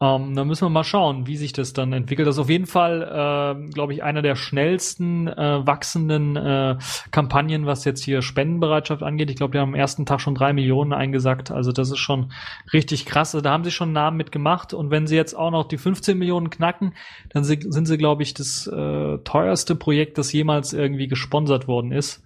[0.02, 2.28] Ähm, da müssen wir mal schauen, wie sich das dann entwickelt.
[2.28, 6.78] Das ist auf jeden Fall, äh, glaube ich, einer der schnellsten äh, wachsenden äh,
[7.12, 9.30] Kampagnen, was jetzt hier Spendenbereitschaft angeht.
[9.30, 11.52] Ich glaube, die haben am ersten Tag schon drei Millionen eingesackt.
[11.52, 12.32] Also das ist schon
[12.74, 13.36] richtig krass.
[13.36, 14.74] Also, da haben sie schon Namen mitgemacht.
[14.74, 16.96] Und wenn sie jetzt auch noch die 15 Millionen knacken,
[17.30, 22.24] dann sind sie, glaube ich, das äh, teuerste Projekt, das jemals irgendwie gesponsert worden ist.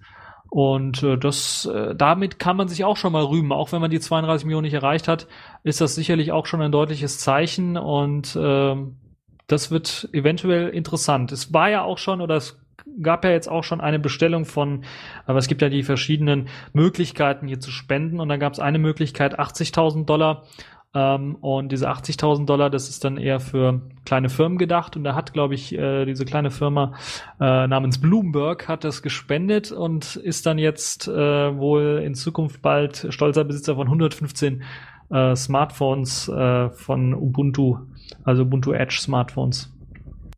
[0.56, 3.90] Und äh, das, äh, damit kann man sich auch schon mal rühmen, auch wenn man
[3.90, 5.26] die 32 Millionen nicht erreicht hat,
[5.64, 7.76] ist das sicherlich auch schon ein deutliches Zeichen.
[7.76, 8.96] Und ähm,
[9.48, 11.30] das wird eventuell interessant.
[11.30, 12.58] Es war ja auch schon oder es
[13.02, 14.86] gab ja jetzt auch schon eine Bestellung von,
[15.26, 18.18] aber es gibt ja die verschiedenen Möglichkeiten hier zu spenden.
[18.18, 20.44] Und da gab es eine Möglichkeit 80.000 Dollar
[20.96, 25.14] ähm, und diese 80.000 Dollar, das ist dann eher für kleine Firmen gedacht und da
[25.14, 26.94] hat, glaube ich, äh, diese kleine Firma
[27.38, 31.12] äh, namens Bloomberg hat das gespendet und ist dann jetzt äh,
[31.58, 34.62] wohl in Zukunft bald stolzer Besitzer von 115
[35.10, 37.76] äh, Smartphones äh, von Ubuntu,
[38.24, 39.70] also Ubuntu Edge Smartphones.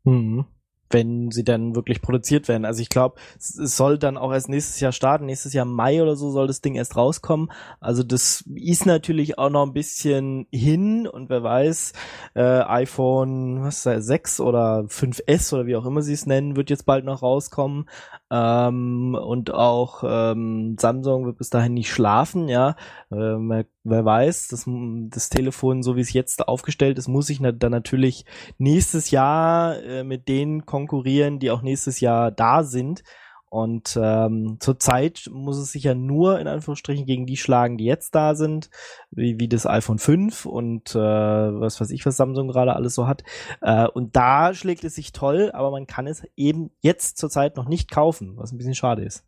[0.03, 0.45] Mhm.
[0.91, 2.65] Wenn sie dann wirklich produziert werden.
[2.65, 5.27] Also ich glaube, es soll dann auch erst nächstes Jahr starten.
[5.27, 7.51] Nächstes Jahr Mai oder so soll das Ding erst rauskommen.
[7.81, 11.93] Also das ist natürlich auch noch ein bisschen hin und wer weiß,
[12.35, 16.57] äh, iPhone was ist das, 6 oder 5S oder wie auch immer sie es nennen,
[16.57, 17.89] wird jetzt bald noch rauskommen.
[18.31, 22.77] Ähm, und auch ähm, Samsung wird bis dahin nicht schlafen, ja.
[23.11, 27.53] Wer, wer weiß, das, das Telefon, so wie es jetzt aufgestellt ist, muss ich na,
[27.53, 28.25] dann natürlich
[28.59, 33.03] nächstes Jahr äh, mit denen konkurrieren, die auch nächstes Jahr da sind.
[33.51, 38.15] Und ähm, zurzeit muss es sich ja nur in Anführungsstrichen gegen die schlagen, die jetzt
[38.15, 38.69] da sind,
[39.11, 43.07] wie, wie das iPhone 5 und äh, was weiß ich, was Samsung gerade alles so
[43.07, 43.25] hat.
[43.63, 47.67] Äh, und da schlägt es sich toll, aber man kann es eben jetzt zurzeit noch
[47.67, 49.25] nicht kaufen, was ein bisschen schade ist.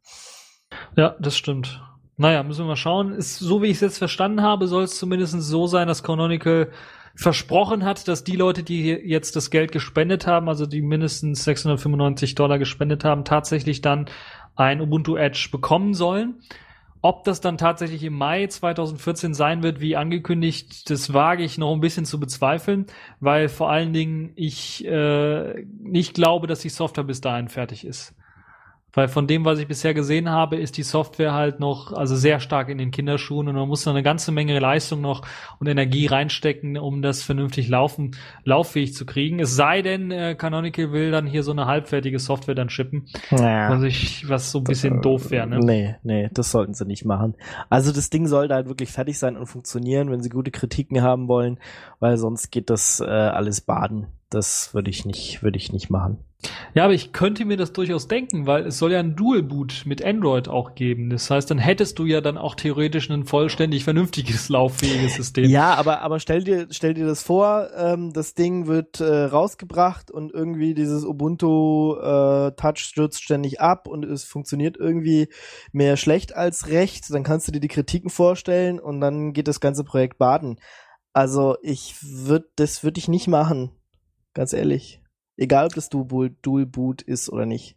[0.96, 1.82] Ja, das stimmt.
[2.20, 3.14] Naja, müssen wir mal schauen.
[3.14, 6.70] Ist, so wie ich es jetzt verstanden habe, soll es zumindest so sein, dass Canonical
[7.14, 12.34] versprochen hat, dass die Leute, die jetzt das Geld gespendet haben, also die mindestens 695
[12.34, 14.04] Dollar gespendet haben, tatsächlich dann
[14.54, 16.42] ein Ubuntu Edge bekommen sollen.
[17.00, 21.72] Ob das dann tatsächlich im Mai 2014 sein wird, wie angekündigt, das wage ich noch
[21.72, 22.84] ein bisschen zu bezweifeln,
[23.20, 28.14] weil vor allen Dingen ich äh, nicht glaube, dass die Software bis dahin fertig ist.
[28.92, 32.40] Weil von dem, was ich bisher gesehen habe, ist die Software halt noch also sehr
[32.40, 35.22] stark in den Kinderschuhen und man muss da eine ganze Menge Leistung noch
[35.58, 39.38] und Energie reinstecken, um das vernünftig laufen, lauffähig zu kriegen.
[39.40, 43.70] Es sei denn, äh, Canonical will dann hier so eine halbfertige Software dann shippen, Ja.
[43.70, 45.46] was, ich, was so ein bisschen Äh, doof wäre.
[45.46, 45.58] Ne?
[45.60, 47.34] Nee, nee, das sollten sie nicht machen.
[47.68, 51.28] Also das Ding sollte halt wirklich fertig sein und funktionieren, wenn sie gute Kritiken haben
[51.28, 51.58] wollen,
[52.00, 54.08] weil sonst geht das äh, alles baden.
[54.30, 56.24] Das würde ich nicht, würde ich nicht machen.
[56.72, 59.82] Ja, aber ich könnte mir das durchaus denken, weil es soll ja ein Dual Boot
[59.84, 61.10] mit Android auch geben.
[61.10, 65.50] Das heißt, dann hättest du ja dann auch theoretisch ein vollständig vernünftiges lauffähiges System.
[65.50, 70.10] Ja, aber, aber stell dir, stell dir das vor, ähm, das Ding wird äh, rausgebracht
[70.12, 75.28] und irgendwie dieses Ubuntu äh, Touch stürzt ständig ab und es funktioniert irgendwie
[75.72, 77.12] mehr schlecht als recht.
[77.12, 80.60] Dann kannst du dir die Kritiken vorstellen und dann geht das ganze Projekt baden.
[81.12, 83.72] Also ich würde, das würde ich nicht machen.
[84.34, 85.00] Ganz ehrlich.
[85.36, 86.30] Egal, ob das Dual,
[86.66, 87.76] Boot ist oder nicht.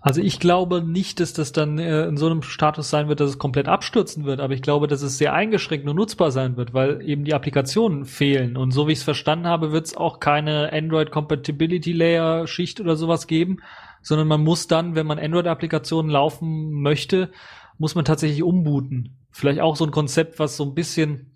[0.00, 3.30] Also ich glaube nicht, dass das dann äh, in so einem Status sein wird, dass
[3.30, 6.74] es komplett abstürzen wird, aber ich glaube, dass es sehr eingeschränkt nur nutzbar sein wird,
[6.74, 8.58] weil eben die Applikationen fehlen.
[8.58, 12.82] Und so wie ich es verstanden habe, wird es auch keine Android Compatibility Layer Schicht
[12.82, 13.62] oder sowas geben,
[14.02, 17.30] sondern man muss dann, wenn man Android-Applikationen laufen möchte,
[17.78, 19.16] muss man tatsächlich umbooten.
[19.30, 21.33] Vielleicht auch so ein Konzept, was so ein bisschen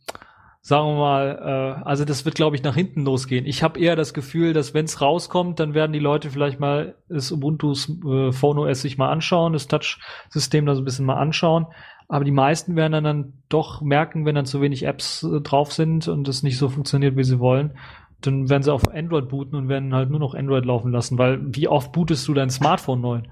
[0.69, 3.47] sagen wir mal, äh, also das wird, glaube ich, nach hinten losgehen.
[3.47, 6.95] Ich habe eher das Gefühl, dass wenn es rauskommt, dann werden die Leute vielleicht mal
[7.09, 11.16] das Ubuntu's äh, Phone OS sich mal anschauen, das Touch-System da so ein bisschen mal
[11.16, 11.69] anschauen.
[12.07, 15.73] Aber die meisten werden dann, dann doch merken, wenn dann zu wenig Apps äh, drauf
[15.73, 17.73] sind und es nicht so funktioniert, wie sie wollen,
[18.20, 21.40] dann werden sie auf Android booten und werden halt nur noch Android laufen lassen, weil
[21.45, 23.23] wie oft bootest du dein Smartphone neu?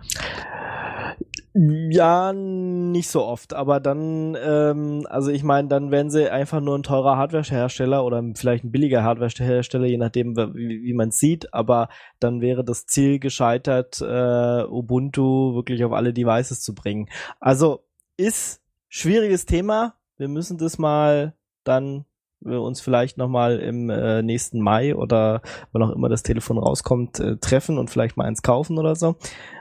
[1.59, 6.77] Ja, nicht so oft, aber dann, ähm, also ich meine, dann werden sie einfach nur
[6.77, 11.89] ein teurer Hardwarehersteller oder vielleicht ein billiger Hardwarehersteller, je nachdem, wie, wie man sieht, aber
[12.21, 17.09] dann wäre das Ziel gescheitert, äh, Ubuntu wirklich auf alle Devices zu bringen.
[17.41, 17.85] Also
[18.19, 18.61] ist
[18.91, 19.95] schwieriges Thema.
[20.19, 21.33] Wir müssen das mal
[21.65, 22.05] dann
[22.41, 25.41] wir uns vielleicht nochmal im äh, nächsten Mai oder
[25.73, 29.17] wann auch immer das Telefon rauskommt, äh, treffen und vielleicht mal eins kaufen oder so.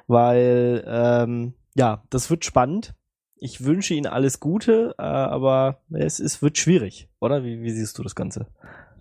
[0.08, 2.96] Weil ähm, ja, das wird spannend.
[3.38, 7.44] Ich wünsche Ihnen alles Gute, äh, aber es, es wird schwierig, oder?
[7.44, 8.48] Wie, wie siehst du das Ganze?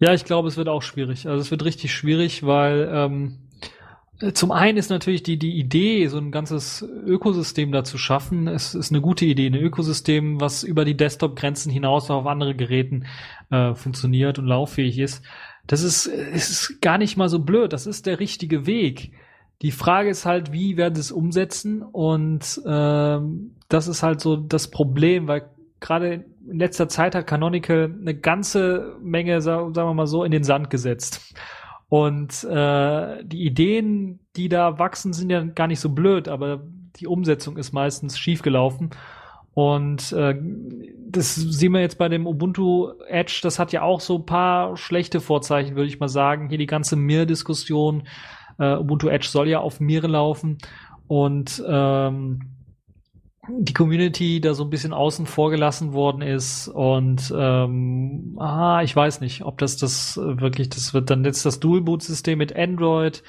[0.00, 1.28] Ja, ich glaube, es wird auch schwierig.
[1.28, 3.38] Also es wird richtig schwierig, weil ähm,
[4.32, 8.74] zum einen ist natürlich die, die Idee, so ein ganzes Ökosystem da zu schaffen, es
[8.74, 13.06] ist eine gute Idee, ein Ökosystem, was über die Desktop-Grenzen hinaus auf andere Geräten
[13.50, 15.22] äh, funktioniert und lauffähig ist.
[15.66, 19.12] Das ist, ist gar nicht mal so blöd, das ist der richtige Weg.
[19.62, 21.82] Die Frage ist halt, wie werden sie es umsetzen?
[21.82, 25.48] Und ähm, das ist halt so das Problem, weil
[25.80, 30.44] gerade in letzter Zeit hat Canonical eine ganze Menge, sagen wir mal so, in den
[30.44, 31.34] Sand gesetzt.
[31.88, 36.62] Und äh, die Ideen, die da wachsen, sind ja gar nicht so blöd, aber
[36.96, 38.90] die Umsetzung ist meistens schiefgelaufen.
[39.52, 40.34] Und äh,
[41.08, 44.76] das sehen wir jetzt bei dem Ubuntu Edge, das hat ja auch so ein paar
[44.76, 46.48] schlechte Vorzeichen, würde ich mal sagen.
[46.48, 48.02] Hier die ganze Mir-Diskussion.
[48.58, 50.58] Äh, Ubuntu Edge soll ja auf Mir laufen.
[51.06, 52.54] Und ähm,
[53.48, 58.94] die Community da so ein bisschen außen vor gelassen worden ist und ähm, ah, ich
[58.94, 63.22] weiß nicht, ob das das wirklich, das wird dann jetzt das Dual-Boot-System mit Android,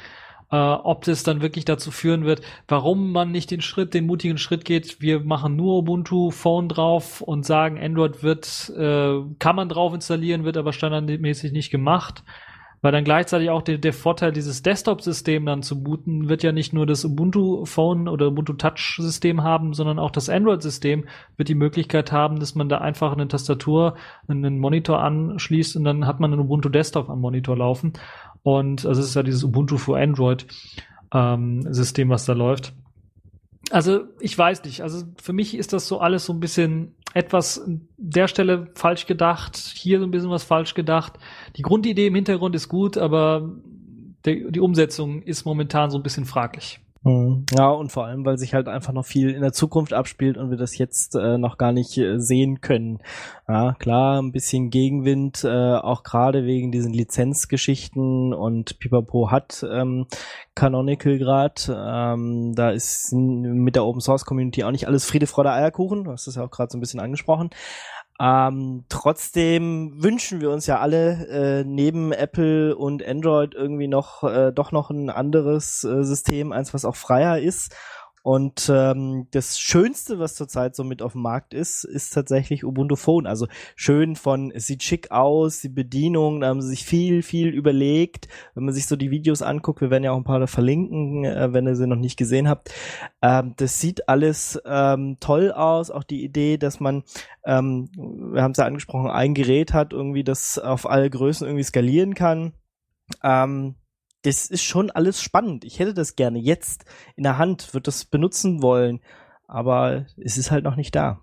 [0.52, 4.38] äh, ob das dann wirklich dazu führen wird, warum man nicht den Schritt, den mutigen
[4.38, 9.69] Schritt geht, wir machen nur Ubuntu Phone drauf und sagen, Android wird, äh, kann man
[9.69, 12.23] drauf installieren, wird aber standardmäßig nicht gemacht
[12.85, 16.71] weil dann gleichzeitig auch der, der Vorteil dieses Desktop-System dann zu booten, wird ja nicht
[16.71, 21.05] nur das Ubuntu Phone oder Ubuntu Touch System haben, sondern auch das Android-System
[21.35, 23.95] wird die Möglichkeit haben, dass man da einfach eine Tastatur,
[24.27, 27.93] einen Monitor anschließt und dann hat man einen Ubuntu Desktop am Monitor laufen.
[28.43, 30.45] Und also es ist ja dieses Ubuntu für Android
[31.11, 32.75] ähm, was da läuft.
[33.71, 34.81] Also ich weiß nicht.
[34.81, 39.07] Also für mich ist das so alles so ein bisschen etwas an der Stelle falsch
[39.07, 41.13] gedacht, hier so ein bisschen was falsch gedacht.
[41.55, 43.55] Die Grundidee im Hintergrund ist gut, aber
[44.25, 46.81] der, die Umsetzung ist momentan so ein bisschen fraglich.
[47.06, 47.45] Mhm.
[47.56, 50.49] Ja, und vor allem, weil sich halt einfach noch viel in der Zukunft abspielt und
[50.49, 52.98] wir das jetzt äh, noch gar nicht äh, sehen können.
[53.48, 60.07] Ja, klar, ein bisschen Gegenwind, äh, auch gerade wegen diesen Lizenzgeschichten und Pipapo hat ähm,
[60.56, 61.72] Canonical grad.
[61.72, 66.06] Ähm, da ist mit der Open Source Community auch nicht alles Friede, Freude, Eierkuchen.
[66.06, 67.52] Du hast das ja auch gerade so ein bisschen angesprochen.
[68.19, 74.53] Ähm, trotzdem wünschen wir uns ja alle äh, neben Apple und Android irgendwie noch äh,
[74.53, 77.75] doch noch ein anderes äh, System, eins was auch freier ist.
[78.26, 82.95] Und ähm, das Schönste, was zurzeit so mit auf dem Markt ist, ist tatsächlich Ubuntu
[82.95, 83.27] Phone.
[83.27, 83.45] Also
[83.76, 88.27] schön von, es sieht schick aus, die Bedienung, da haben sie sich viel, viel überlegt.
[88.56, 91.53] Wenn man sich so die Videos anguckt, wir werden ja auch ein paar verlinken, äh,
[91.53, 92.73] wenn ihr sie noch nicht gesehen habt.
[93.22, 95.91] Ähm, das sieht alles ähm, toll aus.
[95.91, 97.03] Auch die Idee, dass man,
[97.45, 101.64] ähm, wir haben es ja angesprochen, ein Gerät hat, irgendwie das auf alle Größen irgendwie
[101.64, 102.53] skalieren kann.
[103.22, 103.76] Ähm,
[104.26, 105.64] das ist schon alles spannend.
[105.64, 106.85] Ich hätte das gerne jetzt
[107.15, 108.99] in der Hand, würde das benutzen wollen,
[109.47, 111.19] aber es ist halt noch nicht da.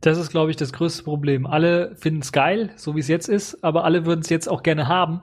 [0.00, 1.46] Das ist, glaube ich, das größte Problem.
[1.46, 4.62] Alle finden es geil, so wie es jetzt ist, aber alle würden es jetzt auch
[4.62, 5.22] gerne haben.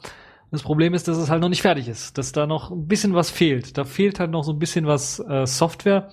[0.51, 3.13] Das Problem ist, dass es halt noch nicht fertig ist, dass da noch ein bisschen
[3.13, 3.77] was fehlt.
[3.77, 6.09] Da fehlt halt noch so ein bisschen was äh, Software.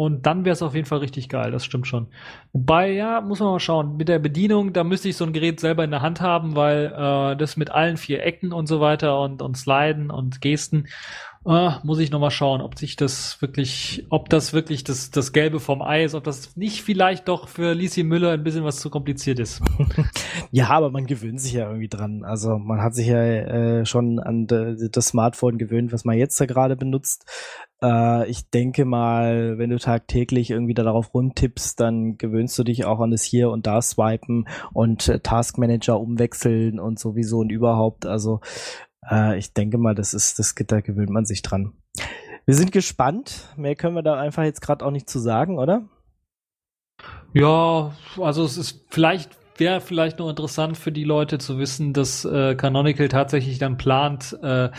[0.00, 2.06] Und dann wäre es auf jeden Fall richtig geil, das stimmt schon.
[2.54, 3.98] Wobei, ja, muss man mal schauen.
[3.98, 6.86] Mit der Bedienung, da müsste ich so ein Gerät selber in der Hand haben, weil
[6.86, 10.86] äh, das mit allen vier Ecken und so weiter und, und Sliden und Gesten,
[11.46, 15.32] äh, muss ich noch mal schauen, ob sich das wirklich, ob das wirklich das, das
[15.32, 18.76] Gelbe vom Ei ist, ob das nicht vielleicht doch für Lisi Müller ein bisschen was
[18.76, 19.62] zu kompliziert ist.
[20.50, 22.24] ja, aber man gewöhnt sich ja irgendwie dran.
[22.24, 26.44] Also man hat sich ja äh, schon an das Smartphone gewöhnt, was man jetzt da
[26.44, 27.24] gerade benutzt.
[27.82, 33.00] Äh, ich denke mal, wenn du tagtäglich irgendwie darauf rumtippst, dann gewöhnst du dich auch
[33.00, 38.04] an das hier und da swipen und äh, Taskmanager umwechseln und sowieso und überhaupt.
[38.04, 38.40] Also
[39.08, 41.72] äh, ich denke mal, das ist, das da gewöhnt man sich dran.
[42.46, 43.48] Wir sind gespannt.
[43.56, 45.88] Mehr können wir da einfach jetzt gerade auch nicht zu sagen, oder?
[47.32, 52.24] Ja, also es ist vielleicht wäre vielleicht noch interessant für die Leute zu wissen, dass
[52.24, 54.70] äh, Canonical tatsächlich dann plant, äh,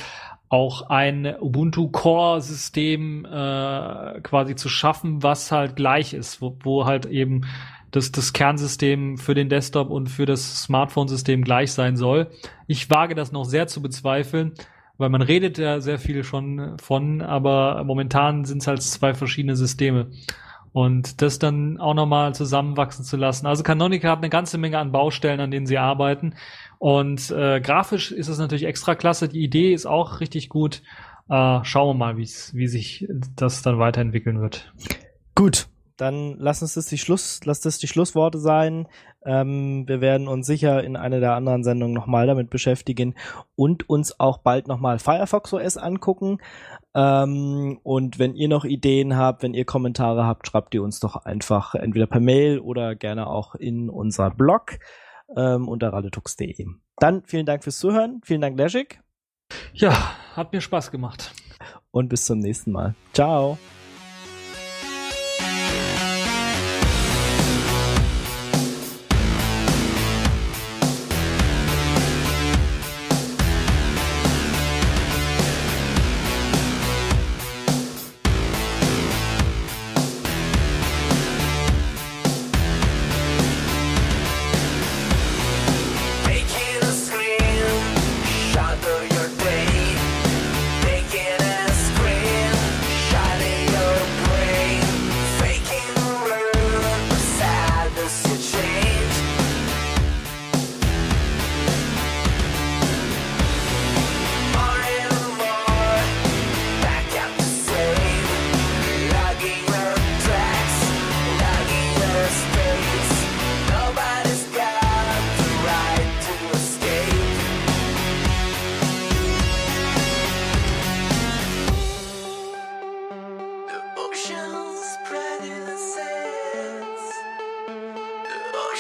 [0.49, 6.85] auch ein Ubuntu Core System äh, quasi zu schaffen, was halt gleich ist, wo, wo
[6.85, 7.45] halt eben
[7.91, 12.31] das, das Kernsystem für den Desktop und für das Smartphone-System gleich sein soll.
[12.67, 14.53] Ich wage das noch sehr zu bezweifeln,
[14.97, 19.55] weil man redet ja sehr viel schon von, aber momentan sind es halt zwei verschiedene
[19.55, 20.07] Systeme.
[20.73, 23.45] Und das dann auch nochmal zusammenwachsen zu lassen.
[23.45, 26.35] Also Canonical hat eine ganze Menge an Baustellen, an denen sie arbeiten.
[26.79, 29.27] Und äh, grafisch ist es natürlich extra klasse.
[29.27, 30.81] Die Idee ist auch richtig gut.
[31.29, 33.05] Äh, schauen wir mal, wie sich
[33.35, 34.71] das dann weiterentwickeln wird.
[35.35, 35.67] Gut,
[36.01, 38.87] dann lass uns das die Schluss, lass das die Schlussworte sein.
[39.23, 43.13] Ähm, wir werden uns sicher in einer der anderen Sendungen nochmal damit beschäftigen
[43.55, 46.39] und uns auch bald nochmal Firefox OS angucken.
[46.95, 51.15] Ähm, und wenn ihr noch Ideen habt, wenn ihr Kommentare habt, schreibt ihr uns doch
[51.17, 54.79] einfach entweder per Mail oder gerne auch in unser Blog
[55.37, 56.65] ähm, unter radetux.de.
[56.97, 58.21] Dann vielen Dank fürs Zuhören.
[58.23, 59.01] Vielen Dank, Leszek.
[59.73, 59.93] Ja,
[60.35, 61.31] hat mir Spaß gemacht.
[61.91, 62.95] Und bis zum nächsten Mal.
[63.13, 63.57] Ciao.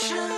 [0.03, 0.30] Action!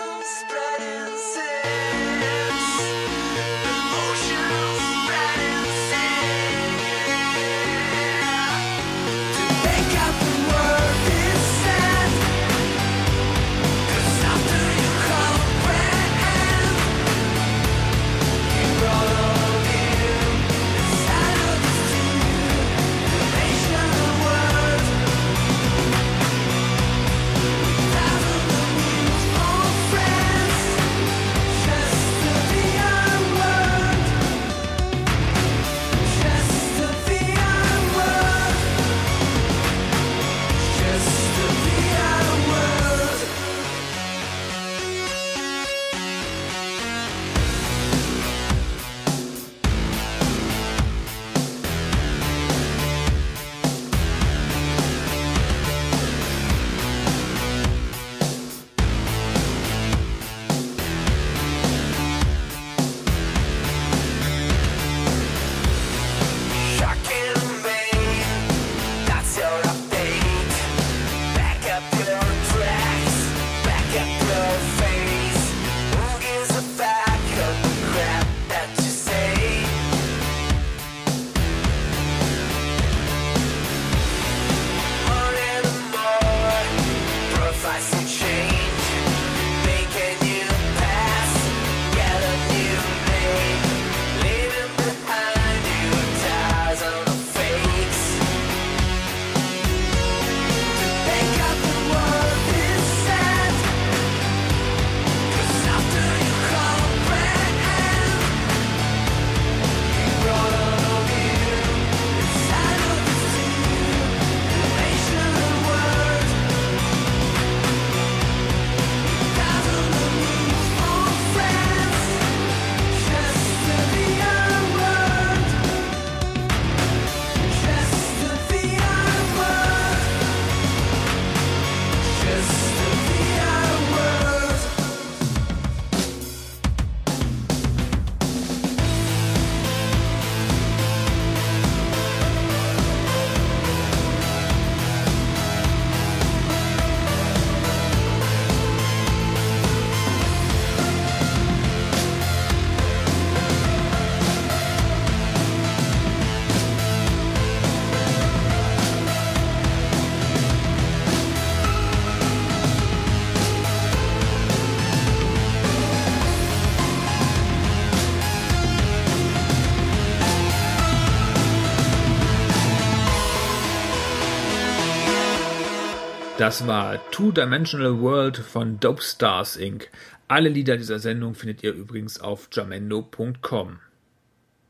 [176.43, 179.89] Das war Two-Dimensional World von Dope Stars Inc.
[180.27, 183.79] Alle Lieder dieser Sendung findet ihr übrigens auf jamendo.com.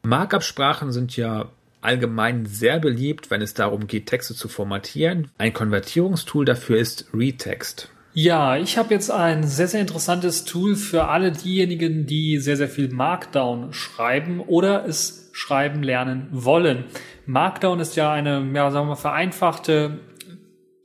[0.03, 1.49] Markup-Sprachen sind ja
[1.81, 5.31] allgemein sehr beliebt, wenn es darum geht, Texte zu formatieren.
[5.39, 7.89] Ein Konvertierungstool dafür ist Retext.
[8.13, 12.69] Ja, ich habe jetzt ein sehr, sehr interessantes Tool für alle diejenigen, die sehr, sehr
[12.69, 16.85] viel Markdown schreiben oder es schreiben lernen wollen.
[17.25, 19.97] Markdown ist ja eine, ja, sagen wir, vereinfachte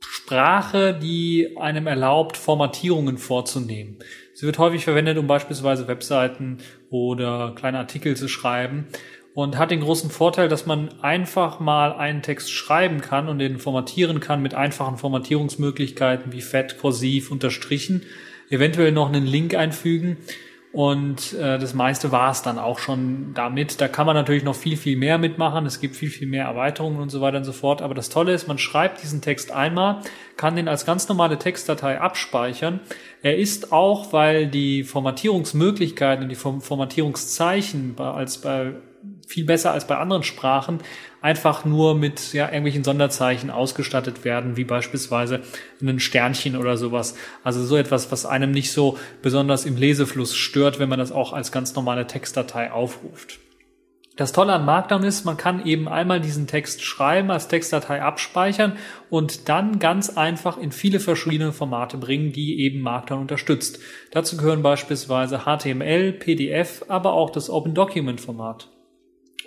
[0.01, 3.97] Sprache, die einem erlaubt, Formatierungen vorzunehmen.
[4.33, 6.59] Sie wird häufig verwendet, um beispielsweise Webseiten
[6.89, 8.87] oder kleine Artikel zu schreiben
[9.33, 13.59] und hat den großen Vorteil, dass man einfach mal einen Text schreiben kann und den
[13.59, 18.03] formatieren kann mit einfachen Formatierungsmöglichkeiten wie fett, kursiv, unterstrichen,
[18.49, 20.17] eventuell noch einen Link einfügen
[20.71, 23.81] und äh, das meiste war es dann auch schon damit.
[23.81, 25.65] Da kann man natürlich noch viel, viel mehr mitmachen.
[25.65, 27.81] Es gibt viel, viel mehr Erweiterungen und so weiter und so fort.
[27.81, 30.01] Aber das Tolle ist, man schreibt diesen Text einmal,
[30.37, 32.81] kann den als ganz normale Textdatei abspeichern.
[33.23, 38.73] Er ist auch, weil die Formatierungsmöglichkeiten und die Formatierungszeichen als bei
[39.29, 40.79] viel besser als bei anderen Sprachen
[41.21, 45.41] einfach nur mit ja, irgendwelchen Sonderzeichen ausgestattet werden, wie beispielsweise
[45.81, 47.15] ein Sternchen oder sowas.
[47.43, 51.31] Also so etwas, was einem nicht so besonders im Lesefluss stört, wenn man das auch
[51.31, 53.37] als ganz normale Textdatei aufruft.
[54.15, 58.77] Das Tolle an Markdown ist, man kann eben einmal diesen Text schreiben, als Textdatei abspeichern
[59.11, 63.79] und dann ganz einfach in viele verschiedene Formate bringen, die eben Markdown unterstützt.
[64.11, 68.69] Dazu gehören beispielsweise HTML, PDF, aber auch das Open Document Format.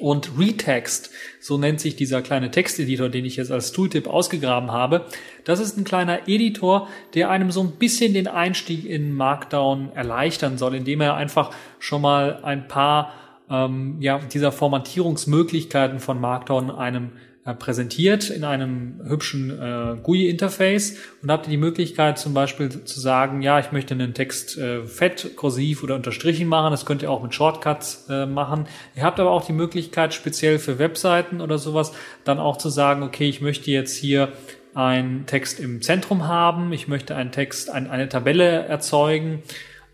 [0.03, 5.07] Und Retext, so nennt sich dieser kleine Texteditor, den ich jetzt als Tooltip ausgegraben habe,
[5.45, 10.59] das ist ein kleiner Editor, der einem so ein bisschen den Einstieg in Markdown erleichtern
[10.59, 13.13] soll, indem er einfach schon mal ein paar
[13.49, 17.13] ähm, ja, dieser Formatierungsmöglichkeiten von Markdown einem
[17.45, 23.43] präsentiert in einem hübschen äh, GUI-Interface und habt ihr die Möglichkeit zum Beispiel zu sagen,
[23.43, 26.71] ja, ich möchte einen Text äh, fett, kursiv oder unterstrichen machen.
[26.71, 28.69] Das könnt ihr auch mit Shortcuts äh, machen.
[28.95, 31.93] Ihr habt aber auch die Möglichkeit, speziell für Webseiten oder sowas,
[32.23, 34.29] dann auch zu sagen, okay, ich möchte jetzt hier
[34.75, 39.43] einen Text im Zentrum haben, ich möchte einen Text, ein, eine Tabelle erzeugen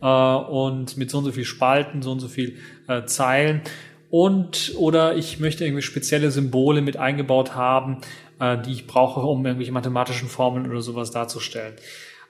[0.03, 2.59] äh, und mit so und so viel Spalten, so und so viel
[2.89, 3.62] äh, Zeilen
[4.11, 7.99] und oder ich möchte irgendwie spezielle Symbole mit eingebaut haben,
[8.41, 11.75] äh, die ich brauche, um irgendwelche mathematischen Formeln oder sowas darzustellen.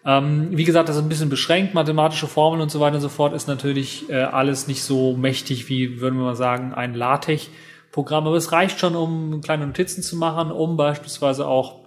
[0.05, 1.75] Ähm, wie gesagt, das ist ein bisschen beschränkt.
[1.75, 5.69] Mathematische Formeln und so weiter und so fort ist natürlich äh, alles nicht so mächtig
[5.69, 8.27] wie, würden wir mal sagen, ein LaTeX-Programm.
[8.27, 11.81] Aber es reicht schon, um kleine Notizen zu machen, um beispielsweise auch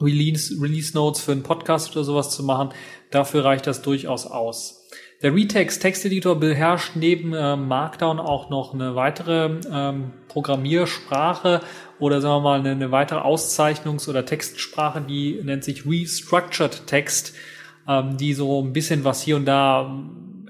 [0.00, 2.70] Release, Release Notes für einen Podcast oder sowas zu machen.
[3.10, 4.81] Dafür reicht das durchaus aus.
[5.22, 11.60] Der Retext Texteditor beherrscht neben äh, Markdown auch noch eine weitere ähm, Programmiersprache
[12.00, 17.36] oder sagen wir mal eine, eine weitere Auszeichnungs- oder Textsprache, die nennt sich Restructured Text,
[17.88, 19.96] ähm, die so ein bisschen was hier und da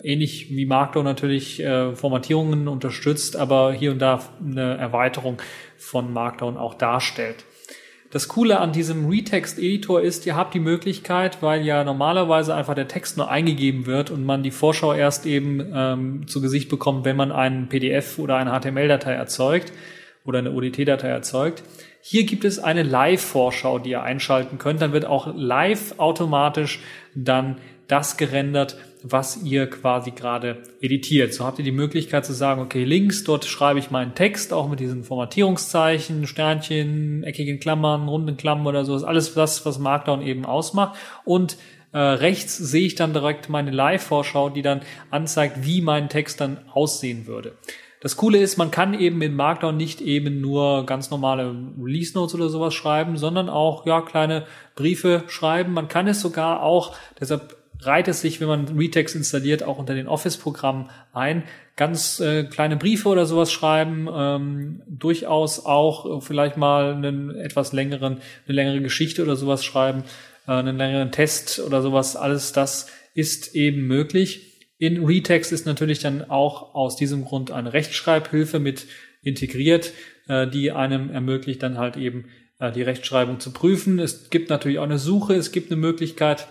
[0.03, 5.43] ähnlich wie Markdown natürlich äh, Formatierungen unterstützt, aber hier und da eine Erweiterung
[5.77, 7.45] von Markdown auch darstellt.
[8.13, 12.87] Das Coole an diesem Retext-Editor ist, ihr habt die Möglichkeit, weil ja normalerweise einfach der
[12.87, 17.17] Text nur eingegeben wird und man die Vorschau erst eben ähm, zu Gesicht bekommt, wenn
[17.17, 19.73] man einen PDF oder eine HTML-Datei erzeugt
[20.27, 21.63] oder eine ODT-Datei erzeugt.
[22.03, 24.83] Hier gibt es eine Live-Vorschau, die ihr einschalten könnt.
[24.83, 26.81] Dann wird auch live automatisch
[27.15, 27.57] dann
[27.89, 31.35] das gerendert, was ihr quasi gerade editiert.
[31.35, 34.69] So habt ihr die Möglichkeit zu sagen, okay, links, dort schreibe ich meinen Text, auch
[34.69, 38.97] mit diesen Formatierungszeichen, Sternchen, eckigen Klammern, runden Klammern oder so.
[38.97, 40.99] Ist alles das, was Markdown eben ausmacht.
[41.25, 41.57] Und
[41.93, 44.81] äh, rechts sehe ich dann direkt meine Live-Vorschau, die dann
[45.11, 47.55] anzeigt, wie mein Text dann aussehen würde.
[48.01, 52.35] Das Coole ist, man kann eben in Markdown nicht eben nur ganz normale Release Notes
[52.35, 55.73] oder sowas schreiben, sondern auch ja kleine Briefe schreiben.
[55.73, 59.95] Man kann es sogar auch, deshalb reiht es sich, wenn man Retext installiert, auch unter
[59.95, 61.45] den Office-Programmen ein.
[61.77, 67.73] Ganz äh, kleine Briefe oder sowas schreiben, ähm, durchaus auch äh, vielleicht mal einen etwas
[67.73, 70.05] längeren, eine längere Geschichte oder sowas schreiben,
[70.47, 72.17] äh, einen längeren Test oder sowas.
[72.17, 74.53] Alles das ist eben möglich.
[74.79, 78.87] In Retext ist natürlich dann auch aus diesem Grund eine Rechtschreibhilfe mit
[79.23, 79.93] integriert,
[80.29, 82.27] äh, die einem ermöglicht, dann halt eben
[82.59, 83.99] äh, die Rechtschreibung zu prüfen.
[83.99, 86.49] Es gibt natürlich auch eine Suche, es gibt eine Möglichkeit,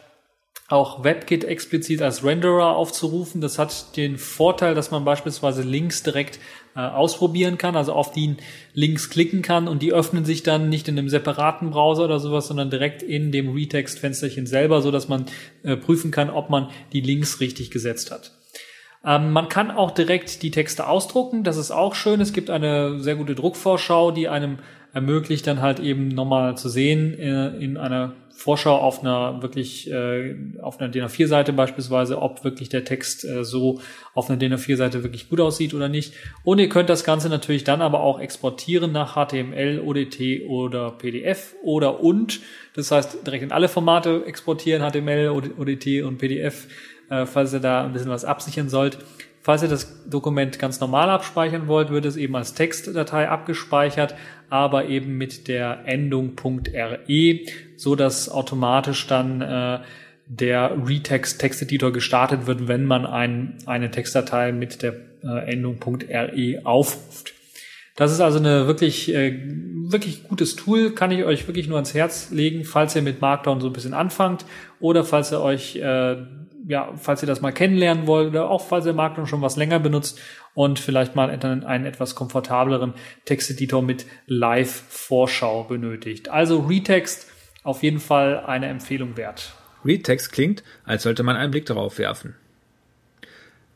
[0.72, 3.42] auch WebKit explizit als Renderer aufzurufen.
[3.42, 6.40] Das hat den Vorteil, dass man beispielsweise Links direkt
[6.76, 8.38] äh, ausprobieren kann, also auf die
[8.74, 12.48] Links klicken kann und die öffnen sich dann nicht in einem separaten Browser oder sowas,
[12.48, 15.26] sondern direkt in dem Retext-Fensterchen selber, so dass man
[15.64, 18.32] äh, prüfen kann, ob man die Links richtig gesetzt hat.
[19.06, 21.44] Ähm, man kann auch direkt die Texte ausdrucken.
[21.44, 22.22] Das ist auch schön.
[22.22, 24.60] Es gibt eine sehr gute Druckvorschau, die einem
[24.94, 30.36] ermöglicht, dann halt eben nochmal zu sehen äh, in einer Vorschau auf einer wirklich äh,
[30.62, 33.80] auf einer DIN A4-Seite beispielsweise, ob wirklich der Text äh, so
[34.16, 36.14] auf einer DIN A4-Seite wirklich gut aussieht oder nicht.
[36.44, 41.56] Und ihr könnt das Ganze natürlich dann aber auch exportieren nach HTML, ODT oder PDF
[41.64, 42.40] oder und.
[42.74, 46.68] Das heißt, direkt in alle Formate exportieren, HTML, ODT und PDF,
[47.10, 48.98] äh, falls ihr da ein bisschen was absichern sollt.
[49.44, 54.16] Falls ihr das Dokument ganz normal abspeichern wollt, wird es eben als Textdatei abgespeichert,
[54.50, 57.40] aber eben mit der Endung .re,
[57.76, 59.80] so dass automatisch dann äh,
[60.28, 64.94] der Retext Texteditor gestartet wird, wenn man ein, eine Textdatei mit der
[65.24, 67.34] äh, Endung .re aufruft.
[67.96, 69.40] Das ist also eine wirklich, äh,
[69.90, 73.60] wirklich gutes Tool, kann ich euch wirklich nur ans Herz legen, falls ihr mit Markdown
[73.60, 74.46] so ein bisschen anfangt
[74.80, 76.18] oder falls ihr euch äh,
[76.68, 79.80] ja, falls ihr das mal kennenlernen wollt oder auch falls ihr Markdown schon was länger
[79.80, 80.20] benutzt
[80.54, 82.94] und vielleicht mal einen, einen etwas komfortableren
[83.26, 86.30] Texteditor mit Live-Vorschau benötigt.
[86.30, 87.28] Also Retext
[87.64, 89.54] auf jeden Fall eine Empfehlung wert.
[89.86, 92.36] Retext klingt, als sollte man einen Blick darauf werfen.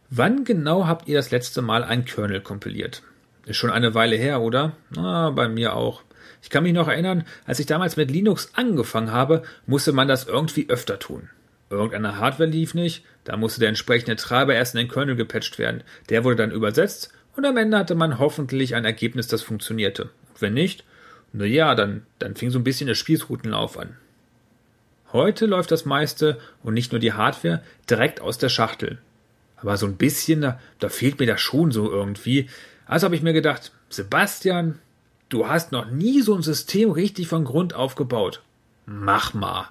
[0.09, 3.01] Wann genau habt ihr das letzte Mal ein Kernel kompiliert?
[3.45, 4.73] Ist schon eine Weile her, oder?
[4.97, 6.03] Ah, bei mir auch.
[6.41, 10.27] Ich kann mich noch erinnern, als ich damals mit Linux angefangen habe, musste man das
[10.27, 11.29] irgendwie öfter tun.
[11.69, 15.83] Irgendeine Hardware lief nicht, da musste der entsprechende Treiber erst in den Kernel gepatcht werden.
[16.09, 20.03] Der wurde dann übersetzt und am Ende hatte man hoffentlich ein Ergebnis, das funktionierte.
[20.03, 20.83] Und wenn nicht,
[21.33, 23.97] na ja, dann, dann fing so ein bisschen der Spießrutenlauf an.
[25.11, 28.99] Heute läuft das meiste und nicht nur die Hardware direkt aus der Schachtel.
[29.57, 32.49] Aber so ein bisschen, da, da fehlt mir das schon so irgendwie.
[32.85, 34.79] Also habe ich mir gedacht, Sebastian,
[35.29, 38.41] du hast noch nie so ein System richtig von Grund auf gebaut.
[38.85, 39.69] Mach mal.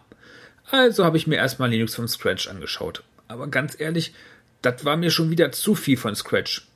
[0.70, 3.02] Also habe ich mir erstmal Linux von Scratch angeschaut.
[3.28, 4.14] Aber ganz ehrlich,
[4.62, 6.66] das war mir schon wieder zu viel von Scratch.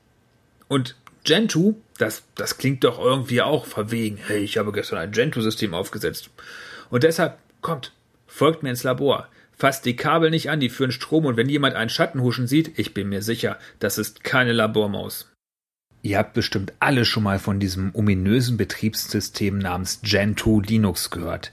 [0.69, 4.19] Und Gentoo, das, das klingt doch irgendwie auch verwegen.
[4.27, 6.31] Hey, ich habe gestern ein Gentoo-System aufgesetzt.
[6.91, 7.93] Und deshalb, kommt,
[8.27, 9.29] folgt mir ins Labor.
[9.57, 12.79] Fasst die Kabel nicht an, die führen Strom und wenn jemand einen Schatten huschen sieht,
[12.79, 15.29] ich bin mir sicher, das ist keine Labormaus.
[16.03, 21.51] Ihr habt bestimmt alle schon mal von diesem ominösen Betriebssystem namens Gentoo Linux gehört.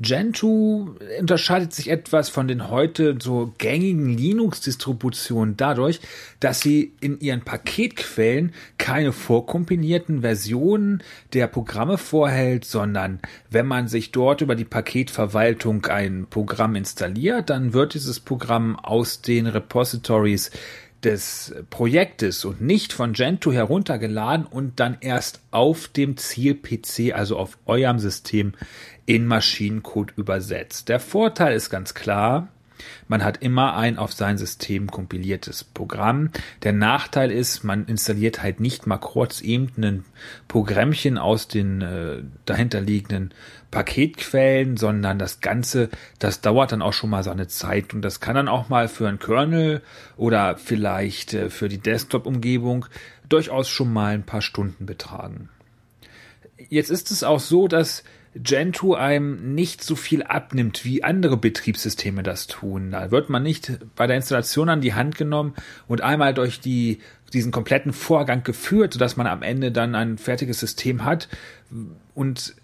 [0.00, 6.00] Gentoo unterscheidet sich etwas von den heute so gängigen Linux-Distributionen dadurch,
[6.40, 11.02] dass sie in ihren Paketquellen keine vorkompilierten Versionen
[11.32, 17.72] der Programme vorhält, sondern wenn man sich dort über die Paketverwaltung ein Programm installiert, dann
[17.72, 20.50] wird dieses Programm aus den Repositories
[21.04, 27.58] des Projektes und nicht von Gentoo heruntergeladen und dann erst auf dem Ziel-PC, also auf
[27.66, 28.54] eurem System,
[29.06, 30.88] in Maschinencode übersetzt.
[30.88, 32.48] Der Vorteil ist ganz klar,
[33.08, 36.30] man hat immer ein auf sein System kompiliertes Programm.
[36.62, 40.04] Der Nachteil ist, man installiert halt nicht mal kurz eben ein
[40.48, 43.32] Programmchen aus den äh, dahinterliegenden
[43.70, 48.36] Paketquellen, sondern das Ganze, das dauert dann auch schon mal seine Zeit und das kann
[48.36, 49.82] dann auch mal für einen Kernel
[50.16, 52.86] oder vielleicht äh, für die Desktop-Umgebung
[53.28, 55.48] durchaus schon mal ein paar Stunden betragen.
[56.68, 58.04] Jetzt ist es auch so, dass
[58.36, 62.90] Gentoo einem nicht so viel abnimmt, wie andere Betriebssysteme das tun.
[62.90, 65.54] Da wird man nicht bei der Installation an die Hand genommen
[65.86, 66.98] und einmal durch die,
[67.32, 71.28] diesen kompletten Vorgang geführt, sodass man am Ende dann ein fertiges System hat.
[72.14, 72.56] Und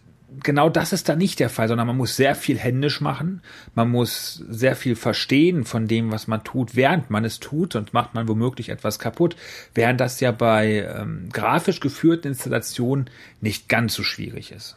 [0.42, 3.40] genau das ist da nicht der Fall, sondern man muss sehr viel händisch machen.
[3.76, 7.92] Man muss sehr viel verstehen von dem, was man tut, während man es tut, sonst
[7.92, 9.36] macht man womöglich etwas kaputt.
[9.72, 13.08] Während das ja bei ähm, grafisch geführten Installationen
[13.40, 14.76] nicht ganz so schwierig ist.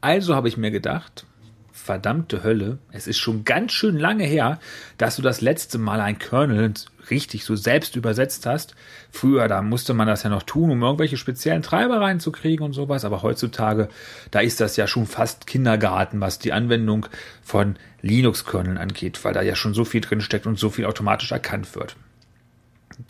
[0.00, 1.26] Also habe ich mir gedacht,
[1.72, 4.58] verdammte Hölle, es ist schon ganz schön lange her,
[4.98, 6.72] dass du das letzte Mal ein Kernel
[7.10, 8.74] richtig so selbst übersetzt hast.
[9.10, 13.04] Früher, da musste man das ja noch tun, um irgendwelche speziellen Treiber reinzukriegen und sowas,
[13.04, 13.88] aber heutzutage,
[14.30, 17.06] da ist das ja schon fast Kindergarten, was die Anwendung
[17.42, 21.30] von Linux-Kerneln angeht, weil da ja schon so viel drin steckt und so viel automatisch
[21.30, 21.96] erkannt wird.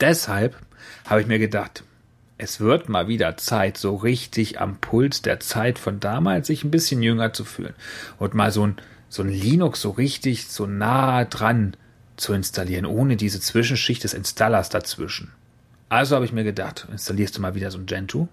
[0.01, 0.55] Deshalb
[1.05, 1.83] habe ich mir gedacht,
[2.37, 6.71] es wird mal wieder Zeit, so richtig am Puls der Zeit von damals sich ein
[6.71, 7.73] bisschen jünger zu fühlen
[8.19, 8.75] und mal so ein,
[9.09, 11.75] so ein Linux so richtig so nah dran
[12.15, 15.31] zu installieren, ohne diese Zwischenschicht des Installers dazwischen.
[15.89, 18.27] Also habe ich mir gedacht, installierst du mal wieder so ein Gentoo?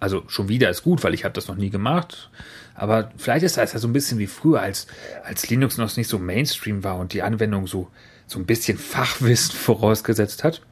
[0.00, 2.30] Also schon wieder ist gut, weil ich habe das noch nie gemacht.
[2.74, 4.88] Aber vielleicht ist das ja so ein bisschen wie früher, als,
[5.22, 7.88] als Linux noch nicht so Mainstream war und die Anwendung so,
[8.26, 10.62] so ein bisschen Fachwissen vorausgesetzt hat.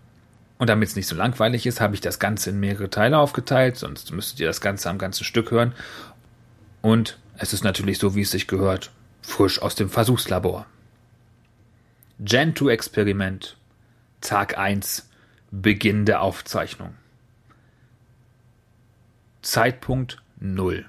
[0.60, 3.78] Und damit es nicht so langweilig ist, habe ich das Ganze in mehrere Teile aufgeteilt,
[3.78, 5.72] sonst müsstet ihr das Ganze am ganzen Stück hören.
[6.82, 8.90] Und es ist natürlich so, wie es sich gehört,
[9.22, 10.66] frisch aus dem Versuchslabor.
[12.18, 13.56] Gentoo-Experiment.
[14.20, 15.08] Tag 1.
[15.50, 16.92] Beginn der Aufzeichnung.
[19.40, 20.84] Zeitpunkt 0.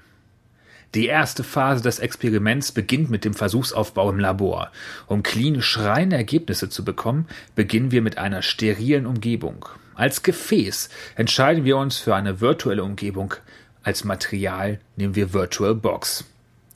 [0.94, 4.70] Die erste Phase des Experiments beginnt mit dem Versuchsaufbau im Labor.
[5.06, 9.64] Um clean schreiende Ergebnisse zu bekommen, beginnen wir mit einer sterilen Umgebung.
[9.94, 13.34] Als Gefäß entscheiden wir uns für eine virtuelle Umgebung.
[13.82, 16.24] Als Material nehmen wir VirtualBox.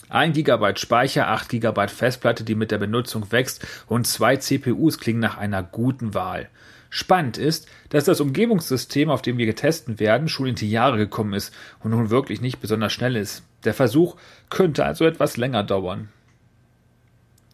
[0.09, 5.21] 1 GB Speicher, 8 GB Festplatte, die mit der Benutzung wächst und zwei CPUs klingen
[5.21, 6.49] nach einer guten Wahl.
[6.91, 11.35] Spannend ist, dass das Umgebungssystem, auf dem wir getestet werden, schon in die Jahre gekommen
[11.35, 13.43] ist und nun wirklich nicht besonders schnell ist.
[13.65, 14.17] Der Versuch
[14.51, 16.09] könnte also etwas länger dauern.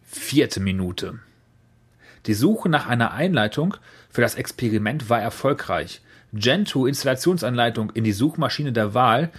[0.05, 1.19] Vierte Minute.
[2.27, 3.75] Die Suche nach einer Einleitung
[4.09, 6.01] für das Experiment war erfolgreich.
[6.31, 9.31] Gentoo Installationsanleitung in die Suchmaschine der Wahl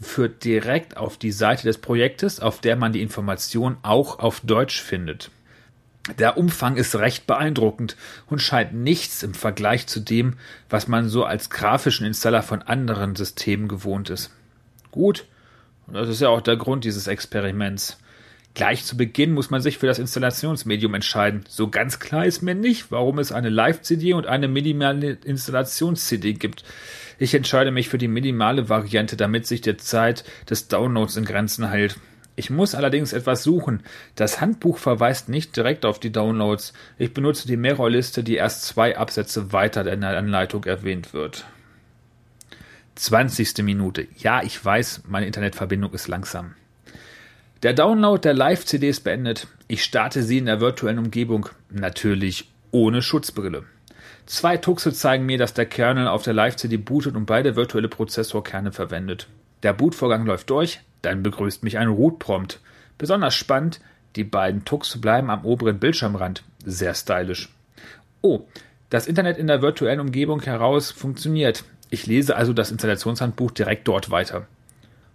[0.00, 4.80] führt direkt auf die Seite des Projektes, auf der man die Information auch auf Deutsch
[4.82, 5.30] findet.
[6.18, 7.96] Der Umfang ist recht beeindruckend
[8.26, 10.34] und scheint nichts im Vergleich zu dem,
[10.68, 14.32] was man so als grafischen Installer von anderen Systemen gewohnt ist.
[14.90, 15.26] Gut,
[15.86, 17.98] und das ist ja auch der Grund dieses Experiments.
[18.54, 21.44] Gleich zu Beginn muss man sich für das Installationsmedium entscheiden.
[21.48, 26.62] So ganz klar ist mir nicht, warum es eine Live-CD und eine minimale Installations-CD gibt.
[27.18, 31.70] Ich entscheide mich für die minimale Variante, damit sich die Zeit des Downloads in Grenzen
[31.70, 31.96] hält.
[32.34, 33.82] Ich muss allerdings etwas suchen.
[34.14, 36.72] Das Handbuch verweist nicht direkt auf die Downloads.
[36.98, 41.44] Ich benutze die Mirror-Liste, die erst zwei Absätze weiter in der Anleitung erwähnt wird.
[42.94, 43.58] 20.
[43.58, 44.06] Minute.
[44.18, 46.54] Ja, ich weiß, meine Internetverbindung ist langsam.
[47.62, 49.46] Der Download der Live-CD ist beendet.
[49.68, 51.48] Ich starte sie in der virtuellen Umgebung.
[51.70, 53.64] Natürlich ohne Schutzbrille.
[54.26, 58.72] Zwei Tuxe zeigen mir, dass der Kernel auf der Live-CD bootet und beide virtuelle Prozessorkerne
[58.72, 59.28] verwendet.
[59.62, 62.60] Der Bootvorgang läuft durch, dann begrüßt mich ein Root-Prompt.
[62.98, 63.80] Besonders spannend,
[64.16, 66.42] die beiden Tuxe bleiben am oberen Bildschirmrand.
[66.64, 67.48] Sehr stylisch.
[68.20, 68.46] Oh,
[68.90, 71.64] das Internet in der virtuellen Umgebung heraus funktioniert.
[71.90, 74.46] Ich lese also das Installationshandbuch direkt dort weiter.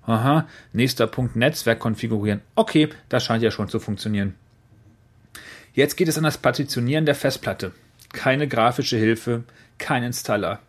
[0.04, 2.42] Aha, nächster Punkt Netzwerk konfigurieren.
[2.56, 4.36] Okay, das scheint ja schon zu funktionieren.
[5.74, 7.72] Jetzt geht es an das Partitionieren der Festplatte.
[8.14, 9.44] Keine grafische Hilfe,
[9.78, 10.60] kein Installer.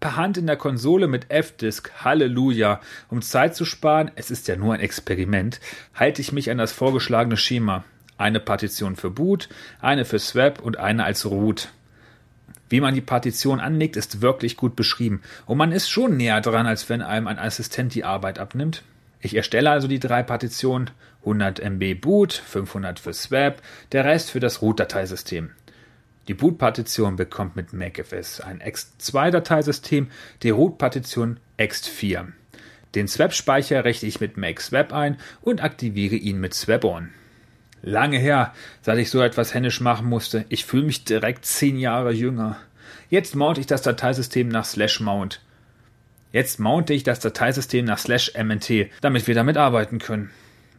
[0.00, 2.80] Per Hand in der Konsole mit F-Disk, Halleluja.
[3.10, 5.60] Um Zeit zu sparen, es ist ja nur ein Experiment,
[5.94, 7.84] halte ich mich an das vorgeschlagene Schema.
[8.16, 11.68] Eine Partition für Boot, eine für Swap und eine als Root.
[12.70, 15.20] Wie man die Partition anlegt, ist wirklich gut beschrieben.
[15.44, 18.82] Und man ist schon näher dran, als wenn einem ein Assistent die Arbeit abnimmt.
[19.20, 20.90] Ich erstelle also die drei Partitionen,
[21.20, 23.60] 100 MB Boot, 500 für Swap,
[23.92, 25.50] der Rest für das Root-Dateisystem.
[26.30, 30.06] Die Boot-Partition bekommt mit MacFS ein ext2-Dateisystem,
[30.44, 32.26] die Root-Partition ext4.
[32.94, 37.10] Den Swap-Speicher richte ich mit MakeSwap ein und aktiviere ihn mit SwapOn.
[37.82, 40.44] Lange her, seit ich so etwas händisch machen musste.
[40.50, 42.58] Ich fühle mich direkt zehn Jahre jünger.
[43.08, 45.40] Jetzt mounte ich das Dateisystem nach slash mount.
[46.30, 50.30] Jetzt mounte ich das Dateisystem nach slash mnt, damit wir damit arbeiten können.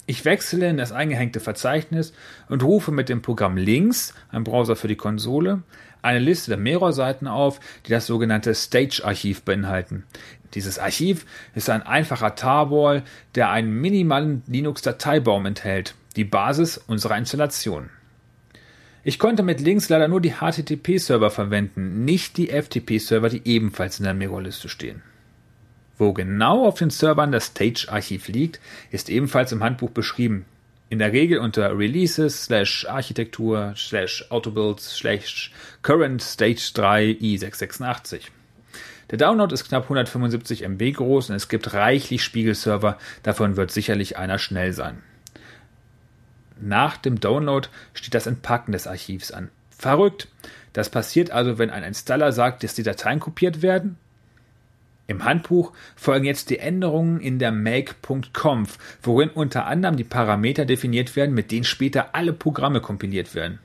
[0.08, 2.14] Ich wechsle in das eingehängte Verzeichnis
[2.50, 5.62] und rufe mit dem Programm links, ein Browser für die Konsole,
[6.02, 10.04] eine Liste der Mirror-Seiten auf, die das sogenannte Stage-Archiv beinhalten.
[10.54, 11.26] Dieses Archiv
[11.56, 13.04] ist ein einfacher Tarball,
[13.36, 17.90] der einen minimalen Linux-Dateibaum enthält die Basis unserer Installation.
[19.04, 24.06] Ich konnte mit Links leider nur die HTTP-Server verwenden, nicht die FTP-Server, die ebenfalls in
[24.06, 25.02] der Mirror-Liste stehen.
[26.02, 28.60] Wo genau auf den Servern das Stage-Archiv liegt,
[28.90, 30.46] ist ebenfalls im Handbuch beschrieben.
[30.90, 35.52] In der Regel unter Releases slash Architektur slash Autobuilds slash
[35.84, 38.22] Current Stage 3 i686.
[39.12, 44.18] Der Download ist knapp 175 MB groß und es gibt reichlich Spiegelserver, davon wird sicherlich
[44.18, 45.04] einer schnell sein.
[46.60, 49.52] Nach dem Download steht das Entpacken des Archivs an.
[49.70, 50.30] Verrückt!
[50.74, 54.00] Das passiert also, wenn ein Installer sagt, dass die Dateien kopiert werden?
[55.12, 61.18] Im Handbuch folgen jetzt die Änderungen in der make.conf, worin unter anderem die Parameter definiert
[61.18, 63.60] werden, mit denen später alle Programme kompiliert werden.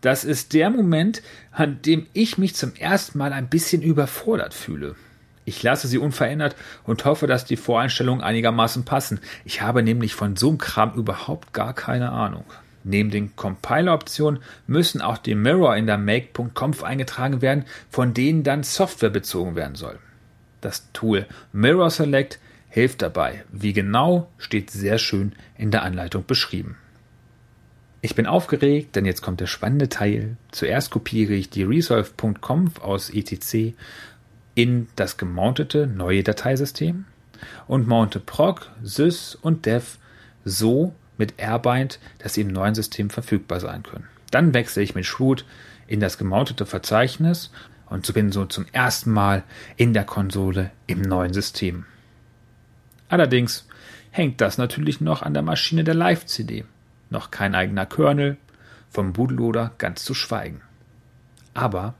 [0.00, 1.22] Das ist der Moment,
[1.52, 4.96] an dem ich mich zum ersten Mal ein bisschen überfordert fühle.
[5.44, 9.20] Ich lasse sie unverändert und hoffe, dass die Voreinstellungen einigermaßen passen.
[9.44, 12.44] Ich habe nämlich von so einem Kram überhaupt gar keine Ahnung.
[12.82, 18.64] Neben den Compiler-Optionen müssen auch die Mirror in der make.conf eingetragen werden, von denen dann
[18.64, 20.00] Software bezogen werden soll.
[20.62, 22.38] Das Tool Mirror Select
[22.70, 23.44] hilft dabei.
[23.52, 26.76] Wie genau, steht sehr schön in der Anleitung beschrieben.
[28.00, 30.36] Ich bin aufgeregt, denn jetzt kommt der spannende Teil.
[30.50, 33.74] Zuerst kopiere ich die resolve.conf aus etc
[34.54, 37.06] in das gemountete neue Dateisystem
[37.66, 39.98] und mounte proc, sys und dev
[40.44, 44.08] so mit rbind, dass sie im neuen System verfügbar sein können.
[44.30, 45.44] Dann wechsle ich mit shroot
[45.86, 47.50] in das gemountete Verzeichnis
[47.92, 49.44] und bin so zum ersten Mal
[49.76, 51.84] in der Konsole im neuen System.
[53.08, 53.66] Allerdings,
[54.10, 56.64] hängt das natürlich noch an der Maschine der Live-CD.
[57.10, 58.36] Noch kein eigener Kernel,
[58.90, 60.62] vom Bootloader ganz zu schweigen.
[61.54, 61.94] Aber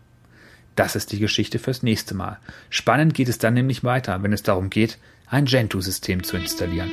[0.77, 2.39] das ist die Geschichte fürs nächste Mal.
[2.71, 6.91] Spannend geht es dann nämlich weiter, wenn es darum geht, ein Gentoo-System zu installieren.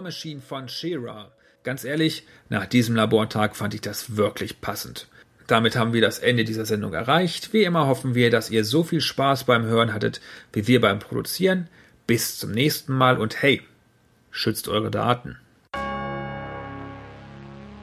[0.00, 1.30] War Machine von Shira.
[1.62, 5.08] Ganz ehrlich, nach diesem Labortag fand ich das wirklich passend.
[5.46, 7.52] Damit haben wir das Ende dieser Sendung erreicht.
[7.52, 10.22] Wie immer hoffen wir, dass ihr so viel Spaß beim Hören hattet,
[10.54, 11.68] wie wir beim Produzieren.
[12.06, 13.60] Bis zum nächsten Mal und hey,
[14.30, 15.36] schützt eure Daten.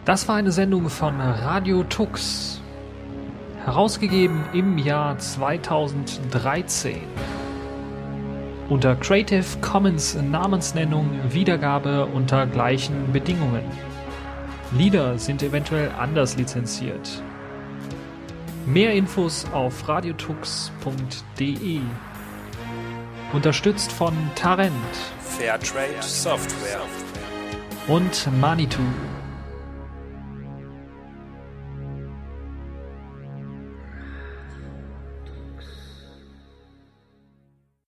[0.05, 2.61] Das war eine Sendung von Radio Tux.
[3.63, 6.97] Herausgegeben im Jahr 2013
[8.69, 13.63] unter Creative Commons Namensnennung Wiedergabe unter gleichen Bedingungen.
[14.71, 17.23] Lieder sind eventuell anders lizenziert.
[18.65, 21.79] Mehr Infos auf radiotux.de.
[23.31, 24.73] Unterstützt von Tarent,
[25.19, 26.81] Fairtrade Software
[27.87, 28.81] und Manitou.